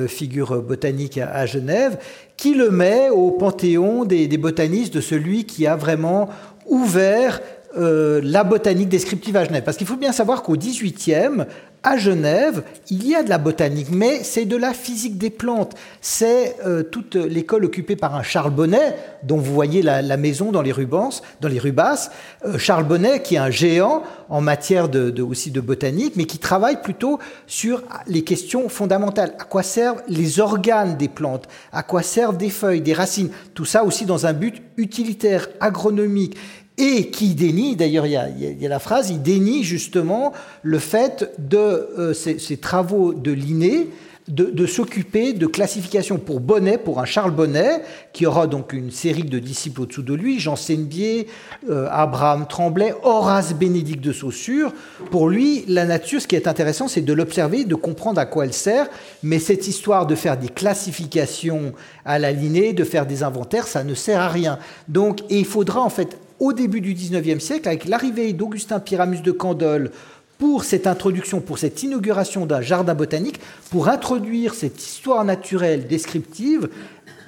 figures 0.06 0.62
botaniques 0.62 1.18
à, 1.18 1.44
Genève, 1.46 1.98
qui 2.36 2.54
le 2.54 2.70
met 2.70 3.10
au 3.10 3.32
panthéon 3.32 4.04
des 4.04 4.38
botanistes 4.38 4.94
de 4.94 5.00
celui 5.00 5.44
qui 5.44 5.66
a 5.66 5.74
vraiment 5.74 6.28
ouvert 6.68 7.40
euh, 7.78 8.20
la 8.22 8.44
botanique 8.44 8.88
descriptive 8.88 9.36
à 9.36 9.44
Genève. 9.44 9.62
Parce 9.62 9.76
qu'il 9.76 9.86
faut 9.86 9.96
bien 9.96 10.12
savoir 10.12 10.42
qu'au 10.42 10.56
XVIIIe, 10.56 11.44
à 11.82 11.96
Genève, 11.96 12.64
il 12.90 13.06
y 13.06 13.14
a 13.14 13.22
de 13.22 13.28
la 13.28 13.38
botanique, 13.38 13.88
mais 13.92 14.24
c'est 14.24 14.44
de 14.44 14.56
la 14.56 14.72
physique 14.72 15.18
des 15.18 15.30
plantes. 15.30 15.74
C'est 16.00 16.56
euh, 16.66 16.82
toute 16.82 17.14
l'école 17.14 17.64
occupée 17.64 17.94
par 17.94 18.16
un 18.16 18.22
Charles 18.22 18.50
Bonnet, 18.50 18.96
dont 19.22 19.36
vous 19.36 19.54
voyez 19.54 19.82
la, 19.82 20.16
maison 20.16 20.50
dans 20.50 20.62
les, 20.62 20.72
Rubens, 20.72 21.22
dans 21.40 21.48
les 21.48 21.58
Rubasses. 21.58 22.10
Euh, 22.44 22.58
Charles 22.58 22.84
Bonnet, 22.84 23.22
qui 23.22 23.36
est 23.36 23.38
un 23.38 23.50
géant 23.50 24.02
en 24.28 24.40
matière 24.40 24.88
aussi 25.20 25.52
de 25.52 25.60
botanique, 25.60 26.14
mais 26.16 26.24
qui 26.24 26.38
travaille 26.38 26.82
plutôt 26.82 27.20
sur 27.46 27.82
les 28.08 28.24
questions 28.24 28.68
fondamentales. 28.68 29.34
À 29.38 29.44
quoi 29.44 29.62
servent 29.62 30.02
les 30.08 30.40
organes 30.40 30.96
des 30.96 31.08
plantes? 31.08 31.46
À 31.72 31.82
quoi 31.84 32.02
servent 32.02 32.36
des 32.36 32.50
feuilles, 32.50 32.80
des 32.80 32.94
racines? 32.94 33.30
Tout 33.54 33.64
ça 33.64 33.84
aussi 33.84 34.06
dans 34.06 34.26
un 34.26 34.32
but 34.32 34.60
utilitaire, 34.76 35.48
agronomique. 35.60 36.36
Et 36.78 37.10
qui 37.10 37.34
dénie, 37.34 37.76
d'ailleurs 37.76 38.06
il, 38.06 38.12
y, 38.12 38.66
a 38.66 38.68
la 38.68 38.78
phrase, 38.78 39.10
il 39.10 39.22
dénie 39.22 39.64
justement 39.64 40.32
le 40.62 40.78
fait 40.78 41.32
de 41.38 41.58
euh, 41.58 42.12
ces, 42.12 42.56
travaux 42.58 43.14
de 43.14 43.32
Linné 43.32 43.88
de, 44.28 44.66
s'occuper 44.66 45.32
de 45.32 45.46
classification 45.46 46.18
pour 46.18 46.40
Bonnet, 46.40 46.78
pour 46.78 46.98
un 46.98 47.04
Charles 47.04 47.30
Bonnet, 47.30 47.82
qui 48.12 48.26
aura 48.26 48.48
donc 48.48 48.72
une 48.72 48.90
série 48.90 49.22
de 49.22 49.38
disciples 49.38 49.82
au-dessous 49.82 50.02
de 50.02 50.14
lui, 50.14 50.40
Jean 50.40 50.56
Sennebier, 50.56 51.28
euh, 51.70 51.86
Abraham 51.92 52.46
Tremblay, 52.48 52.92
Horace 53.04 53.54
Bénédicte 53.54 54.02
de 54.02 54.12
Saussure. 54.12 54.72
Pour 55.12 55.28
lui, 55.28 55.64
la 55.68 55.84
nature, 55.84 56.20
ce 56.20 56.26
qui 56.26 56.34
est 56.34 56.48
intéressant, 56.48 56.88
c'est 56.88 57.02
de 57.02 57.12
l'observer, 57.12 57.64
de 57.64 57.76
comprendre 57.76 58.18
à 58.20 58.26
quoi 58.26 58.44
elle 58.44 58.52
sert, 58.52 58.88
mais 59.22 59.38
cette 59.38 59.68
histoire 59.68 60.06
de 60.06 60.16
faire 60.16 60.36
des 60.36 60.48
classifications 60.48 61.72
à 62.04 62.18
la 62.18 62.32
lignée, 62.32 62.72
de 62.72 62.84
faire 62.84 63.06
des 63.06 63.22
inventaires, 63.22 63.68
ça 63.68 63.84
ne 63.84 63.94
sert 63.94 64.20
à 64.20 64.28
rien. 64.28 64.58
Donc, 64.88 65.20
et 65.30 65.38
il 65.38 65.46
faudra 65.46 65.82
en 65.82 65.90
fait, 65.90 66.18
au 66.40 66.52
début 66.52 66.80
du 66.80 66.94
XIXe 66.94 67.42
siècle, 67.42 67.68
avec 67.68 67.86
l'arrivée 67.86 68.32
d'Augustin 68.32 68.80
Pyramus 68.80 69.22
de 69.22 69.32
Candolle, 69.32 69.90
pour 70.38 70.64
cette 70.64 70.86
introduction, 70.86 71.40
pour 71.40 71.58
cette 71.58 71.82
inauguration 71.82 72.44
d'un 72.44 72.60
jardin 72.60 72.94
botanique, 72.94 73.40
pour 73.70 73.88
introduire 73.88 74.54
cette 74.54 74.82
histoire 74.82 75.24
naturelle 75.24 75.86
descriptive, 75.86 76.68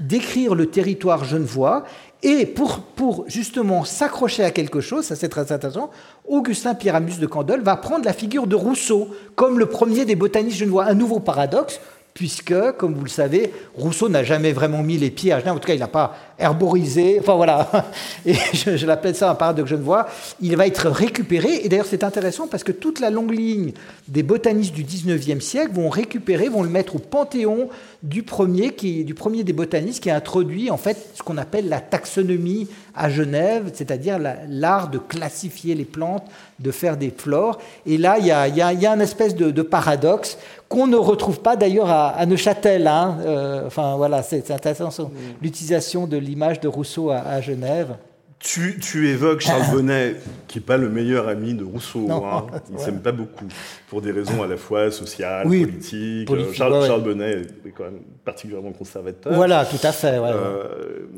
décrire 0.01 0.55
le 0.55 0.67
territoire 0.67 1.25
genevois, 1.25 1.85
et 2.23 2.47
pour, 2.47 3.25
justement 3.29 3.85
s'accrocher 3.85 4.45
à 4.45 4.51
quelque 4.51 4.81
chose, 4.81 5.05
ça 5.05 5.15
c'est 5.15 5.29
très 5.29 5.53
intéressant, 5.53 5.91
Augustin 6.27 6.75
Pyramus 6.75 7.19
de 7.19 7.27
Candolle 7.27 7.63
va 7.63 7.77
prendre 7.77 8.05
la 8.05 8.13
figure 8.13 8.49
de 8.49 8.57
Rousseau 8.57 9.09
comme 9.37 9.59
le 9.59 9.67
premier 9.67 10.05
des 10.05 10.17
botanistes 10.17 10.59
genevois. 10.59 10.87
Un 10.87 10.95
nouveau 10.95 11.21
paradoxe, 11.21 11.81
puisque, 12.19 12.73
comme 12.79 12.95
vous 12.95 13.05
le 13.05 13.11
savez, 13.11 13.53
Rousseau 13.77 14.09
n'a 14.09 14.25
jamais 14.25 14.51
vraiment 14.51 14.83
mis 14.83 14.99
les 14.99 15.09
pieds 15.09 15.33
à 15.33 15.39
Genève, 15.39 15.55
en 15.55 15.59
tout 15.61 15.69
cas, 15.69 15.75
il 15.75 15.79
n'a 15.79 15.87
pas 15.87 16.17
herborisé, 16.37 17.19
enfin 17.21 17.37
voilà, 17.37 17.71
et 18.27 18.35
je, 18.35 18.85
l'appelle 18.87 19.15
ça 19.15 19.31
un 19.31 19.37
paradoxe 19.37 19.71
genevois, 19.71 20.09
il 20.41 20.57
va 20.57 20.67
être 20.67 20.89
récupéré, 20.89 21.61
et 21.63 21.69
d'ailleurs 21.69 21.87
c'est 21.87 22.03
intéressant 22.03 22.49
parce 22.49 22.65
que 22.65 22.73
toute 22.73 22.99
la 22.99 23.11
longue 23.11 23.31
ligne 23.31 23.73
des 24.09 24.25
botanistes 24.25 24.75
du 24.75 24.83
19e 24.83 25.41
siècle 25.41 25.71
vont 25.75 25.89
récupérer, 25.89 26.49
vont 26.49 26.65
le 26.65 26.69
mettre 26.69 26.97
au 26.97 26.99
panthéon 26.99 27.69
du 28.03 28.25
premier, 28.25 28.75
qui, 28.75 29.05
du 29.05 29.15
premier 29.15 29.45
des 29.45 29.53
botanistes 29.53 30.03
qui 30.03 30.11
a 30.11 30.17
introduit 30.17 30.73
en 30.73 30.77
fait 30.77 31.11
ce 31.15 31.23
qu'on 31.23 31.39
appelle 31.39 31.69
la 31.69 31.81
taxonomie 31.81 32.67
à 32.97 33.11
Genève, 33.11 33.71
c'est-à-dire 33.75 34.19
l'art 34.49 34.91
de 34.91 34.99
classifier 34.99 35.77
les 35.77 35.85
plantes, 35.85 36.25
de 36.59 36.71
faire 36.71 36.97
des 36.97 37.11
flores. 37.11 37.59
Et 37.87 37.99
là, 37.99 38.19
il 38.19 38.27
y 38.27 38.33
a, 38.33 38.49
y 38.49 38.87
a, 38.87 38.93
un 38.93 39.01
espèce 39.01 39.35
de, 39.35 39.63
paradoxe 39.63 40.39
qu'on 40.69 40.87
ne 40.87 40.97
retrouve 40.97 41.41
pas 41.41 41.57
d'ailleurs 41.57 41.91
à, 41.91 42.25
Neuchâtel. 42.27 42.87
Hein. 42.87 43.19
Euh, 43.25 43.67
enfin 43.67 43.97
voilà, 43.97 44.23
c'est 44.23 44.51
intéressant 44.51 45.11
l'utilisation 45.41 46.07
de 46.07 46.17
l'image 46.17 46.61
de 46.61 46.69
Rousseau 46.69 47.11
à, 47.11 47.41
Genève. 47.41 47.97
Tu, 48.41 48.79
tu, 48.79 49.09
évoques 49.09 49.41
Charles 49.41 49.69
Bonnet, 49.73 50.15
qui 50.47 50.59
n'est 50.59 50.65
pas 50.65 50.77
le 50.77 50.89
meilleur 50.89 51.27
ami 51.29 51.55
de 51.55 51.65
Rousseau. 51.65 52.09
hein. 52.11 52.47
Il 52.71 52.77
ne 52.77 52.81
s'aime 52.81 53.01
pas 53.01 53.11
beaucoup, 53.11 53.47
pour 53.89 54.01
des 54.01 54.13
raisons 54.13 54.43
à 54.43 54.47
la 54.47 54.57
fois 54.57 54.93
sociales, 54.93 55.43
politiques. 55.45 56.31
Charles, 56.53 57.03
Bonnet 57.03 57.43
est 57.67 57.71
quand 57.77 57.85
même 57.85 58.01
particulièrement 58.25 58.71
conservateur. 58.71 59.33
Voilà, 59.33 59.65
tout 59.67 59.85
à 59.85 59.91
fait. 59.91 60.21
Euh, 60.23 61.09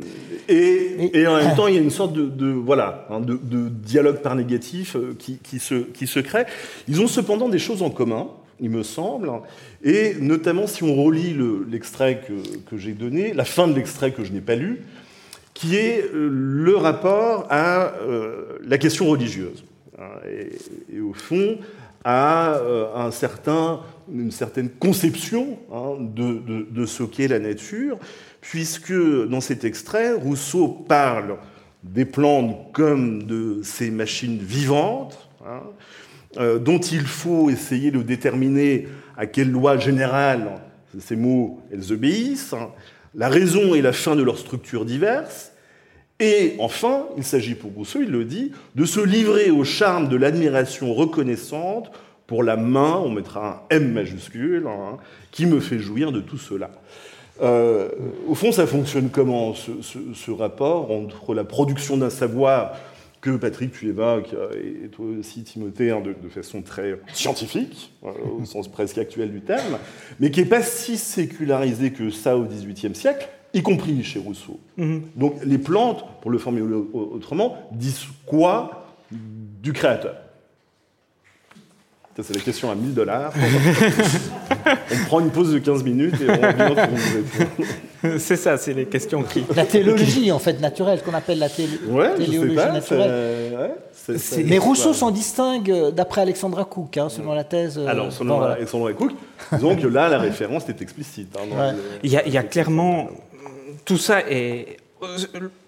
et, 0.48 1.20
et, 1.20 1.26
en 1.26 1.36
même 1.36 1.54
temps, 1.54 1.66
il 1.66 1.74
y 1.74 1.78
a 1.78 1.82
une 1.82 1.90
sorte 1.90 2.14
de, 2.14 2.50
voilà, 2.50 3.06
hein, 3.10 3.20
de, 3.20 3.68
dialogue 3.68 4.20
par 4.20 4.34
négatif 4.34 4.96
euh, 4.96 5.14
qui, 5.18 5.38
qui, 5.38 5.58
se, 5.58 5.74
qui 5.74 6.06
se 6.06 6.20
crée. 6.20 6.44
Ils 6.88 7.02
ont 7.02 7.06
cependant 7.06 7.48
des 7.48 7.58
choses 7.58 7.82
en 7.82 7.90
commun 7.90 8.28
il 8.62 8.70
me 8.70 8.82
semble. 8.82 9.30
Et 9.82 10.14
notamment, 10.20 10.66
si 10.66 10.82
on 10.84 10.94
relit 11.02 11.34
l'extrait 11.70 12.20
que, 12.26 12.58
que 12.68 12.76
j'ai 12.76 12.92
donné, 12.92 13.32
la 13.32 13.44
fin 13.44 13.66
de 13.66 13.74
l'extrait 13.74 14.12
que 14.12 14.22
je 14.22 14.32
n'ai 14.32 14.42
pas 14.42 14.54
lu, 14.54 14.82
qui 15.60 15.76
est 15.76 16.02
euh, 16.14 16.30
le 16.32 16.74
rapport 16.74 17.46
à 17.50 17.92
euh, 18.00 18.58
la 18.64 18.78
question 18.78 19.06
religieuse. 19.06 19.62
Hein, 19.98 20.08
et, 20.90 21.00
au 21.00 21.12
fond, 21.12 21.58
à 22.02 22.54
euh, 22.54 23.10
une 24.10 24.30
certaine 24.30 24.70
conception 24.70 25.58
hein, 25.70 25.96
de, 26.00 26.64
de, 26.70 26.86
ce 26.86 27.02
qu'est 27.02 27.28
la 27.28 27.38
nature, 27.38 27.98
puisque 28.40 28.94
dans 29.28 29.42
cet 29.42 29.64
extrait, 29.64 30.12
Rousseau 30.12 30.66
parle 30.66 31.36
des 31.82 32.06
plantes 32.06 32.72
comme 32.72 33.24
de 33.24 33.60
ces 33.62 33.90
machines 33.90 34.38
vivantes, 34.38 35.28
hein, 35.46 35.60
dont 36.58 36.78
il 36.78 37.02
faut 37.02 37.50
essayer 37.50 37.90
de 37.90 38.00
déterminer 38.00 38.88
à 39.18 39.26
quelle 39.26 39.50
loi 39.50 39.76
générale 39.76 40.52
ces 40.98 41.16
mots 41.16 41.60
elles 41.70 41.92
obéissent, 41.92 42.54
la 43.14 43.28
raison 43.28 43.74
et 43.74 43.82
la 43.82 43.92
fin 43.92 44.16
de 44.16 44.22
leurs 44.22 44.38
structures 44.38 44.84
diverses, 44.84 45.52
et 46.20 46.54
enfin, 46.58 47.06
il 47.16 47.24
s'agit 47.24 47.54
pour 47.54 47.72
Rousseau, 47.72 48.00
il 48.02 48.10
le 48.10 48.24
dit, 48.24 48.52
de 48.74 48.84
se 48.84 49.00
livrer 49.00 49.50
au 49.50 49.64
charme 49.64 50.08
de 50.08 50.16
l'admiration 50.16 50.92
reconnaissante 50.92 51.90
pour 52.26 52.42
la 52.42 52.56
main, 52.56 53.00
on 53.02 53.10
mettra 53.10 53.66
un 53.70 53.76
M 53.76 53.92
majuscule, 53.92 54.66
hein, 54.68 54.98
qui 55.32 55.46
me 55.46 55.60
fait 55.60 55.78
jouir 55.78 56.12
de 56.12 56.20
tout 56.20 56.38
cela. 56.38 56.70
Euh, 57.42 57.88
au 58.28 58.34
fond, 58.34 58.52
ça 58.52 58.66
fonctionne 58.66 59.08
comment, 59.08 59.54
ce, 59.54 60.30
rapport 60.30 60.90
entre 60.90 61.34
la 61.34 61.44
production 61.44 61.96
d'un 61.96 62.10
savoir 62.10 62.76
que 63.20 63.36
Patrick, 63.36 63.72
tu 63.72 63.88
évoques, 63.88 64.34
et 64.54 64.88
toi 64.88 65.06
aussi, 65.18 65.42
Timothée, 65.42 65.90
hein, 65.90 66.00
de, 66.00 66.28
façon 66.28 66.62
très 66.62 66.98
scientifique, 67.12 67.92
euh, 68.04 68.10
au 68.40 68.44
sens 68.44 68.68
presque 68.68 68.98
actuel 68.98 69.30
du 69.30 69.42
terme, 69.42 69.78
mais 70.20 70.30
qui 70.30 70.40
n'est 70.40 70.48
pas 70.48 70.62
si 70.62 70.96
sécularisé 70.96 71.92
que 71.92 72.10
ça 72.10 72.36
au 72.36 72.44
XVIIIe 72.44 72.94
siècle, 72.94 73.28
y 73.52 73.62
compris 73.62 74.02
chez 74.04 74.20
Rousseau. 74.20 74.60
Mhm. 74.76 75.02
Donc 75.16 75.34
les 75.44 75.58
plantes, 75.58 76.04
pour 76.22 76.30
le 76.30 76.38
formuler 76.38 76.74
autrement, 76.92 77.58
disent 77.72 78.06
quoi 78.24 78.86
du 79.10 79.72
créateur? 79.72 80.16
C'est 82.22 82.34
la 82.34 82.42
question 82.42 82.70
à 82.70 82.74
1000 82.74 82.94
dollars. 82.94 83.32
on 84.92 85.04
prend 85.06 85.20
une 85.20 85.30
pause 85.30 85.52
de 85.52 85.58
15 85.58 85.84
minutes 85.84 86.14
et 86.20 86.30
on 86.30 86.34
revient 86.34 86.74
pour 86.74 88.10
vous 88.10 88.18
C'est 88.18 88.36
ça, 88.36 88.56
c'est 88.56 88.74
les 88.74 88.86
questions 88.86 89.22
qui. 89.22 89.44
La 89.54 89.66
théologie, 89.66 90.32
en 90.32 90.38
fait, 90.38 90.60
naturelle, 90.60 90.98
ce 90.98 91.04
qu'on 91.04 91.14
appelle 91.16 91.38
la 91.38 91.48
théologie 91.48 92.54
naturelle. 92.54 93.72
Mais 94.44 94.58
Rousseau 94.58 94.92
s'en 94.92 95.10
distingue 95.10 95.70
euh, 95.70 95.90
d'après 95.90 96.22
Alexandra 96.22 96.64
Cook, 96.64 96.96
hein, 96.96 97.08
selon 97.08 97.32
la 97.32 97.44
thèse. 97.44 97.78
Euh, 97.78 97.86
Alors, 97.86 98.12
selon 98.12 98.40
Alexandra 98.42 98.92
Cook, 98.92 99.12
disons 99.52 99.76
que 99.76 99.86
là, 99.86 100.08
la 100.08 100.18
référence 100.18 100.68
est 100.68 100.82
explicite. 100.82 101.36
Hein, 101.38 101.74
il, 102.02 102.10
y 102.10 102.16
a, 102.16 102.26
il 102.26 102.32
y 102.32 102.38
a 102.38 102.42
clairement 102.42 103.08
tout 103.84 103.98
ça 103.98 104.20
est. 104.28 104.76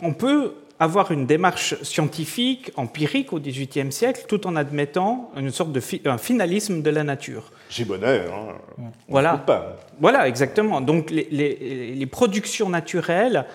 On 0.01 0.13
peut 0.13 0.53
avoir 0.79 1.13
une 1.13 1.27
démarche 1.27 1.81
scientifique, 1.83 2.73
empirique 2.77 3.33
au 3.33 3.39
XVIIIe 3.39 3.93
siècle, 3.93 4.25
tout 4.27 4.47
en 4.47 4.57
admettant 4.57 5.31
une 5.37 5.51
sorte 5.51 5.73
de 5.73 5.81
un 6.07 6.19
finalisme 6.19 6.83
de 6.83 6.91
la 6.91 7.05
nature. 7.05 7.53
J'ai 7.71 7.85
bonheur. 7.85 8.35
Hein. 8.35 8.85
Voilà. 9.09 9.39
Pas. 9.39 9.77
Voilà, 10.01 10.29
exactement. 10.29 10.81
Donc 10.81 11.11
les, 11.11 11.29
les, 11.31 12.07
productions 12.07 12.69
naturelles, 12.69 13.47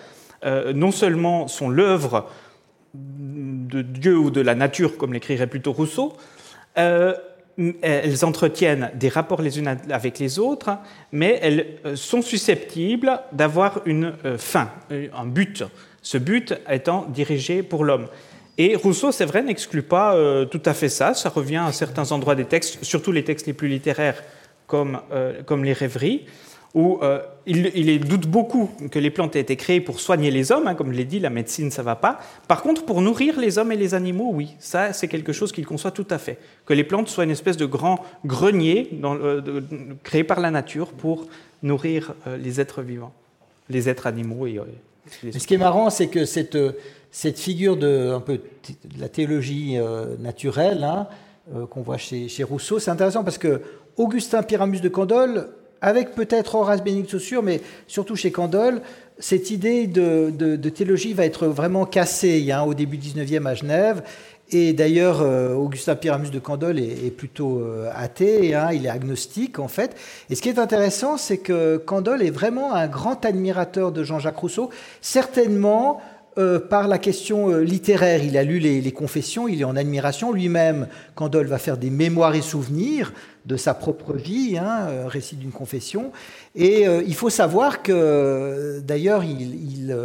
euh, 0.46 0.72
non 0.74 0.92
seulement 0.92 1.48
sont 1.48 1.70
l'œuvre 1.70 2.30
de 2.94 3.82
Dieu 3.82 4.18
ou 4.18 4.32
de 4.32 4.42
la 4.42 4.56
nature, 4.56 4.98
comme 4.98 5.14
l'écrirait 5.14 5.48
plutôt 5.48 5.74
Rousseau, 5.74 6.14
euh, 6.78 7.14
elles 7.82 8.24
entretiennent 8.24 8.92
des 8.94 9.10
rapports 9.10 9.42
les 9.42 9.60
unes 9.60 9.78
avec 9.90 10.20
les 10.20 10.40
autres, 10.40 10.78
mais 11.12 11.40
elles 11.42 11.80
euh, 11.86 11.96
sont 11.96 12.22
susceptibles 12.22 13.20
d'avoir 13.32 13.82
une 13.86 14.14
fin, 14.38 14.70
un 14.92 15.26
but. 15.26 15.64
Ce 16.08 16.18
but 16.18 16.54
étant 16.70 17.06
dirigé 17.10 17.64
pour 17.64 17.84
l'homme. 17.84 18.08
Et 18.58 18.76
Rousseau, 18.76 19.12
c'est 19.12 19.26
vrai, 19.26 19.44
n'exclut 19.44 19.84
pas 19.84 20.16
tout 20.50 20.62
à 20.66 20.74
fait 20.74 20.90
ça. 20.90 21.14
Ça 21.14 21.30
revient 21.30 21.64
à 21.68 21.72
certains 21.74 22.12
endroits 22.14 22.34
des 22.34 22.46
textes, 22.46 22.84
surtout 22.84 23.12
les 23.12 23.24
textes 23.26 23.46
les 23.46 23.54
plus 23.54 23.68
littéraires, 23.68 24.24
comme, 24.68 25.00
comme 25.46 25.64
les 25.66 25.74
rêveries 25.74 26.26
où 26.78 27.00
euh, 27.02 27.20
il, 27.48 28.00
doute 28.02 28.28
beaucoup 28.28 28.70
que 28.92 29.00
les 29.00 29.10
plantes 29.10 29.36
aient 29.36 29.42
été 29.42 29.56
créées 29.56 29.82
pour 29.82 30.00
soigner 30.00 30.30
les 30.30 30.52
hommes, 30.52 30.68
hein, 30.68 30.76
comme 30.76 30.92
je 30.92 30.98
l'ai 30.98 31.06
dit, 31.06 31.20
la 31.20 31.32
médecine, 31.32 31.72
ça 31.72 31.82
va 31.82 31.96
pas. 31.96 32.20
Par 32.48 32.62
contre, 32.62 32.86
pour 32.86 33.02
nourrir 33.02 33.40
les 33.40 33.58
hommes 33.58 33.72
et 33.72 33.76
les 33.76 33.96
animaux, 33.96 34.30
oui, 34.32 34.54
ça, 34.60 34.94
c'est 34.94 35.08
quelque 35.08 35.34
chose 35.34 35.52
qu'il 35.52 35.66
conçoit 35.66 35.90
tout 35.90 36.06
à 36.12 36.20
fait. 36.20 36.38
Que 36.68 36.74
les 36.74 36.84
plantes 36.84 37.08
soient 37.08 37.24
une 37.24 37.32
espèce 37.32 37.58
de 37.58 37.66
grand 37.66 38.06
grenier 38.26 38.92
euh, 39.04 39.62
créé 40.04 40.24
par 40.24 40.40
la 40.40 40.52
nature 40.52 40.92
pour 40.92 41.26
nourrir 41.64 42.14
euh, 42.28 42.38
les 42.38 42.62
êtres 42.62 42.84
vivants, 42.84 43.14
les 43.70 43.90
êtres 43.90 44.06
animaux. 44.06 44.46
Et, 44.46 44.60
Ce 45.22 45.46
qui 45.46 45.54
est 45.54 45.58
marrant, 45.58 45.90
c'est 45.90 46.08
que 46.08 46.26
cette, 46.26 46.58
cette 47.12 47.40
figure 47.40 47.78
de, 47.78 48.12
un 48.14 48.20
peu, 48.20 48.40
la 49.00 49.10
théologie 49.10 49.78
naturelle, 50.20 50.84
hein, 50.84 51.08
qu'on 51.70 51.82
voit 51.82 51.98
chez, 51.98 52.28
chez 52.28 52.44
Rousseau, 52.44 52.80
c'est 52.80 52.92
intéressant 52.92 53.24
parce 53.24 53.38
que 53.38 53.62
Augustin 53.98 54.44
Pyramus 54.44 54.82
de 54.82 54.90
Candolle 54.90 55.50
avec 55.82 56.16
peut-être 56.16 56.56
Horace 56.56 56.84
Bénédicte 56.84 57.12
Saussure, 57.12 57.44
mais 57.44 57.62
surtout 57.88 58.16
chez 58.16 58.32
Candolle, 58.32 58.82
cette 59.20 59.52
idée 59.52 59.88
de, 59.88 60.70
théologie 60.70 61.14
va 61.14 61.26
être 61.26 61.48
vraiment 61.48 61.86
cassée 61.86 62.52
hein, 62.52 62.64
au 62.64 62.74
début 62.74 62.98
19e 62.98 63.46
à 63.46 63.54
Genève. 63.54 64.04
Et 64.50 64.72
d'ailleurs, 64.72 65.22
euh, 65.22 65.54
Augustin 65.54 65.96
Pyramus 65.96 66.30
de 66.30 66.40
Candolle 66.40 66.80
est, 66.80 67.12
plutôt 67.12 67.60
euh, 67.60 67.90
athée, 67.94 68.56
hein, 68.56 68.70
il 68.72 68.86
est 68.86 68.90
agnostique 68.90 69.60
en 69.60 69.68
fait. 69.68 69.96
Et 70.30 70.36
ce 70.36 70.42
qui 70.42 70.48
est 70.48 70.60
intéressant, 70.60 71.18
c'est 71.18 71.38
que 71.38 71.78
Candolle 71.78 72.22
est 72.22 72.32
vraiment 72.32 72.74
un 72.74 72.88
grand 72.88 73.26
admirateur 73.26 73.92
de 73.92 74.04
Jean-Jacques 74.04 74.38
Rousseau, 74.38 74.70
certainement 75.02 76.00
euh, 76.38 76.60
par 76.60 76.88
la 76.88 76.98
question 76.98 77.58
littéraire. 77.58 78.24
Il 78.24 78.38
a 78.38 78.44
lu 78.44 78.60
les, 78.60 78.92
confessions, 78.94 79.50
il 79.50 79.60
est 79.60 79.66
en 79.66 79.76
admiration 79.76 80.32
lui-même. 80.32 80.88
Candole 81.16 81.48
va 81.48 81.58
faire 81.58 81.78
des 81.78 81.90
mémoires 81.90 82.36
et 82.36 82.42
souvenirs 82.42 83.12
de 83.46 83.58
sa 83.58 83.74
propre 83.74 84.14
vie, 84.14 84.58
hein, 84.58 84.88
récit 85.08 85.36
d'une 85.36 85.52
confession. 85.52 86.12
Et 86.56 86.84
il 86.84 87.16
faut 87.16 87.30
savoir 87.30 87.82
que, 87.82 88.82
d'ailleurs, 88.86 89.24
il, 89.24 89.96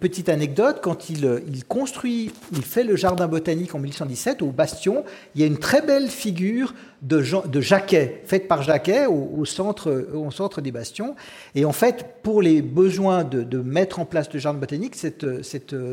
petite 0.00 0.28
anecdote, 0.28 0.80
quand 0.82 1.08
il, 1.08 1.42
il, 1.52 1.64
construit, 1.64 2.32
il 2.52 2.62
fait 2.62 2.84
le 2.84 2.96
jardin 2.96 3.26
botanique 3.28 3.74
en 3.74 3.78
1817 3.78 4.42
au 4.42 4.50
Bastion, 4.50 5.04
il 5.34 5.40
y 5.40 5.44
a 5.44 5.46
une 5.46 5.58
très 5.58 5.80
belle 5.80 6.08
figure 6.08 6.74
de, 7.02 7.22
de 7.46 7.60
Jacquet, 7.60 8.22
faite 8.26 8.48
par 8.48 8.62
Jacquet 8.62 9.06
au, 9.06 9.44
centre, 9.44 10.08
au 10.12 10.30
centre 10.30 10.60
des 10.60 10.72
bastions. 10.72 11.14
Et 11.54 11.64
en 11.64 11.72
fait, 11.72 12.16
pour 12.22 12.42
les 12.42 12.60
besoins 12.60 13.24
de, 13.24 13.58
mettre 13.58 14.00
en 14.00 14.04
place 14.04 14.32
le 14.32 14.38
jardin 14.38 14.58
botanique, 14.58 14.94
cette, 14.96 15.24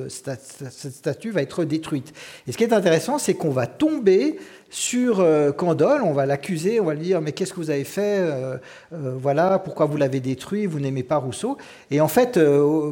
statue 0.10 1.32
va 1.32 1.42
être 1.42 1.64
détruite. 1.64 2.14
Et 2.48 2.52
ce 2.52 2.58
qui 2.58 2.64
est 2.64 2.74
intéressant, 2.74 3.18
c'est 3.20 3.36
qu'on 3.36 3.52
va 3.52 3.68
tomber 3.68 4.38
sur 4.76 5.22
euh, 5.22 5.54
Candole, 5.54 6.02
on 6.04 6.12
va 6.12 6.26
l'accuser, 6.26 6.82
on 6.82 6.84
va 6.84 6.96
lui 6.96 7.04
dire 7.04 7.22
mais 7.22 7.32
qu'est-ce 7.32 7.54
que 7.54 7.62
vous 7.62 7.70
avez 7.70 7.86
fait 7.86 8.20
euh, 8.20 8.58
euh, 8.92 9.16
Voilà, 9.18 9.58
pourquoi 9.58 9.86
vous 9.86 9.96
l'avez 9.96 10.20
détruit 10.20 10.66
Vous 10.66 10.82
n'aimez 10.82 11.04
pas 11.04 11.16
Rousseau 11.16 11.58
Et 11.92 12.02
en 12.02 12.10
fait, 12.10 12.38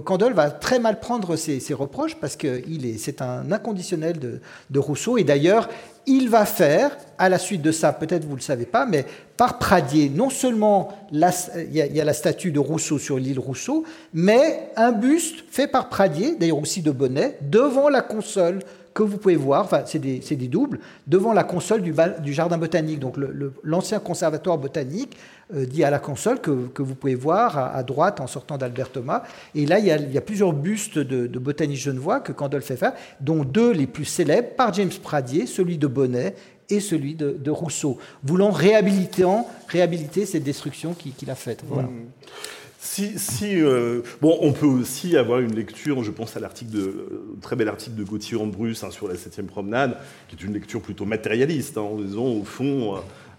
Candole 0.06 0.32
va 0.32 0.50
très 0.50 0.80
mal 0.80 1.02
prendre 1.02 1.36
ses, 1.36 1.62
reproches 1.74 2.16
parce 2.16 2.38
que 2.38 2.48
est, 2.48 2.98
c'est 2.98 3.22
un 3.22 3.52
inconditionnel 3.52 4.18
de, 4.18 4.80
Rousseau. 4.80 5.18
Et 5.18 5.26
d'ailleurs, 5.26 5.68
il 6.06 6.30
va 6.30 6.46
faire, 6.46 6.98
à 7.18 7.28
la 7.28 7.38
suite 7.38 7.62
de 7.62 7.74
ça, 7.74 7.92
peut-être 7.92 8.24
vous 8.24 8.32
ne 8.32 8.38
le 8.38 8.42
savez 8.42 8.66
pas, 8.66 8.86
mais 8.86 9.06
par 9.36 9.60
Pradier, 9.60 10.10
non 10.10 10.30
seulement 10.30 10.98
il 11.12 11.74
y, 11.74 12.02
a 12.02 12.06
la 12.06 12.14
statue 12.14 12.52
de 12.52 12.60
Rousseau 12.60 12.98
sur 12.98 13.18
l'île 13.18 13.40
Rousseau, 13.40 13.84
mais 14.14 14.70
un 14.78 14.94
buste 14.94 15.44
fait 15.52 15.68
par 15.68 15.90
Pradier, 15.90 16.36
d'ailleurs 16.38 16.60
aussi 16.60 16.82
de 16.82 16.92
Bonnet, 16.92 17.38
devant 17.42 17.90
la 17.90 18.02
console 18.02 18.60
que 18.94 19.04
vous 19.04 19.18
pouvez 19.18 19.36
voir, 19.36 19.66
enfin 19.66 19.84
c'est 19.86 20.00
des, 20.00 20.48
doubles, 20.48 20.80
devant 21.08 21.34
la 21.34 21.44
console 21.44 21.82
du, 21.82 22.34
jardin 22.34 22.58
botanique. 22.58 23.00
Donc 23.00 23.16
l'ancien 23.64 24.00
conservatoire 24.00 24.58
botanique 24.58 25.18
euh, 25.54 25.66
dit 25.66 25.84
à 25.84 25.90
la 25.90 26.00
console 26.00 26.40
que, 26.40 26.52
vous 26.82 26.96
pouvez 26.96 27.16
voir 27.16 27.58
à, 27.76 27.82
droite 27.84 28.22
en 28.22 28.28
sortant 28.28 28.58
d'Albert 28.58 28.92
Thomas. 28.92 29.24
Et 29.56 29.66
là, 29.66 29.80
il 29.80 29.86
y, 29.86 30.18
a, 30.18 30.22
plusieurs 30.22 30.54
bustes 30.54 31.00
de, 31.00 31.28
de 31.28 31.40
botanistes 31.40 31.84
genevois 31.84 32.20
que 32.20 32.32
Candle 32.32 32.62
fait 32.62 32.78
faire, 32.78 32.94
dont 33.20 33.44
deux 33.44 33.72
les 33.72 33.88
plus 33.88 34.06
célèbres 34.06 34.50
par 34.56 34.74
James 34.74 34.92
Pradier, 35.02 35.48
celui 35.48 35.78
de 35.78 35.88
Bonnet 35.88 36.36
et 36.70 36.80
celui 36.80 37.16
de, 37.16 37.52
Rousseau, 37.52 37.98
voulant 38.24 38.52
réhabiliter, 38.52 39.26
réhabiliter 39.68 40.26
cette 40.26 40.44
destruction 40.44 40.94
qu'il 40.94 41.30
a 41.30 41.36
faite. 41.36 41.64
Voilà. 41.68 41.88
Mmh. 41.88 42.06
Si, 42.86 43.62
euh, 43.62 44.02
bon, 44.22 44.38
on 44.42 44.52
peut 44.52 44.66
aussi 44.66 45.16
avoir 45.16 45.40
une 45.40 45.56
lecture, 45.56 46.04
je 46.04 46.12
pense 46.12 46.36
à 46.36 46.42
l'article 46.42 46.72
de, 46.72 47.38
très 47.42 47.56
bel 47.56 47.70
article 47.70 47.96
de 47.96 48.04
Gauthier 48.04 48.38
Ambrus 48.38 48.84
hein, 48.84 48.92
sur 48.92 49.08
la 49.08 49.16
septième 49.16 49.46
promenade, 49.46 49.98
qui 50.28 50.36
est 50.36 50.44
une 50.44 50.54
lecture 50.54 50.82
plutôt 50.82 51.06
matérialiste, 51.06 51.78
hein, 51.78 51.82
en 51.82 51.96
disant 51.96 52.26
au 52.26 52.44
fond, 52.44 52.96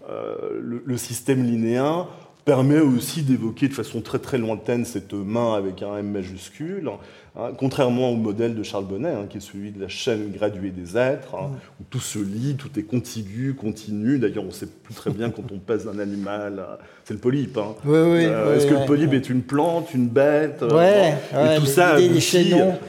euh, 0.08 0.34
le, 0.62 0.96
système 0.96 1.44
linéen 1.44 2.08
permet 2.46 2.80
aussi 2.80 3.22
d'évoquer 3.22 3.68
de 3.68 3.74
façon 3.74 4.00
très 4.00 4.18
très 4.18 4.38
lointaine 4.38 4.86
cette 4.86 5.12
main 5.12 5.54
avec 5.54 5.82
un 5.82 5.98
M 5.98 6.10
majuscule, 6.10 6.90
hein, 7.36 7.50
contrairement 7.56 8.10
au 8.10 8.16
modèle 8.16 8.54
de 8.54 8.62
Charles 8.62 8.86
Bonnet, 8.86 9.10
hein, 9.10 9.26
qui 9.28 9.38
est 9.38 9.40
celui 9.40 9.70
de 9.70 9.80
la 9.80 9.88
chaîne 9.88 10.30
graduée 10.32 10.70
des 10.70 10.96
êtres, 10.96 11.34
hein, 11.34 11.50
où 11.80 11.84
tout 11.90 12.00
se 12.00 12.18
lit, 12.18 12.56
tout 12.56 12.70
est 12.78 12.82
contigu, 12.82 13.54
continu. 13.54 14.18
D'ailleurs, 14.18 14.44
on 14.44 14.48
ne 14.48 14.52
sait 14.52 14.68
plus 14.82 14.94
très 14.94 15.10
bien 15.10 15.30
quand 15.30 15.44
on 15.52 15.58
passe 15.58 15.84
d'un 15.84 15.98
animal. 15.98 16.64
C'est 17.04 17.14
le 17.14 17.20
polype. 17.20 17.58
Euh, 17.86 18.56
est-ce 18.56 18.66
que 18.66 18.74
le 18.74 18.86
polype 18.86 19.12
est 19.12 19.28
une 19.28 19.42
plante, 19.42 19.92
une 19.94 20.08
bête 20.08 20.62
euh, 20.62 21.12
Et 21.32 21.58
tout 21.58 21.66
ça, 21.66 21.96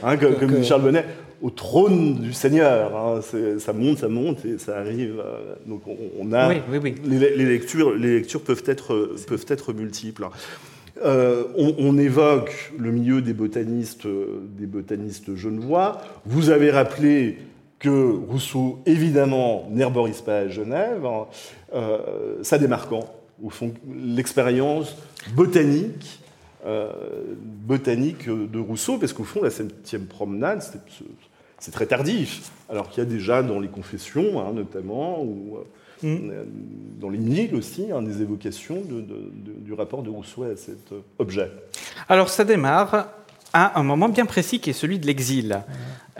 comme, 0.02 0.36
comme 0.36 0.64
Charles 0.64 0.82
Bonnet 0.82 1.06
au 1.42 1.50
trône 1.52 2.16
du 2.16 2.34
Seigneur. 2.34 2.96
Hein. 2.96 3.22
Ça 3.60 3.74
monte, 3.74 4.00
ça 4.00 4.08
monte 4.08 4.44
et 4.46 4.58
ça 4.58 4.78
arrive. 4.78 5.22
Euh, 5.24 5.56
donc 5.66 5.84
on, 6.20 6.32
a 6.34 6.52
Les, 6.54 7.46
lectures, 7.46 7.94
les 7.94 8.16
lectures 8.16 8.42
peuvent 8.42 8.64
être 8.66 9.16
peuvent 9.28 9.46
être 9.48 9.74
multiples. 9.74 10.28
Euh, 11.04 11.44
on, 11.58 11.98
évoque 11.98 12.72
le 12.78 12.92
milieu 12.92 13.22
des 13.22 13.34
botanistes, 13.34 14.08
des 14.08 14.66
botanistes 14.66 15.36
genevois. 15.36 16.02
Vous 16.26 16.50
avez 16.50 16.72
rappelé 16.72 17.38
que 17.80 18.12
Rousseau, 18.30 18.80
évidemment, 18.86 19.68
n'herborise 19.72 20.22
pas 20.22 20.40
à 20.40 20.48
Genève. 20.48 21.06
Euh, 21.74 22.38
ça 22.44 22.58
démarquant, 22.58 23.10
au 23.44 23.50
fond, 23.50 23.74
l'expérience 23.94 24.96
botanique 25.36 26.22
botanique 27.66 28.28
de 28.28 28.60
Rousseau, 28.60 28.98
parce 28.98 29.14
qu'au 29.14 29.24
fond, 29.24 29.42
la 29.44 29.52
septième 29.52 30.06
promenade, 30.06 30.64
c'est 31.60 31.72
très 31.72 31.86
tardif, 31.86 32.52
alors 32.70 32.90
qu'il 32.90 33.04
y 33.04 33.08
a 33.08 33.10
déjà 33.10 33.44
dans 33.44 33.60
les 33.60 33.68
confessions, 33.68 34.42
hein, 34.42 34.52
notamment, 34.54 35.24
euh, 35.24 35.60
mm. 36.04 36.32
dans 37.00 37.10
les 37.10 37.18
mille 37.18 37.56
aussi, 37.56 37.92
hein, 37.92 38.02
des 38.02 38.22
évocations 38.22 38.82
du 38.86 39.74
rapport 39.74 40.04
de 40.04 40.10
Rousseau 40.10 40.44
à 40.44 40.56
cet 40.56 40.92
euh, 40.92 41.02
objet. 41.20 41.52
Alors 42.10 42.30
ça 42.30 42.44
démarre 42.44 43.10
à 43.54 43.80
un 43.80 43.84
moment 43.84 44.10
bien 44.10 44.26
précis 44.26 44.60
qui 44.60 44.70
est 44.70 44.74
celui 44.74 45.00
de 45.00 45.08
l'exil. 45.08 45.62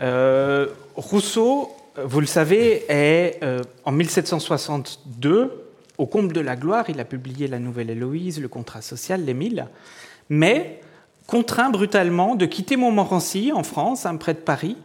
Euh, 0.00 0.68
Rousseau, 0.94 1.70
vous 2.02 2.20
le 2.20 2.26
savez, 2.26 2.84
est 2.88 3.40
en 3.84 3.92
1762 3.92 5.66
au 5.98 6.06
comble 6.06 6.32
de 6.32 6.40
la 6.40 6.56
gloire. 6.56 6.86
Il 6.88 7.00
a 7.00 7.04
publié 7.04 7.46
La 7.48 7.58
Nouvelle 7.58 7.90
Héloïse, 7.90 8.40
Le 8.40 8.48
Contrat 8.48 8.82
social, 8.82 9.24
l'Émile, 9.24 9.66
mais 10.28 10.80
contraint 11.26 11.70
brutalement 11.70 12.34
de 12.34 12.46
quitter 12.46 12.76
Montmorency 12.76 13.52
en 13.52 13.62
France, 13.62 14.06
hein, 14.06 14.16
près 14.16 14.34
de 14.34 14.38
Paris, 14.38 14.76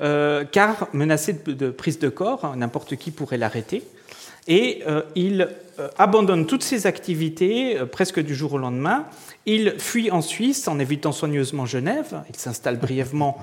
euh, 0.00 0.44
car 0.44 0.88
menacé 0.92 1.32
de, 1.32 1.70
prise 1.70 1.98
de 1.98 2.08
corps, 2.08 2.44
hein, 2.44 2.56
n'importe 2.56 2.96
qui 2.96 3.10
pourrait 3.10 3.38
l'arrêter. 3.38 3.82
Et 4.48 4.82
euh, 4.86 5.02
il 5.14 5.48
euh, 5.78 5.88
abandonne 5.98 6.46
toutes 6.46 6.62
ses 6.62 6.86
activités 6.86 7.78
presque 7.90 8.20
du 8.20 8.34
jour 8.34 8.54
au 8.54 8.58
lendemain. 8.58 9.06
Il 9.44 9.74
fuit 9.78 10.10
en 10.10 10.22
Suisse 10.22 10.68
en 10.68 10.78
évitant 10.78 11.12
soigneusement 11.12 11.66
Genève. 11.66 12.22
Il 12.28 12.36
s'installe 12.36 12.78
brièvement 12.78 13.38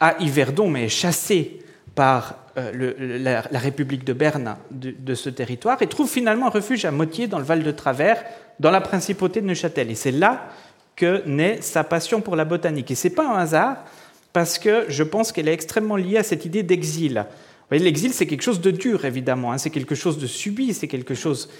à 0.00 0.16
Yverdon, 0.20 0.68
mais 0.68 0.84
est 0.84 0.88
chassé 0.88 1.60
par 1.94 2.36
la, 2.54 3.40
République 3.58 4.04
de 4.04 4.12
Berne 4.12 4.56
de, 4.70 5.14
ce 5.14 5.30
territoire 5.30 5.80
et 5.82 5.86
trouve 5.86 6.08
finalement 6.08 6.46
un 6.46 6.50
refuge 6.50 6.84
à 6.84 6.92
Motier 6.92 7.26
dans 7.26 7.38
le 7.38 7.44
Val 7.44 7.62
de 7.62 7.70
Travers, 7.70 8.22
dans 8.60 8.70
la 8.70 8.80
principauté 8.80 9.40
de 9.40 9.46
Neuchâtel. 9.46 9.90
Et 9.90 9.94
c'est 9.96 10.12
là 10.12 10.48
que 10.98 11.22
naît 11.26 11.58
sa 11.62 11.84
passion 11.84 12.20
pour 12.20 12.36
la 12.36 12.44
botanique. 12.44 12.90
Et 12.90 12.94
ce 12.94 13.08
n'est 13.08 13.14
pas 13.14 13.26
un 13.26 13.38
hasard 13.38 13.84
parce 14.32 14.58
que 14.58 14.84
je 14.88 15.02
pense 15.02 15.32
qu'elle 15.32 15.48
est 15.48 15.52
extrêmement 15.52 15.96
liée 15.96 16.18
à 16.18 16.22
cette 16.22 16.44
idée 16.44 16.62
d'exil. 16.62 17.24
L'exil, 17.70 18.12
c'est 18.14 18.26
quelque 18.26 18.42
chose 18.42 18.60
de 18.60 18.70
dur, 18.70 19.04
évidemment, 19.04 19.52
hein. 19.52 19.58
c'est 19.58 19.70
quelque 19.70 19.94
chose 19.94 20.18
de 20.18 20.26
subi, 20.26 20.72
c'est 20.72 20.88
quelque 20.88 21.14
chose. 21.14 21.50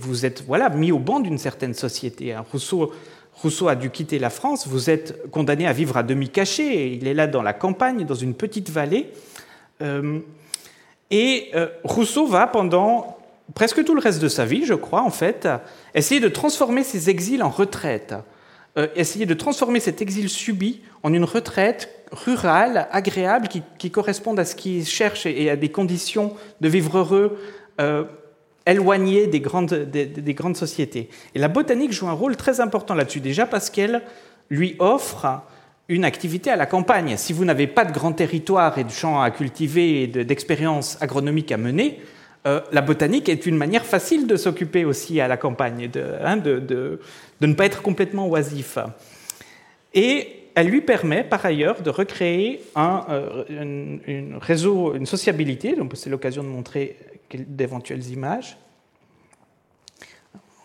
vous 0.00 0.26
êtes 0.26 0.42
voilà, 0.44 0.68
mis 0.70 0.90
au 0.90 0.98
banc 0.98 1.20
d'une 1.20 1.38
certaine 1.38 1.74
société. 1.74 2.32
Hein. 2.32 2.44
Rousseau, 2.50 3.68
a 3.68 3.76
dû 3.76 3.90
quitter 3.90 4.18
la 4.18 4.30
France, 4.30 4.66
vous 4.66 4.90
êtes 4.90 5.30
condamné 5.30 5.68
à 5.68 5.72
vivre 5.72 5.96
à 5.96 6.02
demi 6.02 6.28
caché, 6.28 6.92
il 6.94 7.06
est 7.06 7.14
là 7.14 7.28
dans 7.28 7.42
la 7.42 7.52
campagne, 7.52 8.04
dans 8.04 8.16
une 8.16 8.34
petite 8.34 8.70
vallée. 8.70 9.12
Euh, 9.82 10.18
et 11.12 11.50
euh, 11.54 11.68
Rousseau 11.84 12.26
va 12.26 12.48
pendant 12.48 13.18
presque 13.54 13.84
tout 13.84 13.94
le 13.94 14.00
reste 14.00 14.20
de 14.20 14.28
sa 14.28 14.44
vie, 14.44 14.64
je 14.64 14.74
crois, 14.74 15.02
en 15.02 15.10
fait, 15.10 15.48
essayer 15.94 16.20
de 16.20 16.28
transformer 16.28 16.82
ses 16.82 17.08
exils 17.08 17.44
en 17.44 17.50
retraite. 17.50 18.14
Euh, 18.78 18.86
essayer 18.94 19.26
de 19.26 19.34
transformer 19.34 19.80
cet 19.80 20.00
exil 20.02 20.28
subi 20.28 20.82
en 21.02 21.12
une 21.12 21.24
retraite 21.24 21.88
rurale, 22.12 22.86
agréable, 22.92 23.48
qui, 23.48 23.90
corresponde 23.90 24.38
à 24.38 24.44
ce 24.44 24.54
qu'il 24.54 24.86
cherche 24.86 25.26
et 25.26 25.50
à 25.50 25.56
des 25.56 25.70
conditions 25.70 26.34
de 26.60 26.68
vivre 26.68 26.98
heureux, 26.98 27.38
euh, 27.80 28.04
éloignées 28.66 29.26
des 29.26 29.40
grandes, 29.40 29.74
des, 29.74 30.34
grandes 30.34 30.56
sociétés. 30.56 31.08
Et 31.34 31.40
la 31.40 31.48
botanique 31.48 31.92
joue 31.92 32.06
un 32.06 32.12
rôle 32.12 32.36
très 32.36 32.60
important 32.60 32.94
là-dessus, 32.94 33.20
déjà 33.20 33.46
parce 33.46 33.68
qu'elle 33.68 34.02
lui 34.48 34.76
offre 34.78 35.42
une 35.88 36.04
activité 36.04 36.50
à 36.50 36.56
la 36.56 36.66
campagne. 36.66 37.16
Si 37.16 37.32
vous 37.32 37.44
n'avez 37.44 37.66
pas 37.66 37.84
de 37.84 37.92
grand 37.92 38.12
territoire 38.12 38.78
et 38.78 38.84
de 38.84 38.90
champs 38.90 39.20
à 39.20 39.30
cultiver 39.32 40.02
et 40.02 40.06
d'expériences 40.06 40.98
agronomiques 41.00 41.50
à 41.50 41.56
mener, 41.56 41.98
euh, 42.48 42.60
la 42.72 42.80
botanique 42.80 43.28
est 43.28 43.44
une 43.44 43.56
manière 43.56 43.84
facile 43.84 44.26
de 44.26 44.36
s'occuper 44.36 44.86
aussi 44.86 45.20
à 45.20 45.28
la 45.28 45.36
campagne, 45.36 45.88
de, 45.88 46.04
hein, 46.24 46.38
de, 46.38 46.98
ne 47.40 47.52
pas 47.52 47.66
être 47.66 47.82
complètement 47.82 48.26
oisif. 48.28 48.78
Et 49.92 50.28
elle 50.54 50.68
lui 50.68 50.80
permet 50.80 51.24
par 51.24 51.44
ailleurs 51.44 51.82
de 51.82 51.90
recréer 51.90 52.62
un, 52.74 53.04
euh, 53.10 53.44
réseau, 54.40 54.94
une 54.94 55.04
sociabilité, 55.04 55.76
donc 55.76 55.92
c'est 55.94 56.08
l'occasion 56.08 56.42
de 56.42 56.48
montrer 56.48 56.96
d'éventuelles 57.32 58.08
images. 58.10 58.56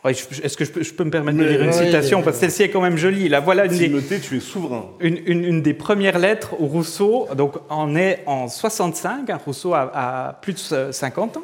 Est-ce 0.05 0.57
que 0.57 0.65
je 0.65 0.93
peux, 0.93 1.03
me 1.05 1.11
permettre 1.11 1.37
de 1.37 1.45
lire 1.45 1.63
une 1.63 1.71
citation? 1.71 2.21
Parce 2.21 2.35
que 2.35 2.41
celle-ci 2.41 2.63
est 2.63 2.69
quand 2.69 2.81
même 2.81 2.97
jolie. 2.97 3.29
Là, 3.29 3.39
voilà 3.39 3.65
une 3.65 3.77
des, 3.77 4.19
tu 4.19 4.35
es 4.35 4.39
souverain. 4.41 4.89
Une, 4.99 5.61
des 5.61 5.73
premières 5.73 6.19
lettres 6.19 6.55
où 6.59 6.67
Rousseau 6.67 7.27
donc, 7.37 7.53
en 7.69 7.95
est 7.95 8.21
en 8.25 8.49
65. 8.49 9.29
Rousseau 9.45 9.73
a, 9.73 9.91
a 9.93 10.33
plus 10.33 10.71
de 10.71 10.91
50 10.91 11.37
ans. 11.37 11.43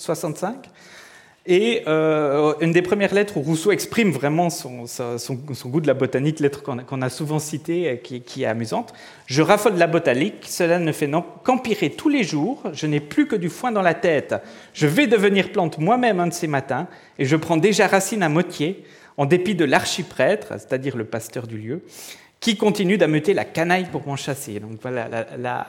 65. 0.00 0.68
Et 1.46 1.82
euh, 1.86 2.52
une 2.60 2.72
des 2.72 2.82
premières 2.82 3.14
lettres 3.14 3.38
où 3.38 3.40
Rousseau 3.40 3.72
exprime 3.72 4.10
vraiment 4.10 4.50
son, 4.50 4.84
goût 5.64 5.80
de 5.80 5.86
la 5.86 5.94
botanique, 5.94 6.38
lettre 6.38 6.62
qu'on 6.62 7.02
a 7.02 7.08
souvent 7.08 7.38
citée, 7.38 8.00
qui, 8.04 8.20
qui, 8.20 8.42
est 8.42 8.46
amusante. 8.46 8.92
Je 9.26 9.40
raffole 9.40 9.76
la 9.76 9.86
botanique, 9.86 10.44
cela 10.46 10.78
ne 10.78 10.92
fait 10.92 11.10
qu'empirer 11.42 11.90
tous 11.90 12.10
les 12.10 12.24
jours, 12.24 12.62
je 12.74 12.86
n'ai 12.86 13.00
plus 13.00 13.26
que 13.26 13.36
du 13.36 13.48
foin 13.48 13.72
dans 13.72 13.80
la 13.80 13.94
tête. 13.94 14.34
Je 14.74 14.86
vais 14.86 15.06
devenir 15.06 15.50
plante 15.50 15.78
moi-même 15.78 16.20
un 16.20 16.26
de 16.26 16.34
ces 16.34 16.46
matins, 16.46 16.88
et 17.18 17.24
je 17.24 17.36
prends 17.36 17.56
déjà 17.56 17.86
racine 17.86 18.22
à 18.22 18.28
moitié, 18.28 18.84
en 19.16 19.24
dépit 19.24 19.54
de 19.54 19.64
l'archiprêtre, 19.64 20.48
c'est-à-dire 20.58 20.96
le 20.96 21.04
pasteur 21.04 21.46
du 21.46 21.56
lieu, 21.56 21.82
qui 22.38 22.58
continue 22.58 22.98
d'ameuter 22.98 23.32
la 23.32 23.46
canaille 23.46 23.86
pour 23.90 24.06
m'en 24.06 24.16
chasser. 24.16 24.60
Donc 24.60 24.78
voilà, 24.82 25.08
la 25.38 25.66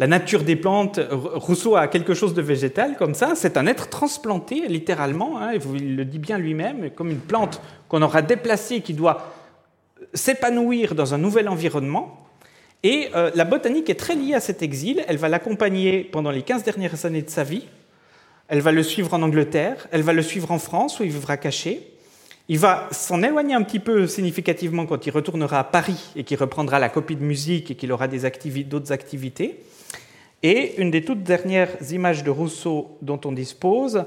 nature 0.00 0.42
des 0.42 0.56
plantes, 0.56 0.98
Rousseau 1.10 1.76
a 1.76 1.86
quelque 1.86 2.14
chose 2.14 2.34
de 2.34 2.42
végétal 2.42 2.96
comme 2.96 3.14
ça, 3.14 3.34
c'est 3.36 3.56
un 3.56 3.66
être 3.66 3.88
transplanté 3.88 4.66
littéralement, 4.68 5.38
hein, 5.40 5.52
il 5.74 5.96
le 5.96 6.04
dit 6.04 6.18
bien 6.18 6.36
lui-même, 6.36 6.90
comme 6.90 7.10
une 7.10 7.20
plante 7.20 7.62
qu'on 7.88 8.02
aura 8.02 8.22
déplacée, 8.22 8.80
qui 8.80 8.92
doit 8.92 9.32
s'épanouir 10.12 10.94
dans 10.94 11.14
un 11.14 11.18
nouvel 11.18 11.48
environnement. 11.48 12.26
Et 12.82 13.08
euh, 13.14 13.30
la 13.34 13.44
botanique 13.44 13.88
est 13.88 13.94
très 13.94 14.16
liée 14.16 14.34
à 14.34 14.40
cet 14.40 14.62
exil, 14.62 15.04
elle 15.06 15.16
va 15.16 15.28
l'accompagner 15.28 16.02
pendant 16.04 16.30
les 16.30 16.42
15 16.42 16.64
dernières 16.64 17.06
années 17.06 17.22
de 17.22 17.30
sa 17.30 17.44
vie, 17.44 17.64
elle 18.48 18.60
va 18.60 18.72
le 18.72 18.82
suivre 18.82 19.14
en 19.14 19.22
Angleterre, 19.22 19.86
elle 19.90 20.02
va 20.02 20.12
le 20.12 20.22
suivre 20.22 20.50
en 20.50 20.58
France 20.58 21.00
où 21.00 21.04
il 21.04 21.10
vivra 21.10 21.36
caché. 21.36 21.90
Il 22.48 22.58
va 22.58 22.88
s'en 22.90 23.22
éloigner 23.22 23.54
un 23.54 23.62
petit 23.62 23.78
peu 23.78 24.06
significativement 24.06 24.84
quand 24.84 25.06
il 25.06 25.10
retournera 25.10 25.60
à 25.60 25.64
Paris 25.64 26.10
et 26.14 26.24
qu'il 26.24 26.36
reprendra 26.36 26.78
la 26.78 26.90
copie 26.90 27.16
de 27.16 27.24
musique 27.24 27.70
et 27.70 27.74
qu'il 27.74 27.90
aura 27.90 28.06
d'autres 28.06 28.92
activités. 28.92 29.60
Et 30.44 30.74
une 30.76 30.90
des 30.90 31.02
toutes 31.02 31.22
dernières 31.22 31.70
images 31.90 32.22
de 32.22 32.28
Rousseau 32.30 32.98
dont 33.00 33.18
on 33.24 33.32
dispose, 33.32 34.04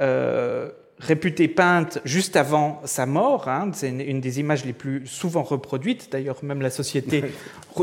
euh, 0.00 0.70
réputée 0.98 1.46
peinte 1.46 2.00
juste 2.06 2.36
avant 2.36 2.80
sa 2.86 3.04
mort, 3.04 3.48
hein, 3.48 3.70
c'est 3.74 3.90
une, 3.90 4.18
des 4.18 4.40
images 4.40 4.64
les 4.64 4.72
plus 4.72 5.06
souvent 5.06 5.42
reproduites, 5.42 6.08
d'ailleurs 6.10 6.42
même 6.42 6.62
la 6.62 6.70
société 6.70 7.22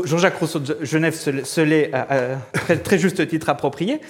Jean-Jacques 0.02 0.36
Rousseau 0.36 0.58
de 0.58 0.78
Genève 0.82 1.14
se, 1.14 1.60
l'est 1.60 1.94
à, 1.94 2.38
très, 2.52 2.78
très, 2.78 2.98
juste 2.98 3.24
titre 3.28 3.48
approprié, 3.48 4.00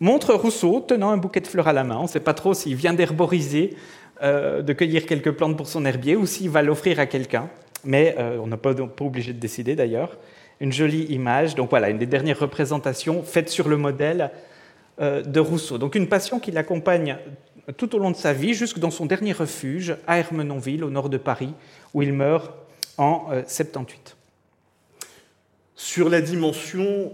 montre 0.00 0.34
Rousseau 0.34 0.80
tenant 0.80 1.10
un 1.10 1.16
bouquet 1.16 1.40
de 1.40 1.46
fleurs 1.46 1.68
à 1.68 1.72
la 1.72 1.84
main. 1.84 1.98
On 1.98 2.02
ne 2.02 2.08
sait 2.08 2.18
pas 2.18 2.34
trop 2.34 2.52
s'il 2.52 2.74
vient 2.74 2.94
d'herboriser, 2.94 3.76
euh, 4.24 4.60
de 4.60 4.72
cueillir 4.72 5.06
quelques 5.06 5.30
plantes 5.30 5.56
pour 5.56 5.68
son 5.68 5.84
herbier 5.84 6.16
ou 6.16 6.26
s'il 6.26 6.50
va 6.50 6.62
l'offrir 6.62 6.98
à 6.98 7.06
quelqu'un, 7.06 7.48
mais 7.84 8.16
euh, 8.18 8.40
on 8.42 8.48
pas, 8.56 8.74
pas 8.74 9.04
obligé 9.04 9.32
de 9.32 9.38
décider 9.38 9.76
d'ailleurs 9.76 10.18
une 10.60 10.72
jolie 10.72 11.04
image. 11.04 11.54
Donc 11.54 11.70
voilà, 11.70 11.90
une 11.90 11.98
des 11.98 12.06
dernières 12.06 12.38
représentations 12.38 13.22
faites 13.22 13.48
sur 13.48 13.68
le 13.68 13.76
modèle 13.76 14.30
euh, 15.00 15.22
de 15.22 15.40
Rousseau. 15.40 15.78
Donc 15.78 15.94
une 15.94 16.08
passion 16.08 16.38
qui 16.40 16.50
l'accompagne 16.50 17.18
tout 17.76 17.94
au 17.96 17.98
long 17.98 18.10
de 18.10 18.16
sa 18.16 18.32
vie, 18.32 18.54
jusque 18.54 18.78
dans 18.78 18.90
son 18.90 19.06
dernier 19.06 19.32
refuge 19.32 19.96
à 20.06 20.18
Hermenonville, 20.18 20.84
au 20.84 20.90
nord 20.90 21.08
de 21.08 21.18
Paris, 21.18 21.52
où 21.94 22.02
il 22.02 22.12
meurt 22.12 22.52
en 22.96 23.28
78. 23.46 24.16
Euh, 24.16 25.06
sur 25.74 26.08
la 26.08 26.20
dimension 26.20 27.12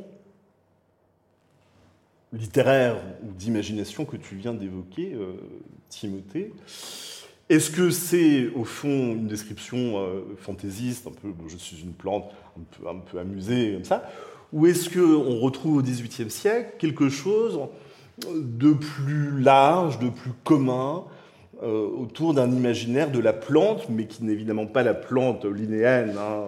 littéraire 2.33 2.97
ou 3.23 3.33
d'imagination 3.33 4.05
que 4.05 4.17
tu 4.17 4.37
viens 4.37 4.55
d'évoquer, 4.55 5.13
euh, 5.15 5.35
Timothée, 5.89 6.53
est-ce 7.53 7.71
que 7.71 7.91
c'est 7.91 8.49
au 8.55 8.65
fond 8.65 9.13
une 9.13 9.27
description 9.27 9.99
euh, 9.99 10.23
fantaisiste, 10.39 11.07
un 11.07 11.11
peu 11.11 11.29
je 11.49 11.57
suis 11.59 11.83
une 11.83 11.93
plante, 11.93 12.31
un 12.57 12.63
peu, 12.63 12.89
un 12.89 12.99
peu 12.99 13.19
amusée 13.19 13.75
comme 13.75 13.85
ça, 13.85 14.11
ou 14.55 14.67
est-ce 14.67 14.89
qu'on 14.89 15.39
retrouve 15.39 15.77
au 15.77 15.83
XVIIIe 15.83 16.31
siècle 16.31 16.73
quelque 16.79 17.11
chose 17.11 17.61
de 18.35 18.73
plus 18.73 19.39
large, 19.39 19.99
de 19.99 20.09
plus 20.09 20.33
commun 20.45 21.05
euh, 21.63 21.87
autour 21.89 22.33
d'un 22.33 22.51
imaginaire 22.51 23.11
de 23.11 23.19
la 23.19 23.35
plante, 23.35 23.87
mais 23.91 24.07
qui 24.07 24.25
n'est 24.25 24.33
évidemment 24.33 24.67
pas 24.67 24.83
la 24.83 24.95
plante 24.95 25.45
linéenne, 25.45 26.15
hein, 26.19 26.47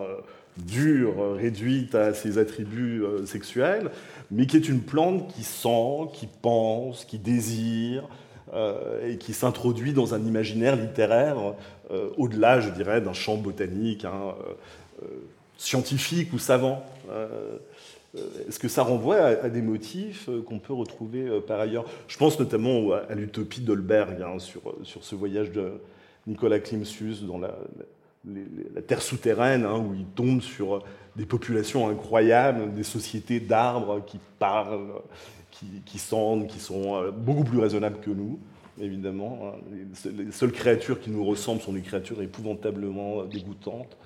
dure, 0.56 1.34
réduite 1.36 1.94
à 1.94 2.14
ses 2.14 2.38
attributs 2.38 3.02
euh, 3.02 3.26
sexuels, 3.26 3.90
mais 4.30 4.46
qui 4.46 4.56
est 4.56 4.68
une 4.68 4.80
plante 4.80 5.28
qui 5.34 5.44
sent, 5.44 6.08
qui 6.14 6.28
pense, 6.40 7.04
qui 7.04 7.18
désire, 7.18 8.08
et 9.04 9.18
qui 9.18 9.32
s'introduit 9.32 9.92
dans 9.92 10.14
un 10.14 10.20
imaginaire 10.20 10.76
littéraire 10.76 11.36
euh, 11.90 12.08
au-delà, 12.16 12.60
je 12.60 12.70
dirais, 12.70 13.00
d'un 13.00 13.12
champ 13.12 13.36
botanique 13.36 14.04
hein, 14.04 14.34
euh, 15.02 15.06
scientifique 15.58 16.32
ou 16.32 16.38
savant. 16.38 16.84
Est-ce 18.48 18.60
que 18.60 18.68
ça 18.68 18.84
renvoie 18.84 19.16
à, 19.16 19.48
des 19.48 19.60
motifs 19.60 20.30
qu'on 20.46 20.60
peut 20.60 20.72
retrouver 20.72 21.40
par 21.46 21.58
ailleurs? 21.58 21.84
Je 22.06 22.16
pense 22.16 22.38
notamment 22.38 22.92
à, 22.92 23.14
l'utopie 23.14 23.60
d'Holberg 23.60 24.22
hein, 24.22 24.38
sur, 24.38 24.74
sur 24.84 25.02
ce 25.02 25.14
voyage 25.16 25.50
de 25.50 25.72
Nicolas 26.26 26.60
Klimsius 26.60 27.22
dans 27.24 27.38
la, 27.38 27.56
la 28.74 28.82
terre 28.82 29.02
souterraine, 29.02 29.64
hein, 29.64 29.78
où 29.78 29.94
il 29.94 30.06
tombe 30.06 30.40
sur 30.40 30.82
des 31.16 31.26
populations 31.26 31.88
incroyables, 31.88 32.74
des 32.74 32.82
sociétés 32.82 33.40
d'arbres 33.40 34.02
qui 34.04 34.18
parlent, 34.38 34.92
qui, 35.84 35.98
sentent, 35.98 36.46
qui 36.46 36.60
sont 36.60 36.96
euh, 36.96 37.10
beaucoup 37.10 37.44
plus 37.44 37.58
raisonnables 37.58 38.00
que 38.00 38.10
nous, 38.10 38.38
évidemment. 38.80 39.40
Hein. 39.44 39.78
Les 40.16 40.32
seules 40.32 40.52
créatures 40.52 41.00
qui 41.00 41.10
nous 41.10 41.24
ressemblent 41.24 41.60
sont 41.60 41.72
des 41.72 41.82
créatures 41.82 42.22
épouvantablement 42.22 43.24
dégoûtantes. 43.24 43.96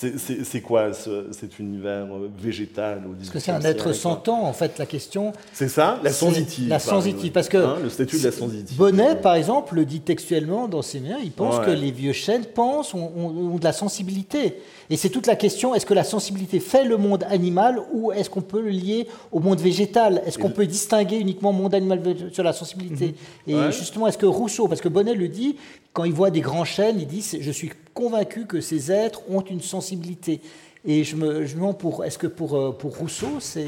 C'est 0.00 0.60
quoi 0.62 0.92
cet 0.92 1.58
univers 1.58 2.06
euh, 2.06 2.30
végétal 2.38 3.02
au 3.06 3.14
Parce 3.14 3.28
que 3.28 3.38
c'est 3.38 3.50
un 3.50 3.60
être 3.60 3.92
sentant, 3.92 4.44
en 4.44 4.52
fait, 4.54 4.78
la 4.78 4.86
question. 4.86 5.32
C'est 5.52 5.68
ça 5.68 6.00
La 6.02 6.12
sensitive. 6.12 6.68
La 6.68 6.78
sensitive, 6.78 7.32
parce 7.32 7.48
que. 7.48 7.58
Hein, 7.58 7.76
le 7.82 7.90
statut 7.90 8.18
de 8.18 8.24
la 8.24 8.32
sensitive. 8.32 8.78
Bonnet, 8.78 9.16
par 9.16 9.34
exemple, 9.34 9.74
le 9.74 9.84
dit 9.84 10.00
textuellement 10.00 10.68
dans 10.68 10.80
ses 10.80 11.00
mains, 11.00 11.18
il 11.22 11.32
pense 11.32 11.58
que 11.60 11.70
les 11.70 11.90
vieux 11.90 12.12
chênes 12.12 12.46
pensent, 12.46 12.94
ont, 12.94 13.56
de 13.58 13.64
la 13.64 13.72
sensibilité. 13.72 14.56
Et 14.88 14.96
c'est 14.96 15.10
toute 15.10 15.26
la 15.26 15.36
question 15.36 15.74
est-ce 15.74 15.86
que 15.86 15.94
la 15.94 16.04
sensibilité 16.04 16.58
fait 16.58 16.84
le 16.84 16.96
monde 16.96 17.24
animal 17.28 17.80
ou 17.92 18.10
est-ce 18.10 18.28
qu'on 18.28 18.40
peut 18.40 18.60
le 18.60 18.70
lier 18.70 19.06
au 19.30 19.40
monde 19.40 19.60
végétal? 19.60 20.22
Est-ce 20.26 20.38
qu'on 20.38 20.50
peut 20.50 20.66
distinguer 20.66 21.16
uniquement 21.16 21.52
monde 21.52 21.74
animal 21.74 22.02
sur 22.32 22.42
la 22.42 22.52
sensibilité? 22.52 23.14
Mhm. 23.46 23.54
Et 23.54 23.72
justement, 23.72 24.06
est-ce 24.06 24.18
que 24.18 24.26
Rousseau, 24.26 24.66
parce 24.66 24.80
que 24.80 24.88
Bonnet 24.88 25.14
le 25.14 25.28
dit, 25.28 25.56
quand 25.92 26.04
il 26.04 26.12
voit 26.12 26.30
des 26.30 26.40
grands 26.40 26.64
chênes, 26.64 26.96
il 27.00 27.06
dit 27.06 27.24
Je 27.40 27.50
suis 27.50 27.70
convaincu 28.00 28.46
que 28.46 28.62
ces 28.62 28.90
êtres 28.90 29.20
ont 29.28 29.42
une 29.42 29.60
sensibilité. 29.60 30.40
Et 30.86 31.04
je 31.04 31.14
me, 31.16 31.44
je 31.44 31.54
demande 31.54 31.76
pour, 31.76 32.02
est-ce 32.06 32.16
que 32.16 32.26
pour, 32.26 32.56
euh, 32.56 32.72
pour 32.72 32.96
Rousseau, 32.96 33.38
c'est 33.40 33.66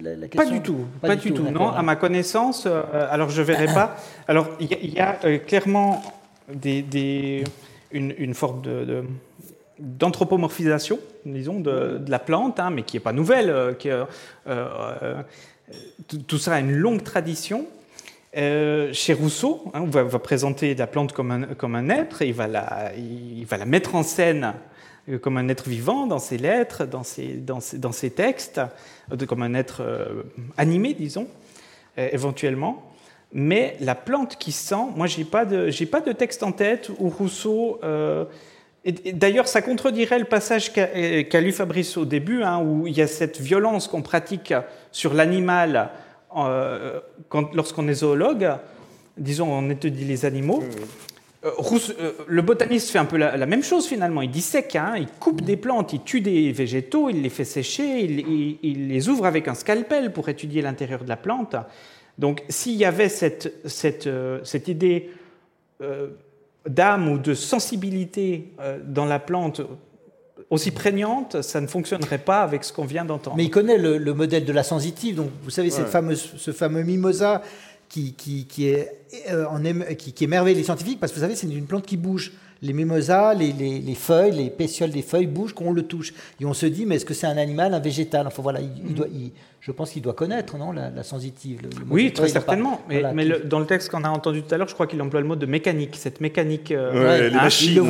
la, 0.00 0.26
question 0.26 0.36
Pas 0.36 0.50
du 0.50 0.60
tout, 0.60 0.78
pas, 1.00 1.14
du, 1.14 1.32
tout. 1.32 1.44
Non, 1.44 1.68
à 1.68 1.82
ma 1.82 1.94
connaissance, 1.94 2.66
euh, 2.66 2.82
alors 3.08 3.30
je 3.30 3.40
verrai 3.42 3.66
pas. 3.66 3.96
Alors 4.26 4.48
il 4.58 4.92
y, 4.92 4.98
a, 4.98 5.20
euh, 5.24 5.38
clairement 5.38 6.02
des, 6.52 6.82
des, 6.82 7.44
une, 7.92 8.12
une, 8.18 8.34
forme 8.34 8.62
de, 8.62 9.04
d'anthropomorphisation, 9.78 10.98
disons, 11.24 11.60
de, 11.60 11.98
de, 11.98 12.10
la 12.10 12.18
plante, 12.18 12.58
hein, 12.58 12.70
mais 12.70 12.82
qui 12.82 12.96
n'est 12.96 13.00
pas 13.00 13.12
nouvelle. 13.12 13.76
Qui, 13.78 13.90
tout 16.26 16.38
ça 16.38 16.54
a 16.54 16.60
une 16.60 16.72
longue 16.72 17.04
tradition. 17.04 17.66
Euh, 18.36 18.92
chez 18.92 19.12
Rousseau, 19.12 19.62
hein, 19.74 19.82
on, 19.82 19.86
va, 19.86 20.18
présenter 20.18 20.74
la 20.74 20.88
plante 20.88 21.12
comme 21.12 21.30
un, 21.30 21.88
être, 21.88 22.22
il 22.22 22.32
va, 22.32 22.48
la, 22.48 23.64
mettre 23.64 23.94
en 23.94 24.02
scène 24.02 24.54
euh, 25.08 25.18
comme 25.18 25.36
un 25.36 25.48
être 25.48 25.68
vivant 25.68 26.08
dans 26.08 26.18
ses 26.18 26.38
lettres, 26.38 26.84
dans 26.84 27.04
ses, 27.04 28.10
textes, 28.10 28.60
euh, 29.12 29.26
comme 29.26 29.42
un 29.42 29.54
être 29.54 29.82
animé, 30.56 30.94
disons, 30.94 31.28
éventuellement. 31.96 32.90
Mais 33.32 33.76
la 33.80 33.94
plante 33.94 34.36
qui 34.36 34.50
sent, 34.50 34.86
moi, 34.96 35.06
je 35.06 35.18
n'ai 35.18 35.24
pas, 35.24 35.44
de, 35.44 35.84
pas 35.84 36.00
de 36.00 36.12
texte 36.12 36.42
en 36.42 36.52
tête 36.52 36.90
où 36.98 37.10
Rousseau. 37.10 37.80
D'ailleurs, 39.12 39.48
ça 39.48 39.62
contredirait 39.62 40.18
le 40.18 40.24
passage 40.24 40.72
qu'a 40.72 41.40
lu 41.40 41.52
Fabrice 41.52 41.96
au 41.96 42.04
début, 42.04 42.42
hein, 42.42 42.60
où 42.60 42.86
il 42.86 42.96
y 42.96 43.02
a 43.02 43.06
cette 43.06 43.40
violence 43.40 43.86
qu'on 43.86 44.02
pratique 44.02 44.52
sur 44.90 45.14
l'animal 45.14 45.90
euh, 46.36 47.00
lorsqu'on 47.54 47.88
est 47.88 47.94
zoologue, 47.94 48.50
disons 49.16 49.52
on 49.52 49.70
étudie 49.70 50.04
les 50.04 50.24
animaux, 50.24 50.62
euh, 51.44 51.50
euh, 52.00 52.12
le 52.26 52.42
botaniste 52.42 52.90
fait 52.90 52.98
un 52.98 53.04
peu 53.04 53.16
la, 53.16 53.46
même 53.46 53.62
chose 53.62 53.86
finalement. 53.86 54.22
Il 54.22 54.30
dissèque, 54.30 54.76
hein, 54.76 54.94
il 54.96 55.06
coupe 55.06 55.42
des 55.42 55.56
plantes, 55.56 55.92
il 55.92 56.02
tue 56.02 56.20
des 56.20 56.52
végétaux, 56.52 57.10
il 57.10 57.22
les 57.22 57.28
fait 57.28 57.44
sécher, 57.44 58.00
il, 58.62 58.88
les 58.88 59.08
ouvre 59.08 59.26
avec 59.26 59.48
un 59.48 59.54
scalpel 59.54 60.12
pour 60.12 60.28
étudier 60.28 60.62
l'intérieur 60.62 61.04
de 61.04 61.08
la 61.08 61.16
plante. 61.16 61.56
Donc 62.18 62.42
s'il 62.48 62.74
y 62.74 62.84
avait 62.84 63.08
cette, 63.08 63.54
cette, 63.68 64.08
cette 64.44 64.68
idée 64.68 65.10
d'âme 66.66 67.08
ou 67.08 67.18
de 67.18 67.34
sensibilité 67.34 68.52
dans 68.84 69.04
la 69.04 69.18
plante 69.18 69.60
aussi 70.50 70.70
prégnante, 70.70 71.42
ça 71.42 71.60
ne 71.60 71.66
fonctionnerait 71.66 72.18
pas 72.18 72.42
avec 72.42 72.64
ce 72.64 72.72
qu'on 72.72 72.84
vient 72.84 73.04
d'entendre. 73.04 73.36
Mais 73.36 73.44
il 73.44 73.50
connaît 73.50 73.78
le, 73.78 74.14
modèle 74.14 74.44
de 74.44 74.52
la 74.52 74.62
sensitive. 74.62 75.16
Donc, 75.16 75.30
vous 75.42 75.50
savez, 75.50 75.70
cette 75.70 75.88
fameuse, 75.88 76.32
ce 76.36 76.52
fameux 76.52 76.82
mimosa 76.82 77.42
qui, 77.88 78.14
qui, 78.14 78.46
qui, 78.46 78.68
est, 78.68 78.92
euh, 79.30 79.46
en 79.46 79.62
qui, 79.94 80.12
qui 80.12 80.24
émerveille 80.24 80.54
les 80.54 80.64
scientifiques, 80.64 81.00
parce 81.00 81.12
que 81.12 81.16
vous 81.16 81.22
savez, 81.22 81.36
c'est 81.36 81.46
une 81.46 81.66
plante 81.66 81.86
qui 81.86 81.96
bouge. 81.96 82.32
Les 82.64 82.72
mimosas, 82.72 83.34
les, 83.34 83.52
les, 83.52 83.94
feuilles, 83.94 84.32
les 84.32 84.50
pétioles 84.50 84.90
des 84.90 85.02
feuilles 85.02 85.26
bougent 85.26 85.52
quand 85.52 85.66
on 85.66 85.72
le 85.72 85.82
touche. 85.82 86.14
Et 86.40 86.46
on 86.46 86.54
se 86.54 86.64
dit, 86.66 86.86
mais 86.86 86.96
est-ce 86.96 87.04
que 87.04 87.12
c'est 87.12 87.26
un 87.26 87.36
animal, 87.36 87.74
un 87.74 87.78
végétal? 87.78 88.26
Enfin 88.26 88.42
voilà, 88.42 88.60
il, 88.60 88.94
doit, 88.94 89.06
je 89.60 89.70
pense 89.70 89.90
qu'il 89.90 90.00
doit 90.00 90.14
connaître, 90.14 90.56
non, 90.56 90.72
la, 90.72 91.02
sensitive. 91.02 91.60
oui, 91.90 92.12
très 92.12 92.28
certainement. 92.28 92.80
mais, 92.88 93.28
dans 93.44 93.58
le 93.58 93.66
texte 93.66 93.90
qu'on 93.90 94.02
a 94.04 94.08
entendu 94.08 94.42
tout 94.42 94.54
à 94.54 94.58
l'heure, 94.58 94.68
je 94.68 94.74
crois 94.74 94.86
qu'il 94.86 95.00
emploie 95.02 95.20
le 95.20 95.26
mot 95.26 95.36
de 95.36 95.46
mécanique, 95.46 95.96
cette 95.96 96.22
mécanique. 96.22 96.70
Euh, 96.70 97.28
les 97.28 97.36
machines. 97.36 97.82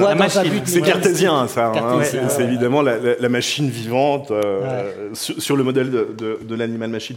C'est 0.65 0.83
cartésien, 0.83 1.47
ça. 1.47 1.73
Hein. 1.75 2.03
c'est 2.03 2.43
évidemment 2.43 2.83
la, 2.83 3.29
machine 3.29 3.69
vivante 3.69 4.33
euh, 4.33 5.11
sur, 5.13 5.57
le 5.57 5.63
modèle 5.63 5.91
de, 5.91 6.39
de 6.43 6.55
l'animal-machine. 6.55 7.17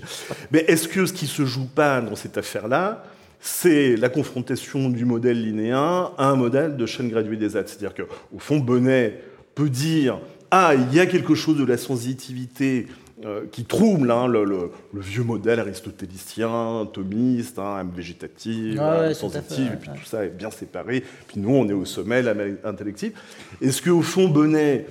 Mais 0.51 0.60
est-ce 0.68 0.88
que 0.88 1.08
ce 1.08 1.14
qui 1.14 1.26
se 1.26 1.43
joue 1.43 1.68
pas 1.68 2.01
dans 2.01 2.16
cette 2.16 2.38
affaire-là, 2.38 3.03
c'est 3.40 3.96
la 3.96 4.10
confrontation 4.10 4.90
du 4.90 5.06
modèle 5.06 5.42
linéen 5.42 6.12
à 6.18 6.30
un 6.30 6.36
modèle 6.36 6.78
de 6.78 6.86
chaîne 6.86 7.10
graduée 7.10 7.38
des 7.38 7.58
êtres. 7.58 7.70
C'est-à-dire 7.70 7.94
qu'au 7.94 8.40
fond, 8.40 8.58
Bonnet 8.58 9.22
peut 9.56 9.70
dire 9.70 10.20
Ah, 10.52 10.74
il 10.76 10.96
y 10.96 11.00
a 11.00 11.06
quelque 11.06 11.36
chose 11.36 11.58
de 11.58 11.66
la 11.66 11.78
sensitivité 11.78 12.88
euh, 13.26 13.46
qui 13.52 13.66
trouble 13.66 14.12
hein, 14.12 14.28
le, 14.28 14.72
vieux 14.94 15.24
modèle 15.24 15.60
aristotélicien, 15.60 16.88
thomiste, 16.94 17.58
hein, 17.58 17.84
végétatif, 17.96 18.80
sensitif, 19.14 19.72
et 19.74 19.78
puis 19.78 19.90
tout 19.90 20.06
ça 20.06 20.26
est 20.26 20.30
bien 20.30 20.52
séparé. 20.52 21.04
Puis 21.28 21.40
nous, 21.40 21.50
on 21.50 21.68
est 21.68 21.74
au 21.74 21.86
sommet, 21.86 22.24
intellectif. 22.64 23.14
Est-ce 23.62 23.82
qu'au 23.82 24.02
fond, 24.02 24.28
Bonnet 24.28 24.86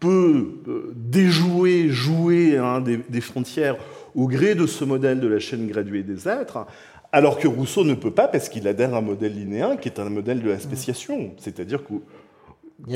peut 0.00 0.54
euh, 0.68 0.92
déjouer, 0.94 1.88
jouer 1.88 2.56
hein, 2.56 2.80
des, 2.80 2.98
des 3.08 3.20
frontières 3.20 3.76
au 4.14 4.26
gré 4.26 4.54
de 4.54 4.66
ce 4.66 4.84
modèle 4.84 5.20
de 5.20 5.28
la 5.28 5.38
chaîne 5.38 5.66
graduée 5.68 6.02
des 6.02 6.28
êtres 6.28 6.66
alors 7.12 7.38
que 7.38 7.48
Rousseau 7.48 7.84
ne 7.84 7.94
peut 7.94 8.10
pas 8.10 8.28
parce 8.28 8.48
qu'il 8.48 8.68
adhère 8.68 8.94
à 8.94 8.98
un 8.98 9.02
modèle 9.02 9.34
linéen 9.34 9.76
qui 9.76 9.88
est 9.88 9.98
un 9.98 10.10
modèle 10.10 10.42
de 10.42 10.50
la 10.50 10.58
spéciation. 10.58 11.32
C'est-à-dire 11.38 11.82
que 11.84 11.94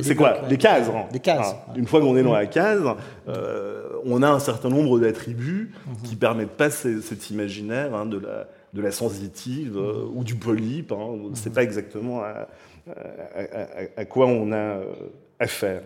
c'est 0.03 0.15
quoi 0.15 0.43
Les 0.49 0.59
cases. 0.59 0.89
Hein. 0.89 1.19
cases. 1.19 1.57
Une 1.75 1.87
fois 1.87 2.01
qu'on 2.01 2.17
est 2.17 2.23
dans 2.23 2.33
la 2.33 2.47
case, 2.47 2.83
euh, 3.29 3.89
on 4.05 4.23
a 4.23 4.29
un 4.29 4.39
certain 4.39 4.69
nombre 4.69 5.01
d'attributs 5.01 5.73
mhm. 5.87 5.97
qui 6.05 6.17
permettent 6.17 6.57
pas 6.57 6.71
cet 6.71 7.31
imaginaire 7.31 7.95
hein, 7.95 8.07
de, 8.07 8.19
la, 8.19 8.49
de 8.75 8.81
la 8.81 8.93
sensitive 8.93 9.77
euh, 9.77 10.07
ou 10.15 10.23
du 10.23 10.37
polype. 10.37 10.93
Hein. 10.93 10.97
On 10.99 11.31
ne 11.31 11.35
sait 11.35 11.51
pas 11.51 11.63
exactement 11.63 12.23
à, 12.23 12.49
à, 13.97 14.05
quoi 14.05 14.27
on 14.27 14.53
a 14.53 14.79
affaire. 15.41 15.83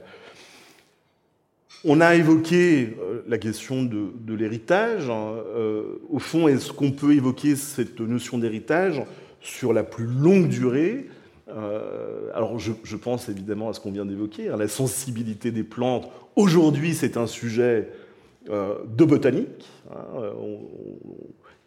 On 1.89 2.01
a 2.01 2.16
évoqué 2.16 2.97
euh, 3.01 3.22
la 3.28 3.39
question 3.39 3.84
de, 3.84 4.34
l'héritage. 4.34 5.09
Hein. 5.09 5.34
Euh, 5.55 6.01
au 6.11 6.18
fond, 6.18 6.49
est-ce 6.49 6.72
qu'on 6.72 6.91
peut 6.91 7.14
évoquer 7.14 7.55
cette 7.55 8.01
notion 8.01 8.39
d'héritage 8.39 9.05
sur 9.41 9.72
la 9.72 9.84
plus 9.84 10.07
longue 10.07 10.49
durée? 10.49 11.07
Euh, 11.49 12.28
Alors, 12.34 12.59
je, 12.59 12.97
pense 12.97 13.28
évidemment 13.28 13.68
à 13.68 13.72
ce 13.72 13.78
qu'on 13.78 13.93
vient 13.93 14.05
d'évoquer, 14.05 14.49
hein, 14.49 14.57
la 14.57 14.66
sensibilité 14.66 15.53
des 15.53 15.62
plantes. 15.62 16.11
Aujourd'hui, 16.34 16.93
c'est 16.93 17.16
un 17.16 17.28
sujet 17.28 17.89
de 18.49 19.05
botanique. 19.05 19.68
Hein. 19.93 20.22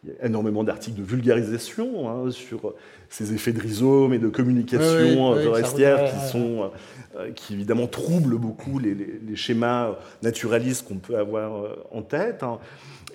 Il 0.02 0.10
y 0.10 0.12
a 0.22 0.26
énormément 0.26 0.64
d'articles 0.64 0.98
de 0.98 1.04
vulgarisation 1.04 2.30
sur 2.30 2.74
ces 3.10 3.34
effets 3.34 3.52
de 3.52 3.60
rhizome 3.60 4.14
et 4.14 4.18
de 4.18 4.28
communication 4.28 5.34
forestière 5.42 6.10
qui 6.10 6.28
sont 6.30 6.70
euh, 7.16 7.32
qui 7.32 7.54
évidemment 7.54 7.88
trouble 7.88 8.36
beaucoup 8.36 8.78
les, 8.78 9.34
schémas 9.34 9.96
naturalistes 10.22 10.86
qu'on 10.86 10.98
peut 10.98 11.18
avoir 11.18 11.56
euh, 11.56 11.84
en 11.90 12.02
tête. 12.02 12.44
Hein. 12.44 12.60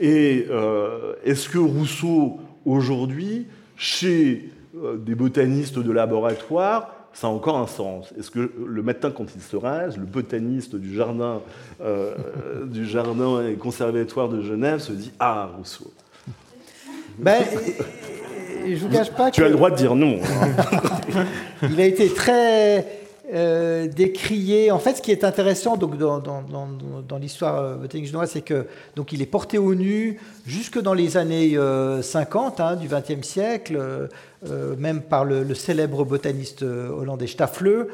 Et 0.01 0.47
euh, 0.49 1.13
est-ce 1.23 1.47
que 1.47 1.57
Rousseau, 1.57 2.37
aujourd'hui, 2.65 3.47
chez 3.77 4.51
des 4.97 5.15
botanistes 5.15 5.79
de 5.79 5.91
laboratoire, 5.93 6.93
ça 7.13 7.27
a 7.27 7.29
encore 7.29 7.57
un 7.57 7.67
sens? 7.67 8.13
Est-ce 8.19 8.31
que 8.31 8.51
le 8.67 8.83
matin, 8.83 9.11
quand 9.11 9.33
il 9.33 9.41
se 9.41 9.55
rase, 9.55 9.97
le 9.97 10.05
botaniste 10.05 10.75
du 10.75 10.93
jardin, 10.93 11.41
du 12.65 12.85
jardin 12.85 13.47
et 13.47 13.55
conservatoire 13.55 14.27
de 14.27 14.41
Genève 14.41 14.79
se 14.79 14.91
dit 14.91 15.13
Ah, 15.19 15.51
Rousseau 15.55 15.93
ben, 17.17 17.43
je 18.67 18.75
vous 18.75 18.89
cache 18.89 19.11
pas 19.11 19.31
tu 19.31 19.43
as 19.43 19.47
le 19.47 19.55
droit 19.55 19.69
de 19.69 19.75
dire 19.75 19.95
non. 19.95 20.19
Il 21.63 21.79
a 21.79 21.85
été 21.85 22.09
très 22.09 22.85
euh, 23.33 23.87
décrié. 23.87 24.69
En 24.69 24.77
fait, 24.77 24.97
ce 24.97 25.01
qui 25.01 25.11
est 25.11 25.23
intéressant 25.23 25.77
donc, 25.77 25.97
dans, 25.97 26.19
dans, 26.19 27.17
l'histoire 27.17 27.59
euh, 27.59 27.75
botanique 27.75 28.05
générale, 28.05 28.27
c'est 28.27 28.41
que 28.41 28.67
donc 28.95 29.13
il 29.13 29.21
est 29.23 29.25
porté 29.25 29.57
au 29.57 29.73
nu 29.73 30.19
jusque 30.45 30.79
dans 30.79 30.93
les 30.93 31.17
années 31.17 31.57
50 32.01 32.59
euh, 32.59 32.63
hein, 32.63 32.75
du 32.75 32.87
XXe 32.87 33.27
siècle, 33.27 34.09
même 34.77 35.01
par 35.01 35.25
le, 35.25 35.55
célèbre 35.55 36.05
botaniste 36.05 36.61
hollandais 36.61 37.25
Staffleux, 37.25 37.89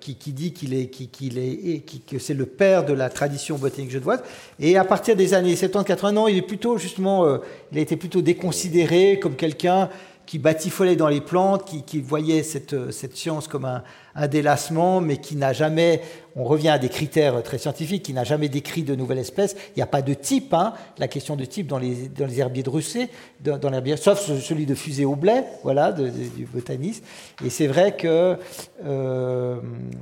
qui, 0.00 0.14
dit 0.32 0.52
qu'il 0.52 0.72
est, 0.72 0.86
qu'il 0.86 1.38
est, 1.38 1.82
que 2.06 2.18
c'est 2.18 2.34
le 2.34 2.46
père 2.46 2.84
de 2.84 2.92
la 2.92 3.08
tradition 3.08 3.58
botanique 3.58 3.90
genevoise. 3.90 4.22
Et 4.60 4.76
à 4.76 4.84
partir 4.84 5.16
des 5.16 5.34
années 5.34 5.54
70-80 5.54 6.16
ans, 6.16 6.28
il 6.28 6.36
est 6.36 6.42
plutôt 6.42 6.78
justement, 6.78 7.38
il 7.72 7.78
a 7.78 7.80
été 7.80 7.96
plutôt 7.96 8.22
déconsidéré 8.22 9.18
comme 9.20 9.34
quelqu'un 9.34 9.88
qui 10.26 10.38
batifolait 10.38 10.96
dans 10.96 11.08
les 11.08 11.20
plantes, 11.20 11.64
qui, 11.64 11.82
qui 11.82 12.00
voyait 12.00 12.42
cette, 12.42 12.92
cette 12.92 13.16
science 13.16 13.48
comme 13.48 13.64
un, 13.64 13.82
un 14.14 14.28
délassement, 14.28 15.00
mais 15.00 15.16
qui 15.16 15.36
n'a 15.36 15.52
jamais, 15.52 16.00
on 16.36 16.44
revient 16.44 16.68
à 16.68 16.78
des 16.78 16.88
critères 16.88 17.42
très 17.42 17.58
scientifiques, 17.58 18.04
qui 18.04 18.12
n'a 18.12 18.24
jamais 18.24 18.48
décrit 18.48 18.82
de 18.82 18.94
nouvelles 18.94 19.18
espèces. 19.18 19.56
Il 19.70 19.78
n'y 19.78 19.82
a 19.82 19.86
pas 19.86 20.02
de 20.02 20.14
type, 20.14 20.54
hein, 20.54 20.72
la 20.98 21.08
question 21.08 21.36
de 21.36 21.44
type 21.44 21.66
dans 21.66 21.78
les, 21.78 22.08
dans 22.08 22.26
les 22.26 22.38
herbiers 22.38 22.62
de 22.62 22.70
Russet, 22.70 23.08
dans, 23.40 23.58
dans 23.58 23.70
l'herbier, 23.70 23.96
sauf 23.96 24.20
celui 24.20 24.66
de 24.66 24.74
fusée 24.74 25.04
au 25.04 25.16
blé, 25.16 25.42
voilà, 25.62 25.92
du 25.92 26.46
botaniste. 26.52 27.04
Et 27.44 27.50
c'est 27.50 27.66
vrai 27.66 27.96
que 27.96 28.36
euh, 28.84 29.56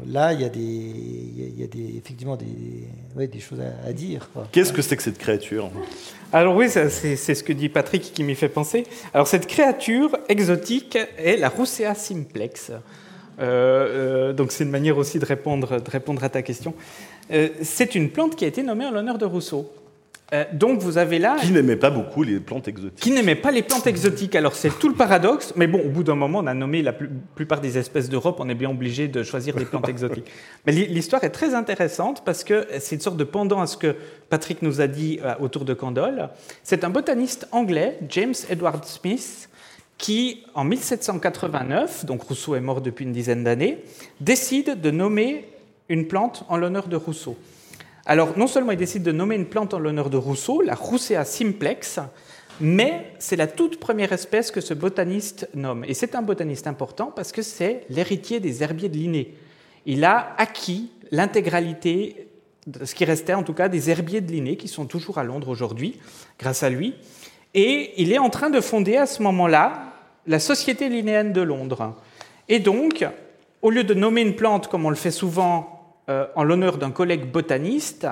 là, 0.06 0.32
il 0.32 0.42
y 0.42 0.44
a, 0.44 0.48
des, 0.48 0.60
il 0.60 1.60
y 1.60 1.64
a 1.64 1.66
des, 1.66 1.96
effectivement 1.96 2.36
des, 2.36 3.26
des 3.26 3.40
choses 3.40 3.60
à, 3.86 3.92
dire. 3.92 4.28
Qu'est-ce 4.52 4.72
que 4.72 4.82
c'est 4.82 4.96
que 4.96 5.02
cette 5.02 5.18
créature? 5.18 5.70
Alors 6.32 6.56
oui, 6.56 6.68
c'est 6.70 7.16
ce 7.16 7.42
que 7.42 7.52
dit 7.52 7.68
Patrick 7.68 8.02
qui 8.12 8.24
m'y 8.24 8.34
fait 8.34 8.48
penser. 8.48 8.84
Alors 9.12 9.26
cette 9.26 9.46
créature 9.46 10.16
exotique 10.28 10.98
est 11.18 11.36
la 11.36 11.48
Roussea 11.48 11.94
simplex. 11.94 12.72
Euh, 13.40 14.30
euh, 14.30 14.32
donc 14.32 14.52
c'est 14.52 14.64
une 14.64 14.70
manière 14.70 14.98
aussi 14.98 15.18
de 15.18 15.24
répondre, 15.24 15.80
de 15.80 15.90
répondre 15.90 16.22
à 16.24 16.28
ta 16.28 16.42
question. 16.42 16.74
Euh, 17.32 17.48
c'est 17.62 17.94
une 17.94 18.10
plante 18.10 18.36
qui 18.36 18.44
a 18.44 18.48
été 18.48 18.62
nommée 18.62 18.84
en 18.84 18.90
l'honneur 18.90 19.18
de 19.18 19.24
Rousseau. 19.24 19.70
donc 20.52 20.80
vous 20.80 20.96
avez 20.96 21.18
là... 21.18 21.36
Qui 21.40 21.52
n'aimait 21.52 21.76
pas 21.76 21.90
beaucoup 21.90 22.22
les 22.22 22.40
plantes 22.40 22.66
exotiques. 22.66 23.00
Qui 23.00 23.10
n'aimait 23.10 23.34
pas 23.34 23.50
les 23.50 23.62
plantes 23.62 23.86
exotiques. 23.86 24.34
Alors 24.34 24.54
c'est 24.54 24.78
tout 24.78 24.88
le 24.88 24.94
paradoxe, 24.94 25.52
mais 25.56 25.66
bon, 25.66 25.80
au 25.80 25.88
bout 25.88 26.04
d'un 26.04 26.14
moment, 26.14 26.38
on 26.38 26.46
a 26.46 26.54
nommé 26.54 26.82
la 26.82 26.92
plupart 26.92 27.60
des 27.60 27.76
espèces 27.78 28.08
d'Europe, 28.08 28.36
on 28.40 28.48
est 28.48 28.54
bien 28.54 28.70
obligé 28.70 29.08
de 29.08 29.22
choisir 29.22 29.54
des 29.54 29.66
plantes 29.66 29.88
exotiques. 29.88 30.30
Mais 30.66 30.72
l'histoire 30.72 31.22
est 31.24 31.30
très 31.30 31.54
intéressante 31.54 32.22
parce 32.24 32.44
que 32.44 32.66
c'est 32.78 32.96
une 32.96 33.02
sorte 33.02 33.18
de 33.18 33.24
pendant 33.24 33.60
à 33.60 33.66
ce 33.66 33.76
que 33.76 33.94
Patrick 34.30 34.62
nous 34.62 34.80
a 34.80 34.86
dit 34.86 35.20
autour 35.40 35.64
de 35.64 35.74
Candolle. 35.74 36.30
C'est 36.62 36.84
un 36.84 36.90
botaniste 36.90 37.46
anglais, 37.52 37.98
James 38.08 38.34
Edward 38.48 38.84
Smith, 38.84 39.50
qui, 40.02 40.42
en 40.54 40.64
1789, 40.64 42.06
donc 42.06 42.22
Rousseau 42.22 42.56
est 42.56 42.60
mort 42.60 42.80
depuis 42.80 43.04
une 43.04 43.12
dizaine 43.12 43.44
d'années, 43.44 43.84
décide 44.20 44.80
de 44.80 44.90
nommer 44.90 45.48
une 45.88 46.08
plante 46.08 46.44
en 46.48 46.56
l'honneur 46.56 46.88
de 46.88 46.96
Rousseau. 46.96 47.36
Alors, 48.04 48.36
non 48.36 48.48
seulement 48.48 48.72
il 48.72 48.78
décide 48.78 49.04
de 49.04 49.12
nommer 49.12 49.36
une 49.36 49.46
plante 49.46 49.74
en 49.74 49.78
l'honneur 49.78 50.10
de 50.10 50.16
Rousseau, 50.16 50.60
la 50.60 50.74
Roussea 50.74 51.24
simplex, 51.24 52.00
mais 52.60 53.12
c'est 53.20 53.36
la 53.36 53.46
toute 53.46 53.78
première 53.78 54.12
espèce 54.12 54.50
que 54.50 54.60
ce 54.60 54.74
botaniste 54.74 55.48
nomme. 55.54 55.84
Et 55.86 55.94
c'est 55.94 56.16
un 56.16 56.22
botaniste 56.22 56.66
important 56.66 57.12
parce 57.14 57.30
que 57.30 57.42
c'est 57.42 57.86
l'héritier 57.88 58.40
des 58.40 58.64
herbiers 58.64 58.88
de 58.88 58.96
Linné. 58.96 59.34
Il 59.86 60.02
a 60.04 60.34
acquis 60.36 60.90
l'intégralité, 61.12 62.26
ce 62.82 62.92
qui 62.96 63.04
restait 63.04 63.34
en 63.34 63.44
tout 63.44 63.54
cas, 63.54 63.68
des 63.68 63.88
herbiers 63.88 64.20
de 64.20 64.32
Linné, 64.32 64.56
qui 64.56 64.66
sont 64.66 64.86
toujours 64.86 65.18
à 65.18 65.22
Londres 65.22 65.48
aujourd'hui, 65.48 66.00
grâce 66.40 66.64
à 66.64 66.70
lui. 66.70 66.96
Et 67.54 67.92
il 68.02 68.12
est 68.12 68.18
en 68.18 68.30
train 68.30 68.50
de 68.50 68.60
fonder 68.60 68.96
à 68.96 69.06
ce 69.06 69.22
moment-là 69.22 69.91
la 70.26 70.38
Société 70.38 70.88
linéenne 70.88 71.32
de 71.32 71.40
Londres. 71.40 71.94
Et 72.48 72.58
donc, 72.58 73.06
au 73.62 73.70
lieu 73.70 73.84
de 73.84 73.94
nommer 73.94 74.22
une 74.22 74.36
plante 74.36 74.68
comme 74.68 74.84
on 74.84 74.90
le 74.90 74.96
fait 74.96 75.10
souvent 75.10 75.96
euh, 76.08 76.26
en 76.34 76.44
l'honneur 76.44 76.78
d'un 76.78 76.90
collègue 76.90 77.30
botaniste, 77.30 78.06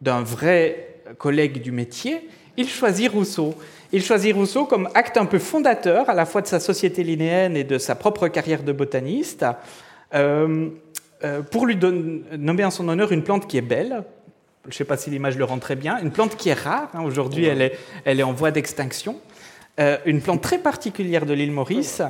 d'un 0.00 0.22
vrai 0.22 1.00
collègue 1.18 1.60
du 1.60 1.72
métier, 1.72 2.28
il 2.56 2.68
choisit 2.68 3.10
Rousseau. 3.10 3.54
Il 3.92 4.02
choisit 4.02 4.34
Rousseau 4.34 4.64
comme 4.64 4.88
acte 4.94 5.16
un 5.16 5.26
peu 5.26 5.38
fondateur 5.38 6.08
à 6.08 6.14
la 6.14 6.26
fois 6.26 6.40
de 6.40 6.46
sa 6.46 6.60
société 6.60 7.02
linéenne 7.02 7.56
et 7.56 7.64
de 7.64 7.78
sa 7.78 7.94
propre 7.94 8.28
carrière 8.28 8.62
de 8.62 8.72
botaniste, 8.72 9.44
euh, 10.14 10.68
euh, 11.22 11.42
pour 11.42 11.66
lui 11.66 11.78
nommer 12.32 12.64
en 12.64 12.70
son 12.70 12.88
honneur 12.88 13.12
une 13.12 13.22
plante 13.22 13.46
qui 13.46 13.58
est 13.58 13.62
belle. 13.62 14.04
Je 14.64 14.68
ne 14.68 14.74
sais 14.74 14.84
pas 14.84 14.96
si 14.96 15.10
l'image 15.10 15.36
le 15.36 15.44
rend 15.44 15.58
très 15.58 15.76
bien. 15.76 15.98
Une 15.98 16.10
plante 16.10 16.36
qui 16.36 16.48
est 16.48 16.58
rare. 16.58 16.88
Hein. 16.94 17.02
Aujourd'hui, 17.04 17.44
elle 17.44 17.60
est, 17.60 17.78
elle 18.04 18.20
est 18.20 18.24
en 18.24 18.32
voie 18.32 18.50
d'extinction. 18.50 19.20
Euh, 19.80 19.98
une 20.06 20.20
plante 20.20 20.40
très 20.40 20.58
particulière 20.58 21.26
de 21.26 21.34
l'île 21.34 21.50
Maurice 21.50 22.00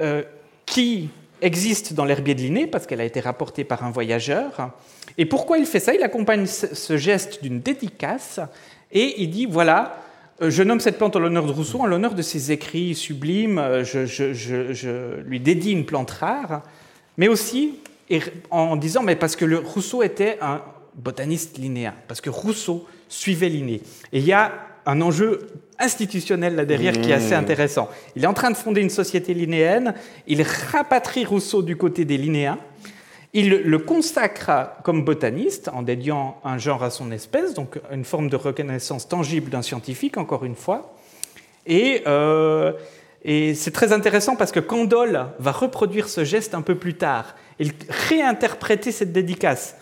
euh, 0.00 0.22
qui 0.66 1.08
existe 1.42 1.94
dans 1.94 2.04
l'herbier 2.04 2.36
de 2.36 2.42
Linné 2.42 2.68
parce 2.68 2.86
qu'elle 2.86 3.00
a 3.00 3.04
été 3.04 3.18
rapportée 3.18 3.64
par 3.64 3.82
un 3.84 3.90
voyageur. 3.90 4.70
Et 5.18 5.26
pourquoi 5.26 5.58
il 5.58 5.66
fait 5.66 5.80
ça? 5.80 5.94
Il 5.94 6.02
accompagne 6.04 6.46
ce 6.46 6.96
geste 6.96 7.42
d'une 7.42 7.60
dédicace 7.60 8.38
et 8.92 9.20
il 9.20 9.30
dit 9.30 9.46
voilà, 9.46 10.00
euh, 10.42 10.50
je 10.50 10.62
nomme 10.62 10.78
cette 10.78 10.96
plante 10.96 11.16
en 11.16 11.18
l'honneur 11.18 11.44
de 11.44 11.50
Rousseau, 11.50 11.80
en 11.80 11.86
l'honneur 11.86 12.14
de 12.14 12.22
ses 12.22 12.52
écrits 12.52 12.94
sublimes, 12.94 13.82
je, 13.82 15.20
lui 15.22 15.40
dédie 15.40 15.72
une 15.72 15.86
plante 15.86 16.12
rare, 16.12 16.62
mais 17.16 17.26
aussi 17.26 17.80
en 18.50 18.76
disant, 18.76 19.02
mais 19.02 19.16
parce 19.16 19.34
que 19.34 19.56
Rousseau 19.56 20.02
était 20.02 20.38
un 20.40 20.62
botaniste 20.94 21.58
linéen, 21.58 21.94
parce 22.06 22.20
que 22.20 22.30
Rousseau 22.30 22.86
suivait 23.08 23.48
Linné. 23.48 23.82
Et 24.12 24.18
il 24.18 24.24
y 24.24 24.32
a 24.32 24.52
un 24.86 25.00
enjeu 25.00 25.46
institutionnel 25.78 26.56
là 26.56 26.64
derrière 26.64 27.00
qui 27.00 27.10
est 27.10 27.14
assez 27.14 27.34
mmh. 27.34 27.38
intéressant. 27.38 27.88
Il 28.16 28.24
est 28.24 28.26
en 28.26 28.34
train 28.34 28.50
de 28.50 28.56
fonder 28.56 28.80
une 28.80 28.90
société 28.90 29.34
linéenne, 29.34 29.94
il 30.26 30.42
rapatrie 30.42 31.24
Rousseau 31.24 31.62
du 31.62 31.76
côté 31.76 32.04
des 32.04 32.18
linéens, 32.18 32.58
il 33.32 33.48
le 33.48 33.78
consacre 33.78 34.50
comme 34.82 35.04
botaniste 35.04 35.70
en 35.72 35.82
dédiant 35.82 36.40
un 36.44 36.58
genre 36.58 36.82
à 36.82 36.90
son 36.90 37.12
espèce, 37.12 37.54
donc 37.54 37.78
une 37.92 38.04
forme 38.04 38.28
de 38.28 38.36
reconnaissance 38.36 39.08
tangible 39.08 39.50
d'un 39.50 39.62
scientifique, 39.62 40.16
encore 40.16 40.44
une 40.44 40.56
fois. 40.56 40.94
Et, 41.66 42.02
euh, 42.08 42.72
et 43.22 43.54
c'est 43.54 43.70
très 43.70 43.92
intéressant 43.92 44.34
parce 44.34 44.50
que 44.50 44.58
Candolle 44.58 45.26
va 45.38 45.52
reproduire 45.52 46.08
ce 46.08 46.24
geste 46.24 46.54
un 46.54 46.62
peu 46.62 46.74
plus 46.74 46.94
tard 46.94 47.36
et 47.60 47.68
réinterpréter 48.08 48.90
cette 48.90 49.12
dédicace. 49.12 49.76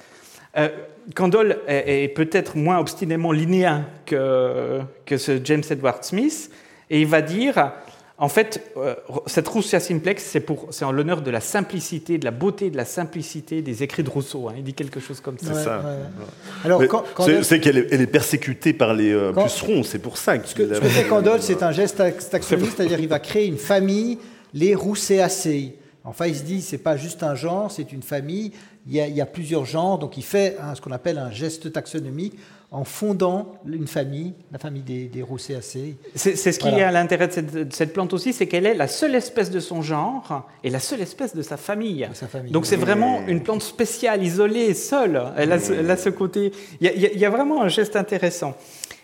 Euh, 0.57 0.69
Candolle 1.15 1.59
est, 1.67 2.09
peut-être 2.15 2.57
moins 2.57 2.79
obstinément 2.79 3.33
linéen 3.33 3.87
que, 4.05 4.81
que 5.07 5.17
ce 5.17 5.41
James 5.43 5.63
Edward 5.71 6.05
Smith, 6.05 6.51
et 6.91 7.01
il 7.01 7.07
va 7.07 7.23
dire, 7.23 7.73
en 8.21 8.29
fait, 8.29 8.73
euh, 8.77 8.95
cette 9.27 9.47
Roussia 9.47 9.79
simplex, 9.79 10.37
c'est 10.71 10.85
en 10.85 10.91
l'honneur 10.91 11.23
de 11.23 11.31
la 11.31 11.41
simplicité, 11.41 12.19
de 12.19 12.25
la 12.25 12.33
beauté, 12.33 12.69
de 12.69 12.77
la 12.77 12.85
simplicité 12.85 13.63
des 13.63 13.85
écrits 13.85 14.03
de 14.03 14.11
Rousseau. 14.11 14.49
Hein. 14.49 14.55
Il 14.57 14.65
dit 14.65 14.75
quelque 14.75 14.99
chose 14.99 15.21
comme 15.21 15.39
ça. 15.39 15.55
C'est 15.55 15.65
ça. 15.65 15.83
Alors, 16.65 16.83
c'est 17.43 17.61
qu'elle 17.61 17.79
est, 17.79 18.07
persécutée 18.07 18.73
par 18.73 18.93
les 18.93 19.13
euh, 19.13 19.33
pucerons, 19.33 19.85
c'est 19.85 20.01
pour 20.01 20.19
ça. 20.19 20.35
Ce 20.45 20.55
que, 20.55 20.75
ce 20.75 20.81
que 20.81 20.89
fait 20.89 21.05
Candolle, 21.05 21.43
c'est 21.43 21.63
un 21.63 21.71
geste 21.71 22.03
taxoniste, 22.31 22.77
c'est-à-dire 22.77 22.99
il 22.99 23.09
va 23.09 23.21
créer 23.21 23.47
une 23.47 23.59
famille, 23.59 24.19
les 24.53 24.75
Rousséacées. 24.75 25.77
Enfin, 26.03 26.27
il 26.27 26.35
se 26.35 26.43
dit, 26.43 26.63
c'est 26.63 26.79
pas 26.79 26.97
juste 26.97 27.23
un 27.23 27.35
genre, 27.35 27.71
c'est 27.71 27.93
une 27.93 28.03
famille 28.03 28.53
il 28.89 28.97
y, 28.97 29.21
a, 29.21 29.27
plusieurs 29.27 29.67
genres, 29.67 29.99
donc 29.99 30.17
il 30.17 30.23
fait 30.23 30.57
ce 30.75 30.81
qu'on 30.81 30.93
appelle 30.93 31.19
un 31.19 31.31
geste 31.31 31.73
taxonomique 31.73 32.35
en 32.71 32.85
fondant 32.85 33.55
une 33.67 33.87
famille, 33.87 34.35
la 34.53 34.59
famille 34.59 34.83
des, 34.83 35.05
des 35.07 35.23
Rousséacées. 35.23 35.97
C'est 36.15 36.37
ce 36.37 36.59
qui 36.59 36.69
est 36.69 36.83
à 36.83 36.91
l'intérêt 36.91 37.29
de, 37.29 37.67
cette, 37.71 37.93
plante 37.93 38.13
aussi, 38.13 38.33
c'est 38.33 38.47
qu'elle 38.47 38.67
est 38.67 38.75
la 38.75 38.89
seule 38.89 39.15
espèce 39.15 39.51
de 39.51 39.61
son 39.61 39.81
genre 39.81 40.47
et 40.65 40.71
la 40.71 40.81
seule 40.81 41.01
espèce 41.01 41.35
de 41.35 41.43
sa 41.43 41.57
famille. 41.57 42.09
Donc 42.51 42.67
c'est 42.67 42.77
vraiment 42.77 43.27
une 43.27 43.43
plante 43.43 43.63
spéciale, 43.63 44.23
isolée, 44.23 44.75
seule. 44.75 45.23
Elle 45.37 45.53
a, 45.53 45.97
ce 45.97 46.11
côté. 46.11 46.53
Il 46.81 46.91
y, 46.91 47.25
a, 47.25 47.31
vraiment 47.31 47.63
un 47.63 47.69
geste 47.69 47.97
intéressant. 47.97 48.55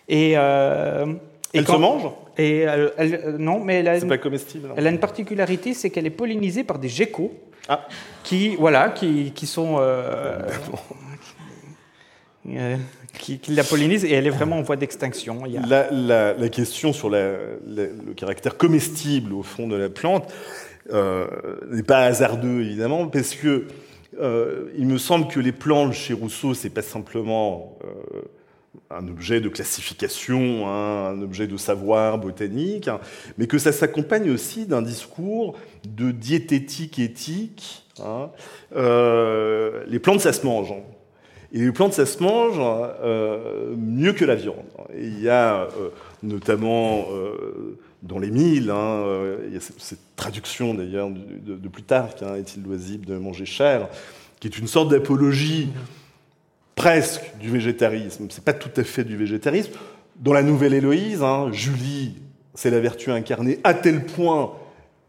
Et, 0.09 0.33
euh, 0.37 1.15
elle 1.53 1.67
se 1.67 1.73
mange? 1.73 2.11
Et 2.39 2.67
non, 3.39 3.63
mais 3.63 3.77
elle 3.77 3.89
a, 3.89 3.99
une, 3.99 4.09
pas 4.09 4.19
comestible, 4.19 4.69
elle 4.77 4.87
a 4.87 4.91
une 4.91 4.99
particularité, 4.99 5.75
c'est 5.75 5.91
qu'elle 5.91 6.07
est 6.07 6.11
pollinisée 6.11 6.65
par 6.65 6.79
des 6.79 6.89
geckos. 6.89 7.33
Ah. 7.69 7.87
qui, 8.23 8.57
voilà, 8.57 8.91
qui, 8.91 9.33
qui 9.33 9.47
sont. 9.47 9.77
Euh, 9.79 10.41
euh, 12.49 12.77
qui, 13.19 13.41
la 13.49 13.65
pollinisent 13.65 14.05
et 14.05 14.13
elle 14.13 14.27
est 14.27 14.31
vraiment 14.31 14.59
en 14.59 14.63
voie 14.63 14.77
d'extinction. 14.77 15.45
La, 15.67 15.91
la, 15.91 16.49
question 16.51 16.93
sur 16.93 17.09
le 17.09 18.13
caractère 18.17 18.59
comestible 18.59 19.33
au 19.33 19.43
fond 19.43 19.67
de 19.67 19.77
la 19.77 19.89
plante 19.89 20.31
euh, 20.93 21.27
n'est 21.71 21.83
pas 21.83 22.01
hasardeux 22.01 22.61
évidemment 22.61 23.07
parce 23.09 23.35
que 23.35 23.67
il 24.21 24.87
me 24.87 24.99
semble 24.99 25.27
que 25.27 25.41
les 25.41 25.53
plantes 25.53 25.95
chez 25.95 26.13
Rousseau 26.13 26.53
c'est 26.53 26.71
pas 26.71 26.83
simplement 26.83 27.79
un 28.91 29.09
objet 29.09 29.41
de 29.41 29.49
classification, 29.49 30.69
hein, 30.69 31.11
un 31.11 31.23
objet 31.23 31.47
de 31.47 31.57
savoir 31.57 32.19
botanique, 32.19 32.89
hein, 32.89 33.01
mais 33.39 33.47
que 33.47 33.59
ça 33.59 33.73
s'accompagne 33.73 34.31
aussi 34.31 34.67
d'un 34.67 34.83
discours 34.83 35.57
de 35.85 36.11
diététique 36.11 36.99
éthique. 36.99 37.87
Hein. 38.03 38.31
Euh, 38.77 39.85
les 39.89 39.99
plantes, 39.99 40.21
ça 40.21 40.33
se 40.33 40.47
mange. 40.47 40.73
Et 41.53 41.59
les 41.59 41.73
plantes, 41.73 41.93
ça 41.93 42.07
se 42.07 42.23
mange 42.23 42.57
euh, 42.59 43.75
mieux 43.77 44.13
que 44.13 44.25
la 44.25 44.35
viande. 44.35 44.65
Il 44.97 45.21
y 45.21 45.29
a 45.29 45.63
euh, 45.63 45.91
notamment 46.23 47.07
dans 48.03 48.19
les 48.19 48.31
milles, 48.31 48.73
il 49.47 49.55
y 49.55 49.57
a 49.57 49.61
cette 49.61 49.99
traduction 50.17 50.75
d'ailleurs 50.75 51.11
de, 51.11 51.55
de, 51.55 51.69
Plutarque, 51.69 52.23
est-il 52.23 52.63
loisible 52.63 53.07
de 53.07 53.17
manger 53.17 53.47
cher, 53.47 53.89
qui 54.41 54.49
est 54.49 54.59
une 54.59 54.67
sorte 54.67 54.91
d'apologie 54.91 55.71
presque 56.75 57.33
du 57.41 57.51
végétarisme. 57.51 58.27
C'est 58.31 58.45
pas 58.45 58.53
tout 58.53 58.71
à 58.77 58.85
fait 58.85 59.05
du 59.05 59.17
végétarisme. 59.17 59.73
Dans 60.17 60.33
la 60.33 60.43
Nouvelle 60.43 60.75
Héloïse, 60.75 61.23
hein, 61.23 61.51
Julie, 61.53 62.15
c'est 62.55 62.71
la 62.71 62.81
vertu 62.81 63.11
incarnée 63.11 63.59
à 63.65 63.75
tel 63.75 64.05
point 64.05 64.53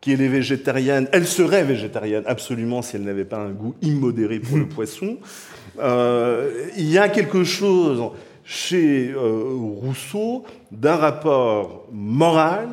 qu'elle 0.01 0.21
est 0.21 0.27
végétarienne. 0.27 1.07
Elle 1.11 1.27
serait 1.27 1.63
végétarienne 1.63 2.23
absolument 2.25 2.81
si 2.81 2.95
elle 2.95 3.03
n'avait 3.03 3.25
pas 3.25 3.37
un 3.39 3.51
goût 3.51 3.75
immodéré 3.81 4.39
pour 4.39 4.57
le 4.57 4.67
poisson. 4.67 5.17
Euh, 5.79 6.67
il 6.77 6.89
y 6.89 6.97
a 6.97 7.09
quelque 7.09 7.43
chose 7.43 8.01
chez 8.43 9.11
euh, 9.11 9.43
Rousseau 9.81 10.43
d'un 10.71 10.95
rapport 10.95 11.87
moral 11.91 12.69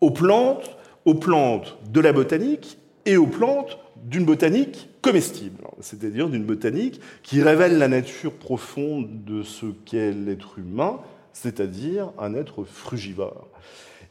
aux 0.00 0.10
plantes, 0.10 0.76
aux 1.04 1.14
plantes 1.14 1.78
de 1.90 2.00
la 2.00 2.12
botanique 2.12 2.78
et 3.06 3.16
aux 3.16 3.26
plantes 3.26 3.78
d'une 4.04 4.24
botanique 4.24 4.88
comestible, 5.04 5.62
c'est-à-dire 5.80 6.30
d'une 6.30 6.44
botanique 6.44 6.98
qui 7.22 7.42
révèle 7.42 7.76
la 7.76 7.88
nature 7.88 8.32
profonde 8.32 9.06
de 9.26 9.42
ce 9.42 9.66
qu'est 9.84 10.12
l'être 10.12 10.58
humain, 10.58 10.98
c'est-à-dire 11.34 12.10
un 12.18 12.34
être 12.34 12.64
frugivore. 12.64 13.46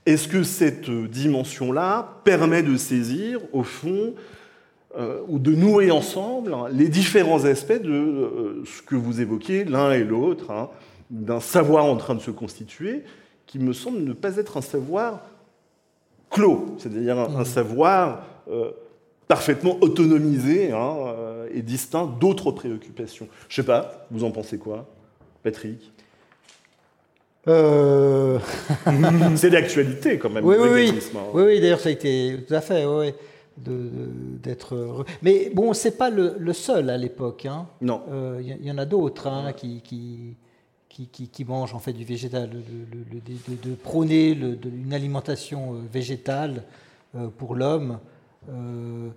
Est-ce 0.06 0.28
que 0.28 0.44
cette 0.44 0.92
dimension-là 0.92 2.20
permet 2.24 2.62
de 2.62 2.78
saisir, 2.78 3.40
au 3.54 3.64
fond, 3.64 4.14
euh, 4.96 5.22
ou 5.28 5.40
de 5.40 5.56
nouer 5.56 5.90
ensemble 5.90 6.56
les 6.72 6.90
différents 6.90 7.46
aspects 7.46 7.82
de 7.82 7.92
euh, 7.92 8.64
ce 8.64 8.84
que 8.84 8.96
vous 8.96 9.20
évoquez 9.20 9.64
l'un 9.64 9.92
et 9.94 10.04
l'autre, 10.04 10.52
hein, 10.52 10.70
d'un 11.10 11.40
savoir 11.40 11.86
en 11.86 11.98
train 11.98 12.14
de 12.14 12.22
se 12.22 12.30
constituer, 12.30 13.02
qui 13.48 13.58
me 13.58 13.74
semble 13.74 14.04
ne 14.04 14.14
pas 14.14 14.38
être 14.38 14.58
un 14.58 14.62
savoir 14.62 15.22
clos, 16.30 16.76
c'est-à-dire 16.78 17.18
un, 17.18 17.46
savoir 17.46 18.28
euh, 18.52 18.70
parfaitement 19.28 19.78
autonomisé 19.82 20.72
hein, 20.72 20.96
euh, 21.08 21.48
et 21.54 21.62
distinct 21.62 22.06
d'autres 22.20 22.52
préoccupations. 22.52 23.28
Je 23.50 23.56
sais 23.56 23.66
pas, 23.66 24.06
vous 24.12 24.24
en 24.24 24.32
pensez 24.32 24.58
quoi, 24.58 24.88
Patrick? 25.44 25.92
Euh... 27.48 28.40
C'est 29.36 29.50
d'actualité 29.50 30.18
quand 30.18 30.30
même. 30.30 30.46
Oui, 30.46 30.56
oui, 30.60 30.70
oui. 30.72 30.94
oui, 31.34 31.44
oui 31.44 31.60
d'ailleurs 31.60 31.80
ça 31.80 31.90
a 31.90 31.92
été 31.92 32.38
tout 32.48 32.54
à 32.54 32.62
fait, 32.62 32.86
oui, 32.86 33.14
d'être. 33.58 35.06
Mais 35.22 35.52
bon, 35.54 35.74
c'est 35.74 35.98
pas 35.98 36.10
le, 36.10 36.54
seul 36.54 36.90
à 36.90 36.98
l'époque. 36.98 37.46
Hein. 37.46 37.68
Non. 37.82 38.02
Il 38.08 38.14
euh, 38.14 38.42
y, 38.62 38.72
en 38.72 38.78
a 38.78 38.86
d'autres 38.86 39.28
hein, 39.28 39.52
qui, 39.52 39.82
qui, 39.82 40.38
qui, 40.90 41.28
qui, 41.28 41.46
mangent 41.46 41.74
en 41.74 41.80
fait 41.80 41.94
du 41.94 42.06
végétal, 42.06 42.50
de, 42.50 43.70
de, 43.70 43.76
prôner 43.76 44.32
une 44.32 44.94
alimentation 44.94 45.76
végétale 45.92 46.64
pour 47.38 47.56
l'homme. 47.56 48.00
Euh, 48.50 49.10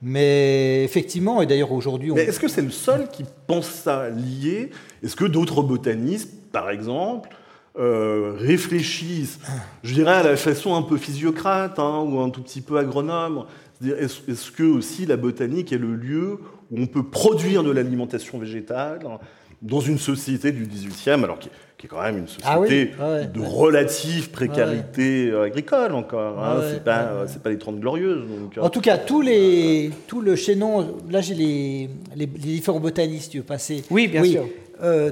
mais 0.00 0.82
effectivement, 0.84 1.42
et 1.42 1.46
d'ailleurs 1.46 1.72
aujourd'hui... 1.72 2.10
On... 2.10 2.16
est-ce 2.16 2.40
que 2.40 2.48
c'est 2.48 2.62
le 2.62 2.70
seul 2.70 3.08
qui 3.08 3.24
pense 3.46 3.68
ça 3.68 4.08
lié? 4.10 4.70
Est-ce 5.02 5.14
que 5.14 5.24
d'autres 5.24 5.62
botanistes, 5.62 6.50
par 6.50 6.70
exemple, 6.70 7.30
euh, 7.78 8.34
réfléchissent, 8.36 9.38
je 9.82 9.94
dirais 9.94 10.14
à 10.14 10.22
la 10.22 10.36
façon 10.36 10.74
un 10.74 10.82
peu 10.82 10.96
physiocrate 10.96 11.78
hein, 11.78 12.04
ou 12.06 12.20
un 12.20 12.30
tout 12.30 12.42
petit 12.42 12.60
peu 12.60 12.78
agronome? 12.78 13.46
Est-ce 13.84 14.50
que 14.50 14.64
aussi 14.64 15.06
la 15.06 15.16
botanique 15.16 15.72
est 15.72 15.78
le 15.78 15.94
lieu 15.94 16.38
où 16.70 16.80
on 16.80 16.86
peut 16.86 17.04
produire 17.04 17.62
de 17.62 17.70
l'alimentation 17.70 18.38
végétale? 18.38 19.00
Dans 19.62 19.80
une 19.80 19.98
société 19.98 20.50
du 20.52 20.66
18e, 20.66 21.22
alors 21.22 21.38
qui, 21.38 21.48
est 21.48 21.88
quand 21.88 22.02
même 22.02 22.18
une 22.18 22.26
ah 22.44 22.58
société 22.58 22.92
de 23.32 23.40
relative 23.40 24.30
précarité 24.30 25.30
euh, 25.30 25.44
agricole 25.44 25.94
encore. 25.94 26.42
Hein, 26.42 26.60
c'est 26.70 26.84
pas, 26.84 27.00
euh, 27.00 27.26
pas, 27.42 27.50
les 27.50 27.58
30 27.58 27.80
glorieuses. 27.80 28.24
Euh. 28.56 28.60
En 28.60 28.70
tout 28.70 28.80
cas, 28.80 28.98
tous 28.98 29.20
les, 29.20 29.90
tout 30.06 30.20
le 30.20 30.36
chaînon, 30.36 30.96
là 31.10 31.20
j'ai 31.20 31.34
les, 31.34 31.90
les, 32.14 32.26
différents 32.26 32.80
botanistes, 32.80 33.32
tu 33.32 33.38
veux 33.38 33.44
passer 33.44 33.82
Oui, 33.90 34.06
bien 34.06 34.22
sûr. 34.22 34.46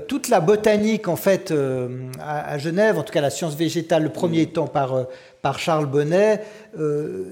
toute 0.06 0.28
la 0.28 0.40
botanique, 0.40 1.08
en 1.08 1.16
fait, 1.16 1.52
à, 2.20 2.58
Genève, 2.58 2.98
en 2.98 3.02
tout 3.02 3.12
cas 3.12 3.20
la 3.20 3.30
science 3.30 3.56
végétale, 3.56 4.04
le 4.04 4.10
premier 4.10 4.38
mm. 4.38 4.48
étant 4.48 4.66
par, 4.66 5.06
par 5.42 5.58
Charles 5.58 5.86
Bonnet, 5.86 6.42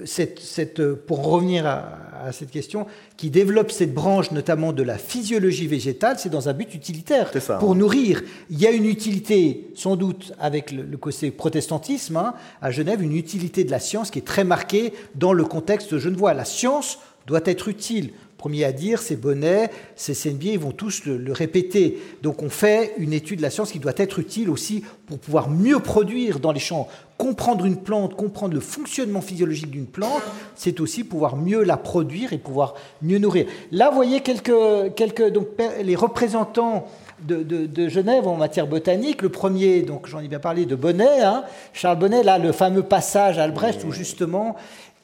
cette, 0.05 0.39
cette, 0.39 0.93
pour 0.93 1.25
revenir 1.25 1.65
à, 1.65 2.08
à 2.23 2.31
cette 2.31 2.51
question, 2.51 2.85
qui 3.17 3.29
développe 3.29 3.71
cette 3.71 3.93
branche 3.93 4.31
notamment 4.31 4.73
de 4.73 4.83
la 4.83 4.97
physiologie 4.97 5.67
végétale, 5.67 6.17
c'est 6.19 6.29
dans 6.29 6.49
un 6.49 6.53
but 6.53 6.73
utilitaire, 6.73 7.31
pour 7.59 7.75
nourrir. 7.75 8.21
Il 8.49 8.59
y 8.59 8.67
a 8.67 8.71
une 8.71 8.85
utilité, 8.85 9.71
sans 9.75 9.95
doute, 9.95 10.33
avec 10.39 10.71
le, 10.71 10.97
côté 10.97 11.31
protestantisme, 11.31 12.17
hein, 12.17 12.33
à 12.61 12.71
Genève, 12.71 13.01
une 13.01 13.15
utilité 13.15 13.63
de 13.63 13.71
la 13.71 13.79
science 13.79 14.11
qui 14.11 14.19
est 14.19 14.23
très 14.23 14.43
marquée 14.43 14.93
dans 15.15 15.33
le 15.33 15.45
contexte 15.45 15.97
genevois. 15.97 16.33
La 16.33 16.45
science 16.45 16.99
doit 17.27 17.41
être 17.45 17.67
utile 17.67 18.11
Premier 18.39 18.63
à 18.63 18.71
dire, 18.71 19.01
c'est 19.01 19.17
Bonnet, 19.17 19.69
c'est 19.97 20.13
Senbier, 20.13 20.53
ils 20.53 20.59
vont 20.59 20.71
tous 20.71 21.03
le, 21.03 21.33
répéter. 21.33 21.99
Donc 22.23 22.41
on 22.41 22.49
fait 22.49 22.93
une 22.97 23.11
étude 23.11 23.39
de 23.39 23.41
la 23.41 23.49
science 23.49 23.73
qui 23.73 23.79
doit 23.79 23.93
être 23.97 24.17
utile 24.17 24.49
aussi 24.49 24.81
pour 25.07 25.19
pouvoir 25.19 25.49
mieux 25.49 25.79
produire 25.79 26.39
dans 26.39 26.53
les 26.53 26.61
champs. 26.61 26.87
Comprendre 27.19 27.65
une 27.65 27.75
plante, 27.75 28.15
comprendre 28.15 28.53
le 28.53 28.61
fonctionnement 28.61 29.19
physiologique 29.19 29.69
d'une 29.69 29.85
plante, 29.85 30.23
c'est 30.55 30.79
aussi 30.79 31.03
pouvoir 31.03 31.35
mieux 31.35 31.63
la 31.63 31.77
produire 31.77 32.33
et 32.33 32.37
pouvoir 32.37 32.75
mieux 33.01 33.19
nourrir. 33.19 33.45
Là, 33.73 33.89
vous 33.89 33.95
voyez 33.95 34.21
quelques, 34.21 34.95
quelques 34.95 35.29
donc, 35.29 35.49
les 35.83 35.95
représentants 35.95 36.87
de, 37.21 37.89
Genève 37.89 38.27
en 38.27 38.37
matière 38.37 38.67
botanique. 38.67 39.21
Le 39.21 39.29
premier, 39.29 39.81
donc 39.81 40.07
j'en 40.07 40.19
ai 40.19 40.27
bien 40.27 40.39
parlé, 40.39 40.65
de 40.65 40.75
Bonnet, 40.75 41.21
hein. 41.21 41.43
Charles 41.73 41.99
Bonnet, 41.99 42.23
là, 42.23 42.37
le 42.37 42.53
fameux 42.53 42.83
passage 42.83 43.37
à 43.37 43.43
Albrecht 43.43 43.83
où 43.83 43.91
justement 43.91 44.55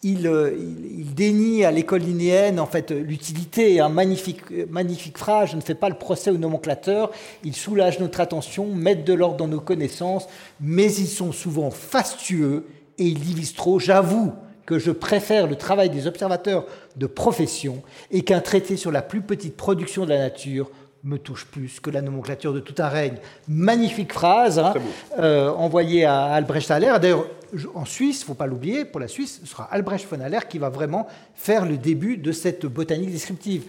il, 0.05 0.27
euh, 0.27 0.51
dénie 1.15 1.65
à 1.65 1.71
l'école 1.71 2.01
linéenne 2.01 2.59
en 2.59 2.67
fait 2.67 2.91
l'utilité. 2.91 3.79
Un 3.79 3.89
magnifique, 3.89 4.41
magnifique 4.69 5.17
phrase 5.17 5.49
je 5.51 5.55
ne 5.55 5.61
fais 5.61 5.73
pas 5.73 5.89
le 5.89 5.95
procès 5.95 6.29
aux 6.29 6.37
nomenclateurs, 6.37 7.11
ils 7.43 7.55
soulagent 7.55 7.99
notre 7.99 8.19
attention, 8.19 8.67
mettent 8.67 9.03
de 9.03 9.13
l'ordre 9.13 9.37
dans 9.37 9.47
nos 9.47 9.59
connaissances, 9.59 10.27
mais 10.61 10.93
ils 10.93 11.07
sont 11.07 11.31
souvent 11.31 11.71
fastueux 11.71 12.67
et 12.99 13.05
ils 13.05 13.19
divisent 13.19 13.55
trop. 13.55 13.79
J'avoue 13.79 14.31
que 14.65 14.77
je 14.79 14.91
préfère 14.91 15.47
le 15.47 15.55
travail 15.55 15.89
des 15.89 16.07
observateurs 16.07 16.65
de 16.95 17.07
profession 17.07 17.81
et 18.11 18.21
qu'un 18.21 18.41
traité 18.41 18.77
sur 18.77 18.91
la 18.91 19.01
plus 19.01 19.21
petite 19.21 19.57
production 19.57 20.05
de 20.05 20.09
la 20.09 20.19
nature 20.19 20.69
me 21.05 21.19
touche 21.19 21.45
plus 21.45 21.79
que 21.79 21.91
la 21.91 22.01
nomenclature 22.01 22.51
de 22.51 22.59
tout 22.59 22.73
un 22.79 22.89
règne. 22.89 23.17
Magnifique 23.47 24.11
phrase 24.11 24.57
hein, 24.57 24.73
euh, 25.19 25.51
envoyée 25.51 26.03
à 26.03 26.25
Albrecht 26.25 26.71
Haller. 26.71 26.93
D'ailleurs, 26.99 27.27
en 27.75 27.85
Suisse, 27.85 28.21
il 28.21 28.23
ne 28.23 28.25
faut 28.25 28.33
pas 28.33 28.47
l'oublier, 28.47 28.85
pour 28.85 28.99
la 28.99 29.07
Suisse, 29.07 29.39
ce 29.43 29.47
sera 29.47 29.65
Albrecht 29.71 30.07
von 30.09 30.19
Haller 30.19 30.39
qui 30.49 30.57
va 30.57 30.69
vraiment 30.69 31.07
faire 31.35 31.65
le 31.65 31.77
début 31.77 32.17
de 32.17 32.31
cette 32.31 32.65
botanique 32.65 33.11
descriptive. 33.11 33.65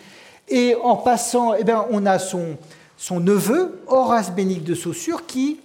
Et 0.49 0.75
en 0.83 0.97
passant, 0.97 1.53
eh 1.55 1.63
bien, 1.63 1.85
on 1.91 2.07
a 2.07 2.19
son, 2.19 2.57
son 2.97 3.21
neveu, 3.21 3.81
Horace 3.87 4.33
Bénigne 4.33 4.63
de 4.63 4.75
Saussure, 4.75 5.27
qui, 5.27 5.61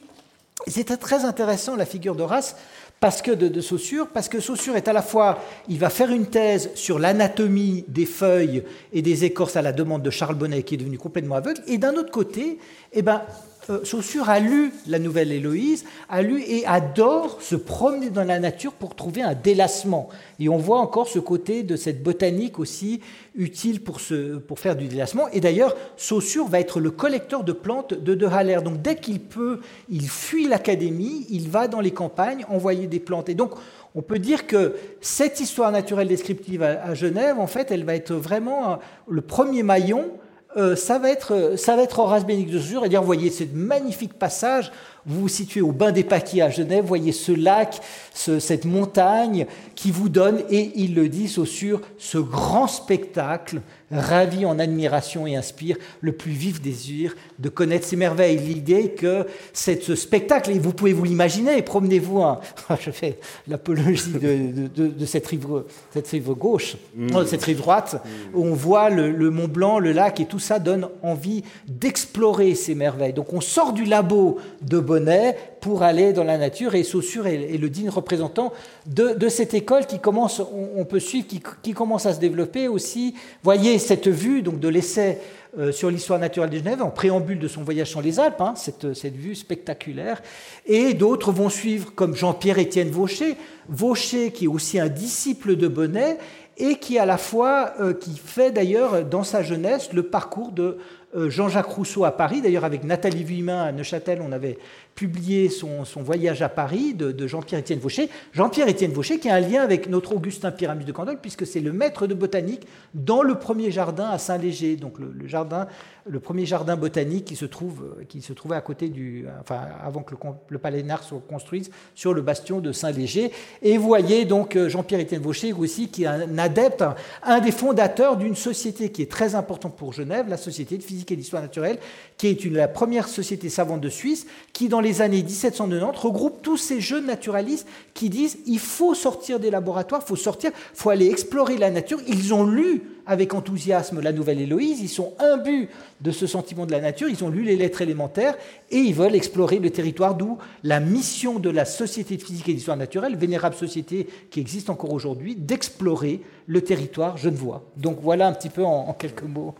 c'était 0.68 0.98
très 0.98 1.24
intéressant 1.24 1.78
la 1.78 1.86
figure 1.86 2.16
d'Horace, 2.16 2.58
parce 3.02 3.24
que 3.24 3.32
de, 3.32 3.62
Saussure, 3.62 4.08
parce 4.08 4.30
que 4.30 4.40
Saussure 4.40 4.76
est 4.76 4.88
à 4.88 4.94
la 4.94 5.02
fois, 5.02 5.40
il 5.68 5.80
va 5.80 5.90
faire 5.90 6.12
une 6.12 6.28
thèse 6.28 6.70
sur 6.76 7.00
l'anatomie 7.00 7.84
des 7.88 8.06
feuilles 8.06 8.64
et 8.94 9.02
des 9.02 9.26
écorces 9.26 9.56
à 9.56 9.64
la 9.64 9.74
demande 9.74 10.04
de 10.04 10.12
Charles 10.12 10.36
Bonnet, 10.36 10.62
qui 10.62 10.76
est 10.76 10.78
devenu 10.78 11.00
complètement 11.00 11.36
aveugle, 11.36 11.62
et 11.66 11.80
d'un 11.80 11.96
autre 11.96 12.12
côté, 12.12 12.60
eh 12.94 13.02
ben, 13.02 13.24
euh, 13.70 13.84
Saussure 13.84 14.30
a 14.30 14.40
lu 14.40 14.72
la 14.88 14.98
nouvelle 14.98 15.32
Héloïse, 15.32 15.86
a 16.10 16.22
lu 16.22 16.42
et 16.42 16.66
adore 16.66 17.42
se 17.42 17.56
promener 17.56 18.10
dans 18.10 18.24
la 18.24 18.40
nature 18.40 18.74
pour 18.74 18.96
trouver 18.96 19.22
un 19.22 19.36
délassement. 19.36 20.10
Et 20.40 20.50
on 20.50 20.58
voit 20.58 20.80
encore 20.80 21.08
ce 21.08 21.20
côté 21.20 21.64
de 21.64 21.76
cette 21.76 22.02
botanique 22.02 22.58
aussi 22.60 23.02
utile 23.36 23.82
pour, 23.82 24.00
pour 24.48 24.60
faire 24.60 24.76
du 24.76 24.88
délassement. 24.88 25.28
Et 25.30 25.40
d'ailleurs, 25.40 25.76
Saussure 25.96 26.48
va 26.48 26.60
être 26.60 26.80
le 26.80 26.92
collecteur 26.92 27.44
de 27.44 27.52
plantes 27.52 27.94
de 27.94 28.16
De 28.16 28.26
Haller. 28.26 28.60
Donc 28.64 28.82
dès 28.82 28.96
qu'il 28.96 29.20
peut, 29.20 29.60
il 29.90 30.10
fuit 30.10 30.48
l'académie, 30.48 31.28
il 31.30 31.50
va 31.50 31.68
dans 31.68 31.82
les 31.82 31.92
campagnes 31.92 32.46
envoyer 32.50 32.88
des 32.88 33.00
plantes. 33.00 33.30
Et 33.30 33.36
donc, 33.36 33.52
on 33.94 34.02
peut 34.02 34.20
dire 34.20 34.48
que 34.48 34.76
cette 35.02 35.40
histoire 35.40 35.72
naturelle 35.72 36.08
descriptive 36.08 36.64
à, 36.64 36.94
Genève, 36.94 37.40
en 37.40 37.48
fait, 37.48 37.72
elle 37.72 37.84
va 37.84 37.96
être 37.96 38.14
vraiment 38.14 38.80
le 39.08 39.22
premier 39.22 39.64
maillon 39.64 40.12
euh, 40.58 40.76
ça, 40.76 41.00
va 41.00 41.10
être, 41.10 41.54
ça 41.58 41.76
va 41.76 41.84
être 41.84 42.00
Horace 42.00 42.26
Bénigne 42.26 42.50
de 42.50 42.60
Saussure. 42.60 42.86
Et 42.86 42.90
dire, 42.90 43.02
voyez 43.02 43.30
ce 43.30 43.44
magnifique 43.54 44.14
passage, 44.14 44.72
vous 45.06 45.22
vous 45.22 45.28
situez 45.28 45.62
au 45.62 45.72
bain 45.72 45.92
des 45.92 46.04
Paquis 46.04 46.42
à 46.42 46.50
Genève, 46.50 46.86
voyez 46.86 47.12
ce 47.12 47.32
lac, 47.32 47.82
cette 48.14 48.66
montagne 48.66 49.46
qui 49.76 49.92
vous 49.92 50.10
donne, 50.10 50.42
et 50.50 50.72
il 50.76 50.96
le 50.96 51.10
dit, 51.10 51.28
Saussure, 51.28 51.82
ce 51.98 52.18
grand 52.18 52.68
spectacle 52.68 53.62
ravi 53.92 54.46
en 54.46 54.60
admiration 54.60 55.28
et 55.28 55.36
inspire 55.36 55.78
le 56.00 56.12
plus 56.14 56.32
vif 56.32 56.62
désir 56.62 57.16
de 57.40 57.50
connaître 57.50 57.86
ces 57.86 57.96
merveilles. 57.96 58.38
L'idée 58.38 58.92
que 58.92 59.26
ce 59.54 59.96
spectacle, 59.96 60.52
et 60.52 60.60
vous 60.60 60.74
pouvez 60.74 60.94
vous 60.94 61.04
l'imaginer, 61.04 61.62
promenez-vous, 61.62 62.24
je 62.80 62.92
fais 62.92 63.20
l'apologie 63.48 64.12
de, 64.12 65.06
cette, 65.06 65.28
rive, 65.28 65.64
cette 65.94 66.08
rive 66.08 66.32
gauche, 66.32 66.78
mm. 66.96 67.26
cette 67.26 67.44
rive 67.44 67.58
droite, 67.58 68.02
où 68.34 68.46
on 68.46 68.54
voit 68.54 68.90
le, 68.90 69.32
Mont 69.32 69.48
Blanc, 69.48 69.80
le 69.80 69.92
lac, 69.92 70.20
et 70.20 70.26
tout 70.26 70.40
ça 70.40 70.60
donne 70.60 70.88
envie 71.04 71.44
d'explorer 71.68 72.56
ces 72.56 72.76
merveilles. 72.76 73.14
Donc 73.14 73.34
on 73.34 73.42
sort 73.42 73.74
du 73.74 73.86
labo 73.86 74.40
de 74.62 74.80
Bonnet 74.92 75.38
pour 75.62 75.84
aller 75.84 76.12
dans 76.12 76.26
la 76.26 76.38
nature, 76.38 76.76
et 76.76 76.84
Saussure 76.84 77.28
est, 77.28 77.58
le 77.58 77.70
digne 77.70 77.90
représentant 77.90 78.52
de, 78.88 79.30
cette 79.30 79.54
école 79.54 79.86
qui 79.86 80.00
commence, 80.00 80.42
on, 80.76 80.84
peut 80.84 81.00
suivre, 81.00 81.28
qui, 81.62 81.72
commence 81.72 82.06
à 82.06 82.14
se 82.14 82.20
développer 82.20 82.68
aussi. 82.68 83.16
Voyez 83.42 83.80
cette 83.80 84.10
vue 84.10 84.42
donc, 84.42 84.60
de 84.60 84.68
l'essai 84.68 85.20
euh, 85.58 85.72
sur 85.72 85.90
l'histoire 85.90 86.20
naturelle 86.20 86.50
de 86.50 86.58
Genève, 86.58 86.82
en 86.82 86.90
préambule 86.90 87.40
de 87.40 87.48
son 87.48 87.64
voyage 87.64 87.90
sur 87.90 88.02
les 88.02 88.20
Alpes, 88.20 88.42
hein, 88.42 88.54
cette, 88.58 89.16
vue 89.16 89.36
spectaculaire. 89.36 90.22
Et 90.66 90.94
d'autres 90.94 91.32
vont 91.32 91.50
suivre, 91.50 91.94
comme 91.96 92.14
Jean-Pierre-Étienne 92.14 92.90
Vaucher, 92.90 93.38
Vaucher 93.70 94.32
qui 94.32 94.46
est 94.46 94.50
aussi 94.50 94.78
un 94.78 94.90
disciple 94.90 95.56
de 95.56 95.70
Bonnet 95.70 96.18
et 96.58 96.76
qui 96.76 97.00
à 97.00 97.06
la 97.06 97.18
fois, 97.18 97.74
euh, 97.80 97.94
qui 97.94 98.18
fait 98.18 98.52
d'ailleurs 98.52 99.06
dans 99.06 99.24
sa 99.24 99.42
jeunesse 99.42 99.94
le 99.94 100.04
parcours 100.04 100.52
de 100.52 100.80
Jean-Jacques 101.16 101.68
Rousseau 101.68 102.06
à 102.06 102.12
Paris. 102.12 102.42
D'ailleurs, 102.42 102.66
avec 102.66 102.84
Nathalie 102.84 103.24
Vuillemin 103.24 103.64
à 103.64 103.72
Neuchâtel, 103.72 104.22
on 104.22 104.32
avait 104.32 104.58
publié 104.96 105.50
son, 105.50 105.84
voyage 105.98 106.42
à 106.42 106.50
Paris 106.50 106.94
de, 106.94 107.28
Jean-Pierre-Étienne 107.28 107.80
Vaucher. 107.80 108.10
Jean-Pierre-Étienne 108.34 108.92
Vaucher 108.92 109.20
qui 109.20 109.30
a 109.30 109.36
un 109.36 109.40
lien 109.40 109.62
avec 109.62 109.90
notre 109.90 110.16
Augustin 110.16 110.52
Pyramus 110.52 110.86
de 110.86 110.92
Candolle, 110.92 111.20
puisque 111.22 111.48
c'est 111.48 111.60
le 111.60 111.72
maître 111.72 112.08
de 112.08 112.14
botanique 112.14 112.68
dans 112.94 113.24
le 113.24 113.36
premier 113.36 113.72
jardin 113.72 114.10
à 114.10 114.18
Saint-Léger, 114.18 114.76
donc 114.76 115.00
le, 115.00 115.28
jardin, 115.28 115.68
le 116.06 116.20
premier 116.20 116.46
jardin 116.46 116.76
botanique 116.76 117.26
qui 117.26 117.36
se, 117.36 117.46
se 117.46 118.34
trouvait 118.34 118.56
à 118.56 118.62
côté 118.62 118.90
du. 118.90 119.26
Enfin, 119.40 119.62
avant 119.84 120.04
que 120.04 120.14
le, 120.50 120.58
palais 120.58 120.84
Nard 120.84 121.04
soit 121.04 121.22
construit, 121.28 121.70
sur 121.96 122.14
le 122.14 122.22
bastion 122.22 122.60
de 122.60 122.72
Saint-Léger. 122.72 123.32
Et 123.62 123.78
vous 123.78 123.88
voyez 123.88 124.26
donc 124.26 124.56
euh, 124.56 124.70
Jean-Pierre-Étienne 124.70 125.22
Vaucher 125.22 125.54
aussi, 125.54 125.90
qui 125.90 126.04
est 126.04 126.08
un 126.08 126.38
adepte, 126.38 126.84
un 127.24 127.40
des 127.40 127.52
fondateurs 127.52 128.18
d'une 128.18 128.36
société 128.36 128.92
qui 128.92 129.02
est 129.02 129.12
très 129.12 129.36
importante 129.36 129.76
pour 129.76 129.94
Genève, 129.94 130.28
la 130.28 130.38
Société 130.38 130.78
de 130.78 130.84
physique 130.84 131.01
et 131.10 131.16
d'histoire 131.16 131.42
naturelle, 131.42 131.80
qui 132.18 132.28
est 132.28 132.46
une, 132.46 132.56
la 132.56 132.68
première 132.68 133.08
société 133.08 133.50
savante 133.50 133.82
de 133.82 133.90
Suisse, 133.90 134.28
qui 134.54 134.70
dans 134.70 134.82
les 134.82 135.02
années 135.02 135.24
1790 135.24 135.98
regroupe 135.98 136.42
tous 136.42 136.58
ces 136.58 136.82
jeunes 136.82 137.06
naturalistes 137.06 137.68
qui 137.94 138.10
disent 138.10 138.38
il 138.46 138.60
faut 138.60 138.94
sortir 138.94 139.40
des 139.40 139.50
laboratoires, 139.50 140.02
il 140.06 140.08
faut 140.08 140.16
sortir, 140.16 140.52
il 140.54 140.78
faut 140.78 140.90
aller 140.90 141.10
explorer 141.10 141.58
la 141.58 141.72
nature. 141.72 142.00
Ils 142.08 142.34
ont 142.34 142.46
lu 142.46 142.84
avec 143.06 143.34
enthousiasme 143.34 144.00
la 144.00 144.14
nouvelle 144.14 144.40
Héloïse, 144.40 144.80
ils 144.82 144.90
sont 144.90 145.14
imbus 145.20 145.70
de 146.02 146.12
ce 146.12 146.28
sentiment 146.28 146.66
de 146.66 146.72
la 146.72 146.80
nature, 146.80 147.10
ils 147.10 147.24
ont 147.24 147.30
lu 147.30 147.44
les 147.44 147.56
lettres 147.56 147.82
élémentaires 147.82 148.36
et 148.70 148.78
ils 148.78 148.94
veulent 148.94 149.16
explorer 149.16 149.60
le 149.60 149.70
territoire, 149.70 150.16
d'où 150.16 150.38
la 150.64 150.80
mission 150.80 151.40
de 151.40 151.50
la 151.50 151.66
Société 151.66 152.18
de 152.18 152.24
physique 152.24 152.50
et 152.50 152.54
d'histoire 152.54 152.78
naturelle, 152.78 153.16
vénérable 153.16 153.56
société 153.56 154.08
qui 154.30 154.40
existe 154.40 154.70
encore 154.70 154.94
aujourd'hui, 154.94 155.36
d'explorer 155.36 156.22
le 156.48 156.62
territoire 156.62 157.18
genevois. 157.18 157.64
Donc 157.78 158.00
voilà 158.02 158.28
un 158.28 158.34
petit 158.34 158.50
peu 158.50 158.64
en 158.64 158.94
quelques 158.94 159.24
mots 159.24 159.56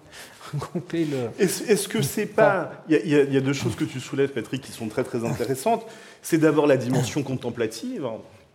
est-ce 1.40 1.88
que 1.88 2.02
c'est 2.02 2.26
pas. 2.26 2.84
Il 2.90 3.08
y, 3.08 3.38
a 3.38 3.42
deux 3.42 3.54
choses 3.54 3.76
que 3.76 3.84
tu 3.84 4.00
soulèves, 4.00 4.32
Patrick, 4.32 4.62
qui 4.62 4.72
sont 4.72 4.88
très 4.88 5.04
très 5.04 5.26
intéressantes. 5.26 5.86
C'est 6.22 6.38
d'abord 6.38 6.68
la 6.68 6.78
dimension 6.78 7.24
contemplative, 7.24 8.08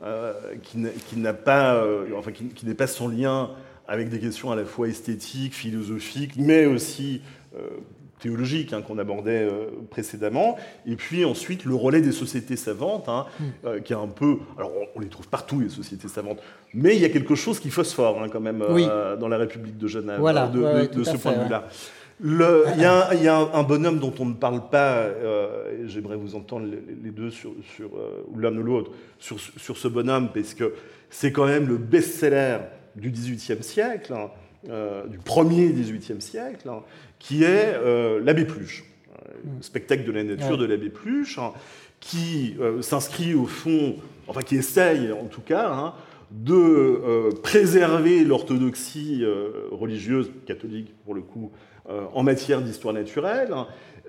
euh, 0.03 0.32
qui 0.62 1.16
n'a 1.16 1.32
pas, 1.32 1.74
euh, 1.76 2.07
enfin, 2.16 2.32
qui, 2.32 2.66
n'est 2.66 2.74
pas 2.74 2.86
sans 2.86 3.09
lien 3.09 3.51
avec 3.88 4.09
des 4.09 4.18
questions 4.18 4.51
à 4.51 4.57
la 4.57 4.64
fois 4.64 4.88
esthétiques, 4.88 5.55
philosophiques, 5.55 6.34
mais 6.36 6.66
aussi 6.66 7.22
euh, 7.57 7.61
théologiques 8.18 8.72
hein, 8.72 8.82
qu'on 8.82 8.98
abordait 8.98 9.48
précédemment. 9.90 10.56
Et 10.86 10.96
puis 10.96 11.24
ensuite 11.24 11.64
le 11.64 11.74
relais 11.74 12.00
des 12.00 12.12
sociétés 12.12 12.56
savantes, 12.56 13.08
hein, 13.08 13.26
mm. 13.40 13.82
qui 13.84 13.92
est 13.92 13.96
un 13.96 14.08
peu. 14.08 14.38
Alors 14.58 14.72
on, 14.94 15.00
les 15.00 15.08
trouve 15.08 15.28
partout 15.28 15.60
les 15.60 15.68
sociétés 15.68 16.08
savantes, 16.08 16.38
mais 16.74 16.96
il 16.96 17.02
y 17.02 17.04
a 17.04 17.10
quelque 17.10 17.34
chose 17.34 17.60
qui 17.60 17.70
phosphore 17.70 18.22
hein, 18.22 18.28
quand 18.30 18.40
même 18.40 18.64
dans 19.20 19.28
la 19.28 19.38
République 19.38 19.78
de 19.78 19.86
Genève 19.86 20.20
de, 20.20 21.04
ce 21.04 21.16
point 21.16 21.32
de 21.32 21.42
vue-là. 21.44 21.68
Il 22.24 22.80
y, 22.80 23.28
a 23.28 23.38
un 23.52 23.62
bonhomme 23.62 23.98
dont 23.98 24.14
on 24.18 24.24
ne 24.24 24.34
parle 24.34 24.70
pas, 24.70 24.94
euh, 25.00 25.84
j'aimerais 25.86 26.16
vous 26.16 26.34
entendre 26.34 26.66
les, 27.02 27.10
deux, 27.10 27.30
sur, 27.30 27.50
euh, 27.80 28.24
ou 28.28 28.38
l'un 28.38 28.56
ou 28.56 28.62
l'autre, 28.62 28.92
sur, 29.18 29.76
ce 29.76 29.88
bonhomme, 29.88 30.30
parce 30.32 30.54
que 30.54 30.72
c'est 31.10 31.30
quand 31.30 31.46
même 31.46 31.68
le 31.68 31.76
best-seller 31.76 32.58
du 32.94 33.10
XVIIIe 33.10 33.62
siècle, 33.62 34.14
hein, 34.14 34.30
euh, 34.70 35.06
du 35.06 35.18
premier 35.18 35.68
XVIIIe 35.68 36.22
siècle, 36.22 36.68
hein, 36.70 36.82
qui 37.18 37.44
est 37.44 37.74
l'abbé 38.22 38.44
Pluche, 38.44 38.84
le 39.44 39.62
spectacle 39.62 40.04
de 40.04 40.12
la 40.12 40.24
nature 40.24 40.58
de 40.58 40.64
l'abbé 40.64 40.90
Pluche, 40.90 41.38
hein, 41.38 41.52
qui 42.00 42.56
s'inscrit 42.82 43.34
au 43.34 43.46
fond, 43.46 43.96
enfin 44.28 44.42
qui 44.42 44.56
essaye 44.56 45.12
en 45.12 45.26
tout 45.26 45.40
cas, 45.40 45.94
de 46.30 47.30
préserver 47.42 48.24
l'orthodoxie 48.24 49.24
religieuse, 49.70 50.30
catholique 50.46 50.92
pour 51.04 51.14
le 51.14 51.22
coup, 51.22 51.50
euh, 51.88 52.04
en 52.14 52.24
matière 52.24 52.62
d'histoire 52.62 52.92
naturelle, 52.92 53.54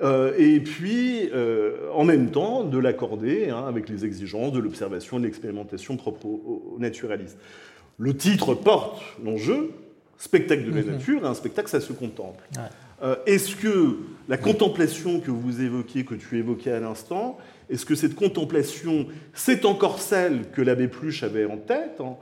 euh, 0.02 0.34
et 0.38 0.60
puis 0.60 1.30
euh, 1.32 1.92
en 1.94 2.04
même 2.06 2.32
temps 2.32 2.64
de 2.64 2.78
l'accorder 2.80 3.52
hein, 3.52 3.66
avec 3.68 3.88
les 3.88 4.04
exigences 4.04 4.52
de 4.52 4.60
l'observation 4.60 5.18
et 5.18 5.22
de 5.22 5.26
l'expérimentation 5.26 5.96
propre 5.96 6.26
aux, 6.26 6.78
naturalistes. 6.80 7.38
Le 8.00 8.16
titre 8.16 8.56
porte 8.56 9.00
l'enjeu, 9.24 9.72
spectacle 10.18 10.66
de 10.66 10.72
la 10.72 10.82
mhm. 10.82 10.92
nature 10.92 11.24
et 11.24 11.28
un 11.28 11.36
spectacle, 11.36 11.70
ça 11.70 11.80
se 11.80 11.94
contemple. 11.94 12.44
Euh, 12.58 12.62
est-ce 13.26 13.56
que 13.56 13.98
la 14.28 14.38
contemplation 14.38 15.20
que 15.20 15.32
vous 15.32 15.62
évoquiez, 15.62 16.04
que 16.04 16.16
tu 16.16 16.38
évoquais 16.38 16.72
à 16.72 16.80
l'instant, 16.80 17.38
est-ce 17.70 17.86
que 17.86 17.96
cette 17.96 18.16
contemplation, 18.16 19.08
c'est 19.34 19.66
encore 19.66 20.00
celle 20.00 20.50
que 20.52 20.62
l'abbé 20.62 20.88
Pluche 20.88 21.24
avait 21.24 21.46
en 21.46 21.58
tête 21.58 22.00
hein, 22.00 22.16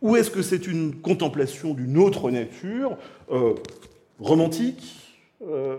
Ou 0.00 0.16
est-ce 0.16 0.30
que 0.30 0.42
c'est 0.42 0.66
une 0.66 0.94
contemplation 0.94 1.74
d'une 1.74 1.98
autre 1.98 2.30
nature, 2.30 2.96
euh, 3.30 3.54
romantique, 4.18 4.98
euh, 5.46 5.76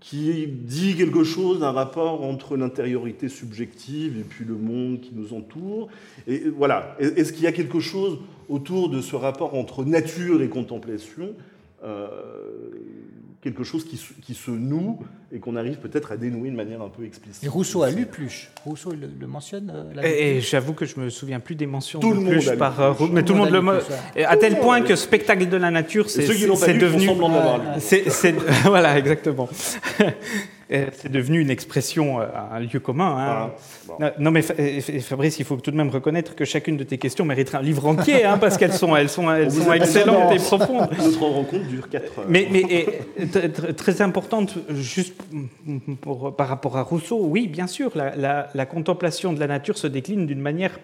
qui 0.00 0.46
dit 0.46 0.94
quelque 0.94 1.24
chose 1.24 1.60
d'un 1.60 1.72
rapport 1.72 2.22
entre 2.22 2.56
l'intériorité 2.56 3.28
subjective 3.28 4.18
et 4.18 4.24
puis 4.24 4.44
le 4.44 4.54
monde 4.54 5.00
qui 5.00 5.12
nous 5.14 5.34
entoure? 5.34 5.88
Et 6.26 6.44
voilà, 6.48 6.96
est-ce 6.98 7.32
qu'il 7.32 7.44
y 7.44 7.48
a 7.48 7.52
quelque 7.52 7.80
chose 7.80 8.18
autour 8.48 8.88
de 8.88 9.00
ce 9.00 9.16
rapport 9.16 9.54
entre 9.54 9.84
nature 9.84 10.40
et 10.40 10.48
contemplation 10.48 11.34
euh, 11.84 12.08
quelque 13.46 13.62
chose 13.62 13.84
qui, 13.84 13.96
qui, 14.22 14.34
se 14.34 14.50
noue 14.50 14.98
et 15.30 15.38
qu'on 15.38 15.54
arrive 15.54 15.76
peut-être 15.76 16.10
à 16.10 16.16
dénouer 16.16 16.50
de 16.50 16.56
manière 16.56 16.82
un 16.82 16.88
peu 16.88 17.04
explicite. 17.04 17.44
Et 17.44 17.48
Rousseau 17.48 17.84
a 17.84 17.90
lu 17.92 18.04
Pluche. 18.04 18.50
Rousseau 18.64 18.90
le, 18.90 19.26
mentionne. 19.28 19.72
Euh, 19.96 20.02
et, 20.02 20.40
j'avoue 20.40 20.72
que 20.72 20.84
je 20.84 20.98
me 20.98 21.10
souviens 21.10 21.38
plus 21.38 21.54
des 21.54 21.66
mentions 21.66 22.00
tout 22.00 22.12
de 22.12 22.18
le 22.18 22.28
Pluche 22.28 22.50
par 22.56 22.80
euh, 22.80 22.92
mais 23.12 23.22
tout, 23.22 23.34
le 23.34 23.38
monde 23.38 23.50
le 23.50 24.24
à 24.26 24.36
tel 24.36 24.58
point 24.58 24.82
que 24.82 24.96
spectacle 24.96 25.48
de 25.48 25.56
la 25.56 25.70
nature, 25.70 26.10
c'est 26.10 26.26
devenu. 26.26 27.08
C'est 27.78 28.34
voilà 28.64 28.98
exactement. 28.98 29.48
Euh, 30.72 30.86
c'est 30.92 31.12
devenu 31.12 31.40
une 31.40 31.50
expression, 31.50 32.20
euh, 32.20 32.26
un 32.50 32.58
lieu 32.58 32.80
commun. 32.80 33.52
Hein. 34.00 34.10
Non, 34.18 34.32
mais 34.32 34.42
Fabrice, 34.42 35.38
il 35.38 35.44
faut 35.44 35.56
tout 35.56 35.70
de 35.70 35.76
même 35.76 35.90
reconnaître 35.90 36.34
que 36.34 36.44
chacune 36.44 36.76
de 36.76 36.82
tes 36.82 36.98
questions 36.98 37.24
mériterait 37.24 37.58
un 37.58 37.62
livre 37.62 37.86
entier, 37.86 38.24
hein, 38.24 38.36
parce 38.38 38.56
qu'elles 38.58 38.72
sont, 38.72 38.96
elles 38.96 39.08
sont, 39.08 39.30
elles 39.30 39.52
sont 39.52 39.72
excellentes 39.72 40.32
et 40.32 40.38
profondes. 40.38 40.88
Notre 40.98 41.20
rencontre 41.22 41.68
dure 41.68 41.88
4 41.88 42.18
heures. 42.18 42.24
Mais, 42.28 42.48
mais 42.50 43.74
très 43.74 44.02
importante, 44.02 44.54
juste 44.70 45.14
pour, 46.00 46.34
par 46.34 46.48
rapport 46.48 46.76
à 46.76 46.82
Rousseau, 46.82 47.20
oui, 47.22 47.46
bien 47.46 47.68
sûr, 47.68 47.92
la, 47.94 48.48
la 48.52 48.66
contemplation 48.66 49.32
de 49.32 49.38
la 49.38 49.46
nature 49.46 49.78
se 49.78 49.86
décline 49.86 50.26
d'une 50.26 50.40
manière 50.40 50.80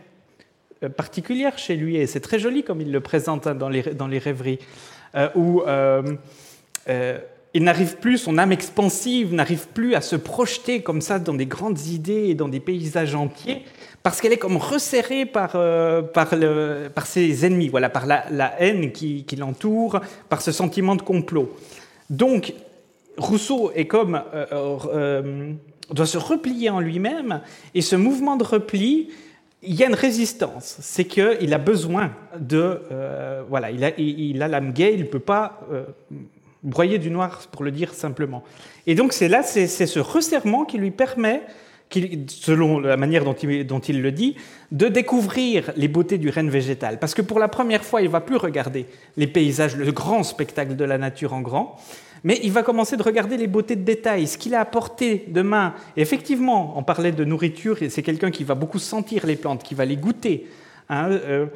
euh, 0.85 0.89
particulière 0.89 1.59
chez 1.59 1.75
lui, 1.75 1.97
et 1.97 2.07
c'est 2.07 2.21
très 2.21 2.39
joli 2.39 2.63
comme 2.63 2.81
il 2.81 2.93
le 2.93 3.01
présente 3.01 3.49
hein, 3.49 3.57
dans, 3.57 3.69
les, 3.69 3.83
dans 3.83 4.07
les 4.07 4.19
rêveries, 4.19 4.61
où 5.35 5.63
il 7.55 7.65
n'arrive 7.65 7.97
plus, 7.97 8.19
son 8.19 8.39
âme 8.39 8.53
expansive 8.53 9.35
n'arrive 9.35 9.69
plus 9.69 9.95
à 9.95 10.01
se 10.01 10.17
projeter 10.17 10.81
comme 10.81 11.01
ça 11.01 11.19
dans 11.19 11.35
des 11.35 11.47
grandes 11.47 11.87
idées 11.87 12.29
et 12.29 12.35
dans 12.35 12.49
des 12.49 12.61
paysages 12.61 13.15
entiers, 13.15 13.63
parce 14.03 14.21
qu'elle 14.21 14.33
est 14.33 14.39
comme 14.39 14.57
resserrée 14.57 15.27
par, 15.27 15.53
euh, 15.55 16.01
par, 16.01 16.31
par, 16.95 17.07
ses 17.07 17.45
ennemis, 17.45 17.69
voilà, 17.69 17.91
par 17.91 18.07
la, 18.07 18.55
haine 18.59 18.91
qui, 18.93 19.25
l'entoure, 19.39 20.01
par 20.29 20.41
ce 20.41 20.51
sentiment 20.51 20.97
de 20.97 21.03
complot. 21.03 21.55
Donc, 22.09 22.55
Rousseau 23.19 23.71
est 23.75 23.87
comme, 23.87 24.23
euh, 24.35 24.79
euh, 24.93 25.53
doit 25.91 26.07
se 26.07 26.19
replier 26.19 26.71
en 26.71 26.81
lui-même, 26.81 27.43
et 27.75 27.83
ce 27.83 27.97
mouvement 27.97 28.37
de 28.37 28.45
repli, 28.45 29.11
il 29.63 29.75
y 29.75 29.85
a 29.85 29.89
une 29.89 29.95
résistance, 29.95 30.79
c'est 30.81 31.05
qu'il 31.05 31.55
a 31.55 31.59
besoin 31.59 32.13
de... 32.37 32.81
voilà, 33.49 33.71
il 33.71 33.85
a, 33.85 33.91
il 33.97 34.43
a 34.43 34.49
l'âme 34.49 34.73
gay, 34.73 34.95
il 34.95 35.03
ne 35.03 35.07
peut 35.07 35.21
pas 35.21 35.61
broyer 36.63 36.99
du 36.99 37.11
noir, 37.11 37.41
pour 37.51 37.65
le 37.65 37.71
dire 37.71 37.95
simplement. 37.95 38.43
Et 38.87 38.95
donc 38.95 39.13
c'est 39.13 39.29
là, 39.29 39.43
c'est 39.43 39.67
ce 39.67 39.99
resserrement 39.99 40.65
qui 40.65 40.79
lui 40.79 40.91
permet, 40.91 41.43
selon 42.29 42.81
la 42.81 42.97
manière 42.97 43.25
dont 43.25 43.35
il, 43.35 44.03
le 44.03 44.13
dit, 44.13 44.37
de 44.71 44.89
découvrir 44.89 45.73
les 45.77 45.89
beautés 45.89 46.19
du 46.19 46.31
règne 46.31 46.49
végétal. 46.49 46.99
Parce 46.99 47.15
que 47.15 47.23
pour 47.23 47.39
la 47.39 47.49
première 47.49 47.85
fois, 47.85 48.03
il 48.03 48.09
va 48.09 48.21
plus 48.21 48.37
regarder 48.37 48.87
les 49.17 49.27
paysages, 49.27 49.77
le 49.77 49.93
grand 49.93 50.23
spectacle 50.23 50.77
de 50.77 50.85
la 50.85 50.99
nature 50.99 51.35
en 51.35 51.41
grand, 51.41 51.77
mais 52.25 52.39
il 52.43 52.53
va 52.53 52.63
commencer 52.63 52.97
de 52.97 53.03
regarder 53.03 53.37
les 53.37 53.49
beautés 53.49 53.77
de 53.77 53.83
détail, 53.83 54.27
ce 54.27 54.39
qu'il 54.39 54.55
a 54.55 54.61
apporté 54.61 55.25
de 55.29 55.43
main. 55.43 55.75
effectivement, 55.97 56.75
on 56.79 56.83
parlait 56.83 57.13
de 57.13 57.25
nourriture, 57.25 57.83
et 57.83 57.91
c'est 57.91 58.03
quelqu'un 58.03 58.31
qui 58.31 58.45
va 58.45 58.55
beaucoup 58.55 58.79
sentir 58.79 59.27
les 59.27 59.37
plantes, 59.37 59.63
qui 59.63 59.75
va 59.75 59.85
les 59.85 59.97
goûter. 59.97 60.47
Hein, 60.89 61.11
euh, 61.11 61.47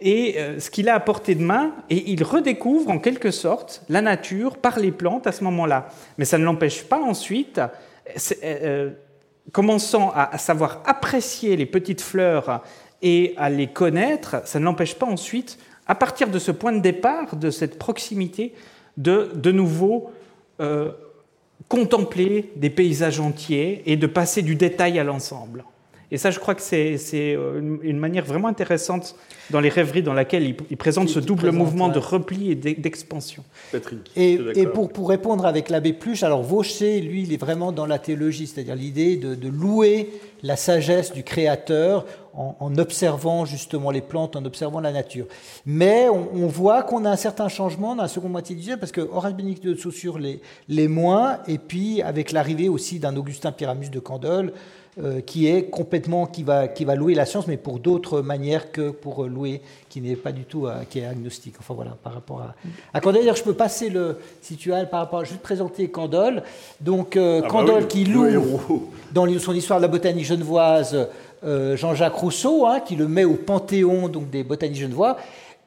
et 0.00 0.34
euh, 0.38 0.60
ce 0.60 0.70
qu'il 0.70 0.88
a 0.88 0.94
apporté 0.94 1.34
de 1.34 1.42
main, 1.42 1.72
et 1.88 2.10
il 2.10 2.22
redécouvre 2.22 2.90
en 2.90 2.98
quelque 2.98 3.30
sorte 3.30 3.82
la 3.88 4.02
nature 4.02 4.58
par 4.58 4.78
les 4.78 4.92
plantes 4.92 5.26
à 5.26 5.32
ce 5.32 5.42
moment-là. 5.44 5.88
Mais 6.18 6.24
ça 6.24 6.38
ne 6.38 6.44
l'empêche 6.44 6.84
pas 6.84 7.00
ensuite, 7.00 7.58
euh, 7.58 8.34
euh, 8.44 8.90
commençant 9.52 10.12
à, 10.14 10.36
savoir 10.38 10.82
apprécier 10.84 11.56
les 11.56 11.66
petites 11.66 12.02
fleurs 12.02 12.62
et 13.00 13.34
à 13.36 13.48
les 13.48 13.68
connaître, 13.68 14.42
ça 14.44 14.58
ne 14.58 14.64
l'empêche 14.64 14.94
pas 14.94 15.06
ensuite, 15.06 15.58
à 15.86 15.94
partir 15.94 16.28
de 16.28 16.38
ce 16.38 16.50
point 16.50 16.72
de 16.72 16.80
départ, 16.80 17.36
de 17.36 17.50
cette 17.50 17.78
proximité, 17.78 18.54
de 18.96 19.30
de 19.34 19.52
nouveau 19.52 20.10
contempler 21.68 22.50
des 22.56 22.70
paysages 22.70 23.20
entiers 23.20 23.82
et 23.84 23.96
de 23.96 24.06
passer 24.06 24.40
du 24.42 24.56
détail 24.56 24.98
à 24.98 25.04
l'ensemble. 25.04 25.64
Et 26.10 26.18
ça, 26.18 26.30
je 26.30 26.38
crois 26.38 26.54
que 26.54 26.62
c'est 26.62 26.96
euh, 27.14 27.78
une 27.82 27.98
manière 27.98 28.24
vraiment 28.24 28.48
intéressante 28.48 29.16
dans 29.50 29.60
les 29.60 29.68
rêveries 29.68 30.02
dans 30.02 30.12
laquelle 30.12 30.54
il, 30.70 30.76
présente 30.76 31.08
ce 31.08 31.18
double 31.18 31.50
mouvement 31.50 31.88
de 31.88 31.98
repli 31.98 32.50
et 32.50 32.54
d'expansion. 32.54 33.44
Et, 34.14 34.38
et 34.54 34.66
pour, 34.66 34.92
pour, 34.92 35.08
répondre 35.08 35.46
avec 35.46 35.68
l'abbé 35.68 35.92
Pluche, 35.92 36.22
alors 36.22 36.42
Vaucher, 36.42 37.00
lui, 37.00 37.22
il 37.22 37.32
est 37.32 37.36
vraiment 37.36 37.72
dans 37.72 37.86
la 37.86 37.98
théologie, 37.98 38.46
c'est-à-dire 38.46 38.76
l'idée 38.76 39.16
de, 39.16 39.34
de, 39.34 39.48
louer 39.48 40.10
la 40.42 40.56
sagesse 40.56 41.12
du 41.12 41.22
Créateur 41.22 42.04
en, 42.34 42.76
observant 42.76 43.44
justement 43.44 43.90
les 43.90 44.02
plantes, 44.02 44.36
en 44.36 44.44
observant 44.44 44.80
la 44.80 44.92
nature. 44.92 45.26
Mais 45.64 46.08
on, 46.08 46.46
voit 46.46 46.82
qu'on 46.82 47.04
a 47.04 47.10
un 47.10 47.16
certain 47.16 47.48
changement 47.48 47.96
dans 47.96 48.02
la 48.02 48.08
seconde 48.08 48.32
moitié 48.32 48.54
du 48.54 48.62
siècle, 48.62 48.80
parce 48.80 48.92
que 48.92 49.00
Horace 49.00 49.34
Bénédicte 49.34 49.64
de 49.64 49.74
Saussure 49.74 50.18
les, 50.18 50.40
les 50.68 50.88
moins, 50.88 51.38
et 51.46 51.58
puis 51.58 52.02
avec 52.02 52.32
l'arrivée 52.32 52.68
aussi 52.68 52.98
d'un 52.98 53.16
Augustin 53.16 53.52
Pyramus 53.52 53.90
de 53.90 54.00
Candolle, 54.00 54.52
euh, 54.98 55.20
qui 55.20 55.46
est 55.46 55.64
complètement 55.64 56.24
qui 56.24 56.42
va 56.42 56.68
qui 56.68 56.86
va 56.86 56.94
louer 56.94 57.14
la 57.14 57.26
science, 57.26 57.46
mais 57.46 57.58
pour 57.58 57.80
d'autres 57.80 58.22
manières 58.22 58.72
que 58.72 58.88
pour 58.88 59.24
louer, 59.24 59.60
qui 59.90 60.00
n'est 60.00 60.16
pas 60.16 60.32
du 60.32 60.44
tout 60.44 60.66
euh, 60.66 60.84
qui 60.88 61.00
est 61.00 61.04
agnostique. 61.04 61.56
Enfin 61.58 61.74
voilà, 61.74 61.98
par 62.02 62.14
rapport 62.14 62.40
à, 62.40 62.54
à 62.94 63.00
Candolle. 63.02 63.20
D'ailleurs, 63.20 63.36
je 63.36 63.42
peux 63.42 63.52
passer 63.52 63.90
le 63.90 64.16
si 64.40 64.56
tu 64.56 64.72
as 64.72 64.86
par 64.86 65.00
rapport. 65.00 65.22
Je 65.22 65.32
vais 65.32 65.36
te 65.36 65.42
présenter 65.42 65.90
Candolle. 65.90 66.42
Donc 66.80 67.18
euh, 67.18 67.42
ah 67.44 67.62
bah 67.62 67.82
qui 67.82 68.06
loue 68.06 68.26
dans 69.12 69.26
son 69.38 69.52
histoire 69.52 69.80
de 69.80 69.82
la 69.82 69.88
botanique 69.88 70.24
genevoise 70.24 71.08
Jean-Jacques 71.44 72.14
Rousseau, 72.14 72.64
hein, 72.64 72.80
qui 72.80 72.96
le 72.96 73.06
met 73.06 73.24
au 73.24 73.34
panthéon 73.34 74.08
donc 74.08 74.30
des 74.30 74.44
botanistes 74.44 74.80
genevois. 74.80 75.18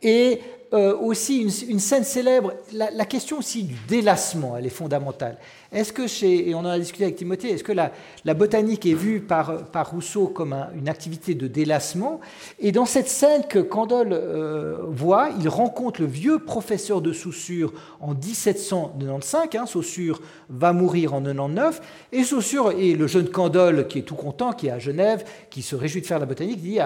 Et 0.01 0.41
aussi 0.71 1.41
une, 1.67 1.79
scène 1.79 2.03
célèbre, 2.03 2.53
la, 2.73 2.89
la, 2.89 3.05
question 3.05 3.37
aussi 3.37 3.63
du 3.63 3.75
délassement, 3.87 4.57
elle 4.57 4.65
est 4.65 4.69
fondamentale. 4.69 5.37
Est-ce 5.71 5.93
que 5.93 6.07
chez, 6.07 6.49
et 6.49 6.55
on 6.55 6.59
en 6.59 6.65
a 6.65 6.79
discuté 6.79 7.03
avec 7.03 7.15
Timothée, 7.15 7.51
est-ce 7.51 7.63
que 7.63 7.71
la, 7.71 8.33
botanique 8.33 8.87
est 8.87 8.95
vue 8.95 9.21
par, 9.21 9.91
Rousseau 9.91 10.27
comme 10.27 10.55
une 10.75 10.89
activité 10.89 11.35
de 11.35 11.47
délassement? 11.47 12.19
Et 12.59 12.71
dans 12.71 12.85
cette 12.85 13.07
scène 13.07 13.43
que 13.47 13.59
Candolle 13.59 14.13
euh, 14.13 14.77
voit, 14.87 15.29
il 15.39 15.47
rencontre 15.47 16.01
le 16.01 16.07
vieux 16.07 16.39
professeur 16.39 17.01
de 17.01 17.13
Saussure 17.13 17.71
en 17.99 18.15
1795. 18.15 19.61
Hein, 19.61 19.65
Saussure 19.67 20.21
va 20.49 20.73
mourir 20.73 21.13
en 21.13 21.21
99. 21.21 21.81
Et 22.13 22.23
Saussure 22.23 22.71
et 22.71 22.95
le 22.95 23.05
jeune 23.05 23.29
Candolle, 23.29 23.87
qui 23.87 23.99
est 23.99 24.03
tout 24.03 24.15
content, 24.15 24.53
qui 24.53 24.67
est 24.67 24.71
à 24.71 24.79
Genève, 24.79 25.23
qui 25.51 25.61
se 25.61 25.75
réjouit 25.75 26.01
de 26.01 26.07
faire 26.07 26.19
la 26.19 26.25
botanique, 26.25 26.61
dit 26.61 26.79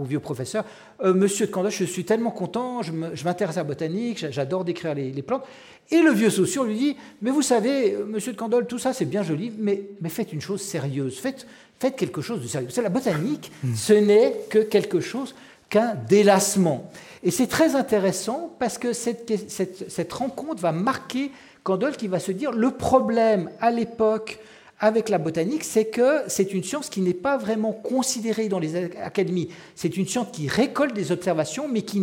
au 0.00 0.04
vieux 0.04 0.20
professeur 0.20 0.64
euh, 1.04 1.14
Monsieur 1.14 1.46
de 1.46 1.52
Candolle, 1.52 1.70
je 1.70 1.84
suis 1.84 2.04
tellement 2.04 2.32
content, 2.32 2.82
je 2.82 2.92
m'intéresse 3.24 3.56
à 3.56 3.60
la 3.60 3.64
botanique, 3.64 4.26
j'adore 4.30 4.64
décrire 4.64 4.94
les, 4.94 5.12
les 5.12 5.22
plantes. 5.22 5.44
Et 5.90 6.00
le 6.00 6.10
vieux 6.12 6.30
Saussure 6.30 6.64
lui 6.64 6.76
dit 6.76 6.96
Mais 7.22 7.30
vous 7.30 7.42
savez, 7.42 7.96
monsieur 8.06 8.23
de 8.32 8.36
Candolle, 8.36 8.66
tout 8.66 8.78
ça 8.78 8.92
c'est 8.92 9.04
bien 9.04 9.22
joli, 9.22 9.52
mais, 9.58 9.82
mais 10.00 10.08
faites 10.08 10.32
une 10.32 10.40
chose 10.40 10.60
sérieuse, 10.60 11.18
faites, 11.18 11.46
faites 11.78 11.96
quelque 11.96 12.20
chose 12.20 12.42
de 12.42 12.46
sérieux. 12.46 12.68
C'est 12.70 12.82
la 12.82 12.88
botanique, 12.88 13.50
hmm. 13.62 13.74
ce 13.74 13.92
n'est 13.92 14.34
que 14.50 14.58
quelque 14.58 15.00
chose 15.00 15.34
qu'un 15.68 15.94
délassement. 15.94 16.90
Et 17.22 17.30
c'est 17.30 17.46
très 17.46 17.74
intéressant 17.74 18.54
parce 18.58 18.78
que 18.78 18.92
cette, 18.92 19.32
cette, 19.48 19.90
cette 19.90 20.12
rencontre 20.12 20.60
va 20.60 20.72
marquer 20.72 21.30
Candolle 21.62 21.96
qui 21.96 22.08
va 22.08 22.20
se 22.20 22.30
dire 22.30 22.52
Le 22.52 22.70
problème 22.70 23.50
à 23.60 23.70
l'époque 23.70 24.38
avec 24.84 25.08
la 25.08 25.16
botanique, 25.16 25.64
c'est 25.64 25.86
que 25.86 26.18
c'est 26.26 26.52
une 26.52 26.62
science 26.62 26.90
qui 26.90 27.00
n'est 27.00 27.14
pas 27.14 27.38
vraiment 27.38 27.72
considérée 27.72 28.48
dans 28.48 28.58
les 28.58 28.76
académies. 28.76 29.48
C'est 29.74 29.96
une 29.96 30.06
science 30.06 30.26
qui 30.30 30.46
récolte 30.46 30.92
des 30.92 31.10
observations, 31.10 31.68
mais 31.72 31.80
qui, 31.80 32.00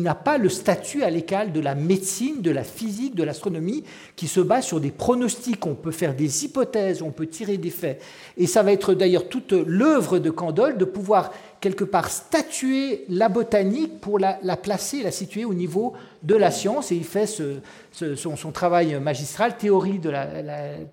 n'a 0.00 0.14
pas 0.14 0.38
le 0.38 0.48
statut 0.48 1.02
à 1.02 1.10
l'égal 1.10 1.52
de 1.52 1.60
la 1.60 1.74
médecine, 1.74 2.40
de 2.40 2.50
la 2.50 2.64
physique, 2.64 3.14
de 3.14 3.22
l'astronomie, 3.22 3.84
qui 4.16 4.28
se 4.28 4.40
base 4.40 4.64
sur 4.64 4.80
des 4.80 4.92
pronostics. 4.92 5.66
On 5.66 5.74
peut 5.74 5.90
faire 5.90 6.14
des 6.14 6.46
hypothèses, 6.46 7.02
on 7.02 7.10
peut 7.10 7.26
tirer 7.26 7.58
des 7.58 7.68
faits. 7.68 8.00
Et 8.38 8.46
ça 8.46 8.62
va 8.62 8.72
être 8.72 8.94
d'ailleurs 8.94 9.28
toute 9.28 9.52
l'œuvre 9.52 10.18
de 10.18 10.30
Candolle 10.30 10.78
de 10.78 10.86
pouvoir 10.86 11.32
quelque 11.60 11.84
part 11.84 12.10
statuer 12.10 13.04
la 13.08 13.28
botanique 13.28 14.00
pour 14.00 14.18
la, 14.18 14.34
placer, 14.56 15.02
la 15.02 15.10
situer 15.10 15.44
au 15.44 15.54
niveau 15.54 15.94
de 16.22 16.34
la 16.34 16.50
science. 16.50 16.92
Et 16.92 16.96
il 16.96 17.04
fait 17.04 17.26
son, 17.26 18.52
travail 18.52 18.98
magistral, 19.00 19.56
théorie 19.56 19.98
de 19.98 20.10
la, 20.10 20.26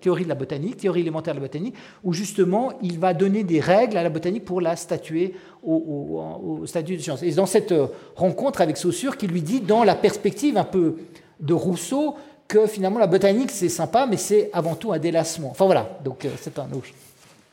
théorie 0.00 0.24
de 0.24 0.28
la 0.28 0.34
botanique, 0.34 0.78
théorie 0.78 1.00
élémentaire 1.00 1.34
de 1.34 1.40
la 1.40 1.46
botanique, 1.46 1.74
où 2.02 2.12
justement 2.12 2.72
il 2.82 2.98
va 2.98 3.14
donner 3.14 3.44
des 3.44 3.60
règles 3.60 3.96
à 3.96 4.02
la 4.02 4.10
botanique 4.10 4.44
pour 4.44 4.60
la 4.60 4.76
statuer 4.76 5.34
au, 5.62 6.62
statut 6.66 6.96
de 6.96 7.02
science. 7.02 7.22
Et 7.22 7.32
dans 7.32 7.46
cette 7.46 7.74
rencontre 8.16 8.60
avec 8.60 8.76
Saussure, 8.76 9.16
qui 9.16 9.26
lui 9.26 9.42
dit, 9.42 9.60
dans 9.60 9.84
la 9.84 9.94
perspective 9.94 10.56
un 10.56 10.64
peu 10.64 10.96
de 11.40 11.54
Rousseau, 11.54 12.16
que 12.48 12.66
finalement 12.66 12.98
la 12.98 13.06
botanique 13.06 13.50
c'est 13.50 13.68
sympa, 13.68 14.06
mais 14.08 14.16
c'est 14.16 14.50
avant 14.52 14.74
tout 14.74 14.92
un 14.92 14.98
délassement. 14.98 15.50
Enfin 15.50 15.64
voilà, 15.64 15.98
donc 16.04 16.24
euh, 16.24 16.30
c'est 16.40 16.58
un 16.58 16.70
autre. 16.72 16.88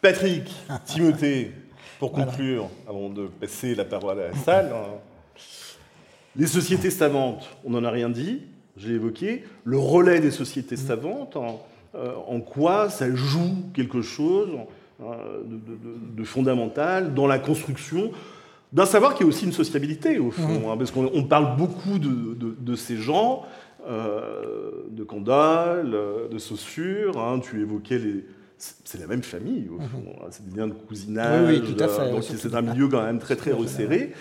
Patrick, 0.01 0.51
Timothée, 0.86 1.51
pour 2.02 2.14
conclure, 2.14 2.68
avant 2.89 3.10
de 3.10 3.28
passer 3.28 3.76
la 3.76 3.86
parole 3.86 4.20
à 4.20 4.30
la 4.30 4.34
salle, 4.34 4.72
hein. 4.74 4.89
les 6.36 6.47
sociétés 6.47 6.89
savantes, 6.89 7.47
on 7.64 7.70
n'en 7.70 7.84
a 7.84 7.91
rien 7.91 8.10
dit, 8.10 8.41
j'ai 8.76 8.93
évoqué, 8.93 9.43
le 9.66 9.78
relais 9.78 10.20
des 10.20 10.32
sociétés 10.32 10.74
mm. 10.74 10.80
savantes, 10.80 11.38
euh, 11.93 12.14
en, 12.28 12.39
quoi 12.39 12.89
ça 12.89 13.14
joue 13.14 13.54
quelque 13.76 14.02
chose 14.02 14.49
euh, 15.04 15.43
de, 15.45 16.24
fondamental 16.24 17.14
dans 17.14 17.28
la 17.28 17.38
construction 17.38 18.10
d'un 18.74 18.88
savoir 18.88 19.14
qui 19.14 19.22
est 19.22 19.28
aussi 19.28 19.45
une 19.45 19.54
sociabilité, 19.54 20.18
au 20.18 20.32
fond, 20.32 20.62
mm. 20.62 20.72
hein, 20.72 20.78
parce 20.80 20.89
qu'on 20.89 21.24
parle 21.26 21.56
beaucoup 21.56 21.99
de, 21.99 22.76
ces 22.76 22.97
gens, 22.97 23.43
euh, 23.88 24.72
de 24.89 25.04
Condal, 25.04 25.95
de 26.32 26.38
Saussure, 26.39 27.20
hein, 27.20 27.39
tu 27.43 27.62
évoquais 27.62 27.99
les 27.99 28.26
c'est 28.84 28.99
la 28.99 29.07
même 29.07 29.24
famille, 29.24 29.68
au 29.70 29.80
fond. 29.80 29.97
Mhm. 29.97 30.14
Hein, 30.22 30.28
c'est 30.30 30.47
des 30.47 30.57
liens 30.57 30.68
de 30.68 30.74
cousinage. 30.74 31.49
Oui, 31.49 31.62
tout 31.62 31.84
à 31.84 31.88
fait. 31.88 32.01
Euh, 32.01 32.12
donc 32.12 32.24
c'est 32.24 32.53
un 32.53 32.62
milieu 32.62 32.88
quand 32.88 33.03
même 33.03 33.20
très, 33.20 33.36
très 33.36 33.51
resserré. 33.51 34.14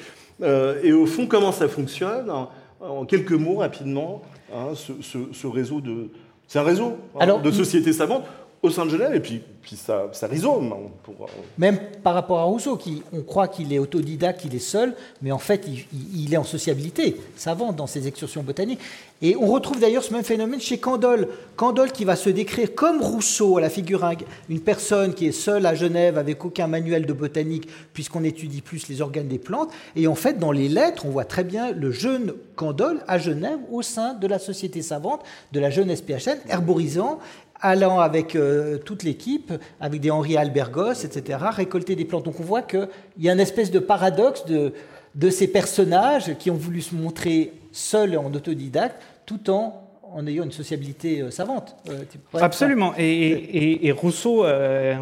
Euh, 0.42 0.80
et 0.82 0.92
au 0.92 1.06
fond, 1.06 1.26
comment 1.26 1.52
ça 1.52 1.68
fonctionne 1.68 2.32
En 2.80 3.04
quelques 3.04 3.32
mots, 3.32 3.56
rapidement, 3.56 4.22
hein, 4.54 4.68
ce, 4.74 5.46
réseau 5.46 5.80
de. 5.80 6.08
C'est 6.48 6.58
un 6.58 6.64
réseau 6.64 6.96
hein, 7.18 7.38
de 7.38 7.50
sociétés 7.50 7.92
savantes 7.92 8.24
au 8.62 8.68
sein 8.68 8.84
de 8.84 8.90
Genève, 8.90 9.14
et 9.14 9.20
puis, 9.20 9.42
ça, 9.74 10.10
rhizome. 10.24 10.74
Pour... 11.02 11.14
Même 11.56 11.78
par 12.02 12.12
rapport 12.12 12.40
à 12.40 12.44
Rousseau, 12.44 12.76
qui, 12.76 13.02
on 13.12 13.22
croit 13.22 13.48
qu'il 13.48 13.72
est 13.72 13.78
autodidacte, 13.78 14.42
qu'il 14.42 14.54
est 14.54 14.58
seul, 14.58 14.94
mais 15.22 15.32
en 15.32 15.38
fait, 15.38 15.66
il, 16.14 16.34
est 16.34 16.36
en 16.36 16.44
sociabilité, 16.44 17.16
savant 17.36 17.72
dans 17.72 17.86
ses 17.86 18.06
excursions 18.06 18.42
botaniques. 18.42 18.80
Et 19.22 19.36
on 19.36 19.46
retrouve 19.46 19.80
d'ailleurs 19.80 20.02
ce 20.02 20.12
même 20.12 20.24
phénomène 20.24 20.60
chez 20.60 20.78
Candolle. 20.78 21.28
Candolle 21.56 21.92
qui 21.92 22.04
va 22.04 22.16
se 22.16 22.28
décrire 22.28 22.74
comme 22.74 23.00
Rousseau 23.00 23.58
à 23.58 23.60
la 23.60 23.70
figure 23.70 24.06
une 24.48 24.60
personne 24.60 25.14
qui 25.14 25.26
est 25.26 25.32
seule 25.32 25.64
à 25.64 25.74
Genève 25.74 26.18
avec 26.18 26.44
aucun 26.44 26.66
manuel 26.66 27.06
de 27.06 27.12
botanique, 27.12 27.68
puisqu'on 27.94 28.24
étudie 28.24 28.60
plus 28.60 28.88
les 28.88 29.00
organes 29.00 29.28
des 29.28 29.38
plantes. 29.38 29.70
Et 29.96 30.06
en 30.06 30.14
fait, 30.14 30.38
dans 30.38 30.52
les 30.52 30.68
lettres, 30.68 31.06
on 31.06 31.10
voit 31.10 31.24
très 31.24 31.44
bien 31.44 31.72
le 31.72 31.92
jeune 31.92 32.34
Candolle 32.56 33.00
à 33.08 33.18
Genève 33.18 33.58
au 33.70 33.80
sein 33.80 34.14
de 34.14 34.26
la 34.26 34.38
société 34.38 34.82
savante, 34.82 35.22
de 35.52 35.60
la 35.60 35.70
jeune 35.70 35.94
SPHN, 35.94 36.38
herborisant 36.48 37.20
allant 37.60 38.00
avec 38.00 38.34
euh, 38.34 38.78
toute 38.78 39.02
l'équipe, 39.02 39.52
avec 39.80 40.00
des 40.00 40.10
Henri 40.10 40.36
Albergos, 40.36 41.04
etc., 41.04 41.38
récolter 41.52 41.96
des 41.96 42.04
plantes. 42.04 42.24
Donc 42.24 42.40
on 42.40 42.44
voit 42.44 42.62
qu'il 42.62 42.88
y 43.18 43.28
a 43.28 43.32
une 43.32 43.40
espèce 43.40 43.70
de 43.70 43.78
paradoxe 43.78 44.44
de, 44.46 45.30
ces 45.30 45.48
personnages 45.48 46.36
qui 46.38 46.50
ont 46.50 46.56
voulu 46.56 46.80
se 46.80 46.94
montrer 46.94 47.52
seuls 47.72 48.16
en 48.16 48.32
autodidacte, 48.32 49.00
tout 49.26 49.50
en 49.50 50.26
ayant 50.26 50.44
une 50.44 50.52
sociabilité 50.52 51.20
euh, 51.20 51.30
savante. 51.30 51.76
Euh, 51.88 52.02
Absolument. 52.34 52.94
Et, 52.98 53.86
et, 53.86 53.92
Rousseau 53.92 54.44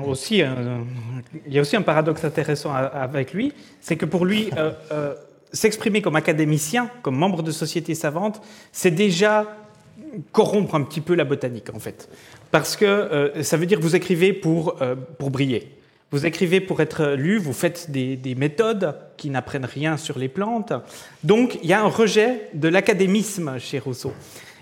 aussi, 0.06 0.42
il 1.46 1.52
y 1.52 1.58
a 1.58 1.60
aussi 1.60 1.76
un 1.76 1.82
paradoxe 1.82 2.24
intéressant 2.24 2.72
avec 2.74 3.32
lui, 3.32 3.52
c'est 3.80 3.96
que 3.96 4.06
pour 4.06 4.24
lui, 4.24 4.50
s'exprimer 5.52 6.02
comme 6.02 6.16
académicien, 6.16 6.90
comme 7.02 7.16
membre 7.16 7.42
de 7.42 7.50
société 7.50 7.94
savante, 7.94 8.40
c'est 8.72 8.90
déjà 8.90 9.46
corrompre 10.32 10.74
un 10.74 10.82
petit 10.82 11.00
peu 11.00 11.14
la 11.14 11.24
botanique, 11.24 11.74
en 11.74 11.78
fait. 11.78 12.08
Parce 12.50 12.76
que 12.76 12.84
euh, 12.84 13.42
ça 13.42 13.56
veut 13.56 13.66
dire 13.66 13.78
que 13.78 13.82
vous 13.82 13.96
écrivez 13.96 14.32
pour, 14.32 14.80
euh, 14.80 14.94
pour 14.94 15.30
briller. 15.30 15.74
Vous 16.10 16.24
écrivez 16.24 16.60
pour 16.60 16.80
être 16.80 17.14
lu, 17.16 17.36
vous 17.38 17.52
faites 17.52 17.90
des, 17.90 18.16
des 18.16 18.34
méthodes 18.34 18.94
qui 19.18 19.28
n'apprennent 19.28 19.66
rien 19.66 19.98
sur 19.98 20.18
les 20.18 20.28
plantes. 20.28 20.72
Donc 21.22 21.58
il 21.62 21.68
y 21.68 21.74
a 21.74 21.82
un 21.82 21.88
rejet 21.88 22.48
de 22.54 22.68
l'académisme 22.68 23.58
chez 23.58 23.78
Rousseau. 23.78 24.14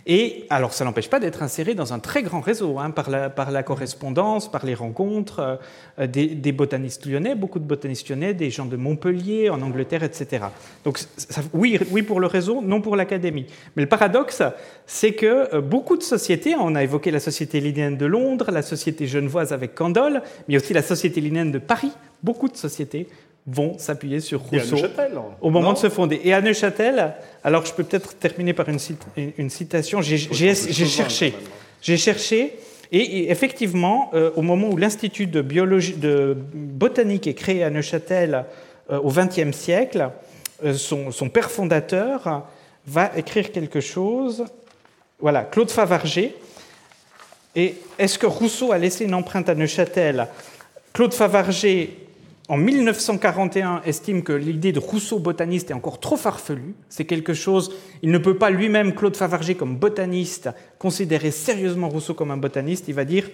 Et 0.09 0.45
alors, 0.51 0.73
ça 0.73 0.85
n'empêche 0.85 1.11
pas 1.11 1.19
d'être 1.19 1.43
inséré 1.43 1.75
dans 1.75 1.93
un 1.93 1.99
très 1.99 2.23
grand 2.23 2.41
réseau, 2.41 2.79
hein, 2.79 2.91
par, 2.93 3.11
la, 3.11 3.63
correspondance, 3.65 4.49
par 4.49 4.65
les 4.65 4.75
rencontres 4.75 5.59
euh, 5.99 6.07
des, 6.07 6.53
botanistes 6.53 7.07
lyonnais, 7.07 7.35
beaucoup 7.35 7.59
de 7.59 7.65
botanistes 7.65 8.09
lyonnais, 8.09 8.33
des 8.33 8.51
gens 8.51 8.67
de 8.67 8.77
Montpellier, 8.77 9.51
en 9.51 9.61
Angleterre, 9.63 10.05
etc. 10.05 10.45
Donc, 10.85 11.01
oui, 11.53 11.81
oui 11.91 12.03
pour 12.03 12.21
le 12.21 12.29
réseau, 12.29 12.63
non 12.63 12.81
pour 12.81 12.95
l'académie. 12.95 13.47
Mais 13.75 13.83
le 13.83 13.89
paradoxe, 13.89 14.43
c'est 14.87 15.13
que 15.13 15.53
euh, 15.53 15.61
beaucoup 15.61 15.97
de 15.97 16.05
sociétés, 16.05 16.55
on 16.55 16.77
a 16.77 16.85
évoqué 16.85 17.11
la 17.11 17.21
Société 17.21 17.59
linéenne 17.59 17.97
de 17.97 18.07
Londres, 18.07 18.53
la 18.53 18.63
Société 18.63 19.09
genevoise 19.09 19.53
avec 19.53 19.75
Candolle, 19.75 20.23
mais 20.47 20.57
aussi 20.57 20.73
la 20.73 20.83
Société 20.83 21.21
linéenne 21.21 21.51
de 21.51 21.59
Paris, 21.59 21.91
beaucoup 22.23 22.49
de 22.49 22.57
sociétés 22.57 23.09
vont 23.47 23.79
s'appuyer 23.79 24.21
sur 24.21 24.41
Rousseau 24.41 24.77
au 25.41 25.51
moment 25.51 25.73
de 25.73 25.79
se 25.79 25.89
fonder. 25.89 26.21
Et 26.25 26.35
à 26.35 26.41
Neuchâtel, 26.41 27.15
alors 27.45 27.65
je 27.65 27.73
peux 27.73 27.85
peut-être 27.85 28.17
terminer 28.17 28.53
par 28.53 28.69
une, 28.69 28.79
une 29.39 29.51
citation, 29.51 30.03
j'ai 30.03 30.19
cherché, 30.19 31.35
j'ai 31.81 31.97
cherché, 31.97 32.59
et, 32.93 33.31
effectivement, 33.31 34.11
euh, 34.15 34.31
au 34.37 34.43
moment 34.43 34.69
où 34.69 34.77
l'Institut 34.77 35.27
de, 35.27 35.43
biologie, 35.43 35.95
de 35.95 36.37
botanique 36.55 37.27
est 37.27 37.35
créé 37.35 37.65
à 37.65 37.71
Neuchâtel 37.71 38.45
euh, 38.91 38.99
au 38.99 39.11
XXe 39.11 39.57
siècle, 39.57 40.11
euh, 40.65 40.75
son, 40.75 41.11
son, 41.11 41.29
père 41.29 41.51
fondateur 41.51 42.45
va 42.87 43.11
écrire 43.17 43.51
quelque 43.51 43.81
chose. 43.81 44.45
Voilà, 45.19 45.43
Claude 45.43 45.71
Favarger. 45.71 46.35
Et 47.57 47.75
est-ce 47.99 48.19
que 48.19 48.27
Rousseau 48.27 48.71
a 48.71 48.79
laissé 48.79 49.05
une 49.05 49.15
empreinte 49.15 49.49
à 49.49 49.55
Neuchâtel? 49.55 50.29
Claude 50.93 51.15
Favarger 51.15 52.06
en 52.49 52.57
1941, 52.57 53.83
estime 53.85 54.23
que 54.23 54.33
l'idée 54.33 54.71
de 54.71 54.79
Rousseau 54.79 55.19
botaniste 55.19 55.71
est 55.71 55.75
encore 55.75 55.99
trop 55.99 56.17
farfelue. 56.17 56.75
C'est 56.89 57.05
quelque 57.05 57.35
chose, 57.35 57.75
il 58.03 58.13
ne 58.13 58.19
peut 58.19 58.37
pas 58.37 58.51
lui-même, 58.51 58.95
Claude 58.95 59.17
Favarger, 59.17 59.57
comme 59.57 59.77
botaniste, 59.77 60.51
considérer 60.79 61.33
sérieusement 61.33 61.89
Rousseau 61.89 62.15
comme 62.15 62.31
un 62.31 62.37
botaniste. 62.37 62.85
Il 62.87 62.95
va 62.95 63.05
dire 63.05 63.29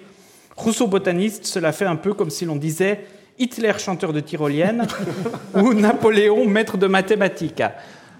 Rousseau 0.56 0.86
botaniste, 0.86 1.44
cela 1.44 1.72
fait 1.72 1.84
un 1.84 1.96
peu 1.96 2.14
comme 2.14 2.30
si 2.30 2.46
l'on 2.46 2.56
disait 2.56 3.00
Hitler 3.38 3.72
chanteur 3.78 4.14
de 4.14 4.20
tyrolienne 4.20 4.86
ou 5.54 5.74
Napoléon 5.74 6.46
maître 6.46 6.78
de 6.78 6.86
mathématiques. 6.86 7.62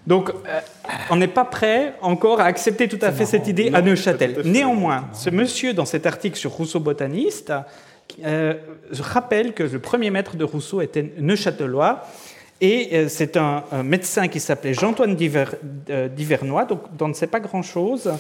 Donc, 0.07 0.31
euh, 0.31 0.61
on 1.11 1.17
n'est 1.17 1.29
pas 1.29 1.45
prêt 1.45 1.95
encore 2.03 2.41
à 2.41 2.45
accepter 2.45 2.89
tout 2.89 2.99
à 3.03 3.13
fait 3.13 3.25
cette 3.25 3.47
idée 3.47 3.71
à 3.73 3.81
Neuchâtel. 3.81 4.43
Néanmoins, 4.45 5.09
ce 5.13 5.31
monsieur, 5.31 5.75
dans 5.75 5.85
cet 5.85 6.07
article 6.07 6.37
sur 6.37 6.51
Rousseau 6.51 6.81
botaniste, 6.81 7.53
euh, 8.25 8.55
je 8.91 9.03
rappelle 9.03 9.55
que 9.55 9.63
le 9.63 9.79
premier 9.79 10.11
maître 10.11 10.37
de 10.37 10.45
Rousseau 10.45 10.81
était 10.81 11.13
neuchâtelois. 11.19 12.03
Et 12.61 12.91
euh, 12.93 13.09
c'est 13.09 13.37
un, 13.37 13.65
médecin 13.83 14.29
qui 14.29 14.41
s'appelait 14.41 14.75
Jean-Antoine 14.75 15.17
euh, 15.91 16.09
Divernois, 16.09 16.65
donc 16.65 16.83
on 17.01 17.09
ne 17.09 17.13
sait 17.13 17.27
pas 17.27 17.41
grand-chose, 17.41 18.13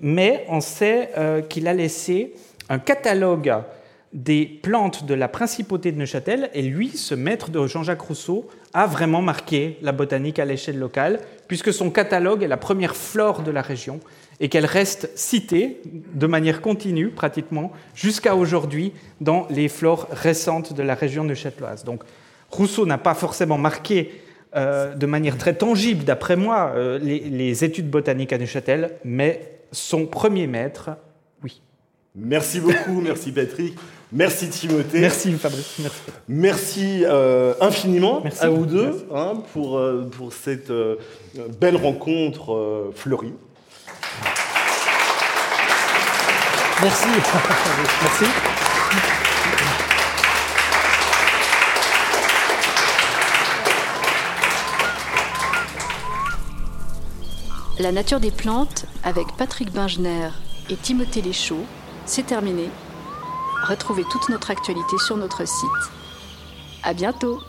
mais 0.00 0.44
on 0.48 0.60
sait 0.60 1.10
qu'il 1.48 1.68
a 1.68 1.72
laissé 1.72 2.34
un 2.68 2.78
catalogue 2.78 3.54
des 4.12 4.46
plantes 4.46 5.04
de 5.04 5.14
la 5.14 5.28
principauté 5.28 5.92
de 5.92 5.98
Neuchâtel, 5.98 6.50
et 6.54 6.62
lui, 6.62 6.88
ce 6.90 7.14
maître 7.14 7.50
de 7.50 7.66
Jean-Jacques 7.66 8.00
Rousseau, 8.00 8.48
a 8.72 8.86
vraiment 8.86 9.22
marqué 9.22 9.78
la 9.82 9.92
botanique 9.92 10.38
à 10.38 10.44
l'échelle 10.44 10.78
locale, 10.78 11.20
puisque 11.48 11.72
son 11.72 11.90
catalogue 11.90 12.42
est 12.42 12.48
la 12.48 12.56
première 12.56 12.96
flore 12.96 13.42
de 13.42 13.50
la 13.50 13.62
région, 13.62 14.00
et 14.40 14.48
qu'elle 14.48 14.66
reste 14.66 15.10
citée 15.14 15.80
de 15.84 16.26
manière 16.26 16.60
continue, 16.60 17.08
pratiquement, 17.08 17.72
jusqu'à 17.94 18.36
aujourd'hui, 18.36 18.92
dans 19.20 19.46
les 19.50 19.68
flores 19.68 20.08
récentes 20.10 20.74
de 20.74 20.82
la 20.82 20.94
région 20.94 21.24
neuchâteloise. 21.24 21.84
Donc, 21.84 22.02
Rousseau 22.50 22.86
n'a 22.86 22.98
pas 22.98 23.14
forcément 23.14 23.58
marqué 23.58 24.22
euh, 24.54 24.94
de 24.94 25.06
manière 25.06 25.36
très 25.36 25.54
tangible, 25.54 26.04
d'après 26.04 26.36
moi, 26.36 26.72
euh, 26.76 26.98
les, 26.98 27.64
études 27.64 27.90
botaniques 27.90 28.32
à 28.32 28.38
Neuchâtel, 28.38 28.92
mais 29.04 29.58
son 29.72 30.06
premier 30.06 30.46
maître, 30.46 30.90
oui. 31.42 31.60
Merci 32.14 32.60
beaucoup, 32.60 33.00
merci 33.02 33.32
Patrick, 33.32 33.74
merci 34.12 34.48
Timothée. 34.48 35.00
Merci 35.00 35.32
Fabrice, 35.32 35.74
merci. 35.78 36.00
Merci 36.28 37.02
euh, 37.04 37.52
infiniment 37.60 38.22
à 38.40 38.48
vous 38.48 38.64
deux 38.64 39.06
hein, 39.12 39.42
pour, 39.52 39.82
pour 40.12 40.32
cette 40.32 40.72
belle 41.60 41.76
rencontre 41.76 42.92
fleurie. 42.94 43.34
Merci. 46.82 47.08
Merci. 48.02 48.24
La 57.78 57.92
nature 57.92 58.20
des 58.20 58.30
plantes 58.30 58.86
avec 59.04 59.26
Patrick 59.38 59.72
Bingener 59.72 60.30
et 60.68 60.76
Timothée 60.76 61.22
Léchaud, 61.22 61.64
c'est 62.04 62.26
terminé. 62.26 62.68
Retrouvez 63.64 64.04
toute 64.10 64.28
notre 64.28 64.50
actualité 64.50 64.98
sur 64.98 65.16
notre 65.16 65.46
site. 65.46 65.92
À 66.82 66.92
bientôt! 66.92 67.40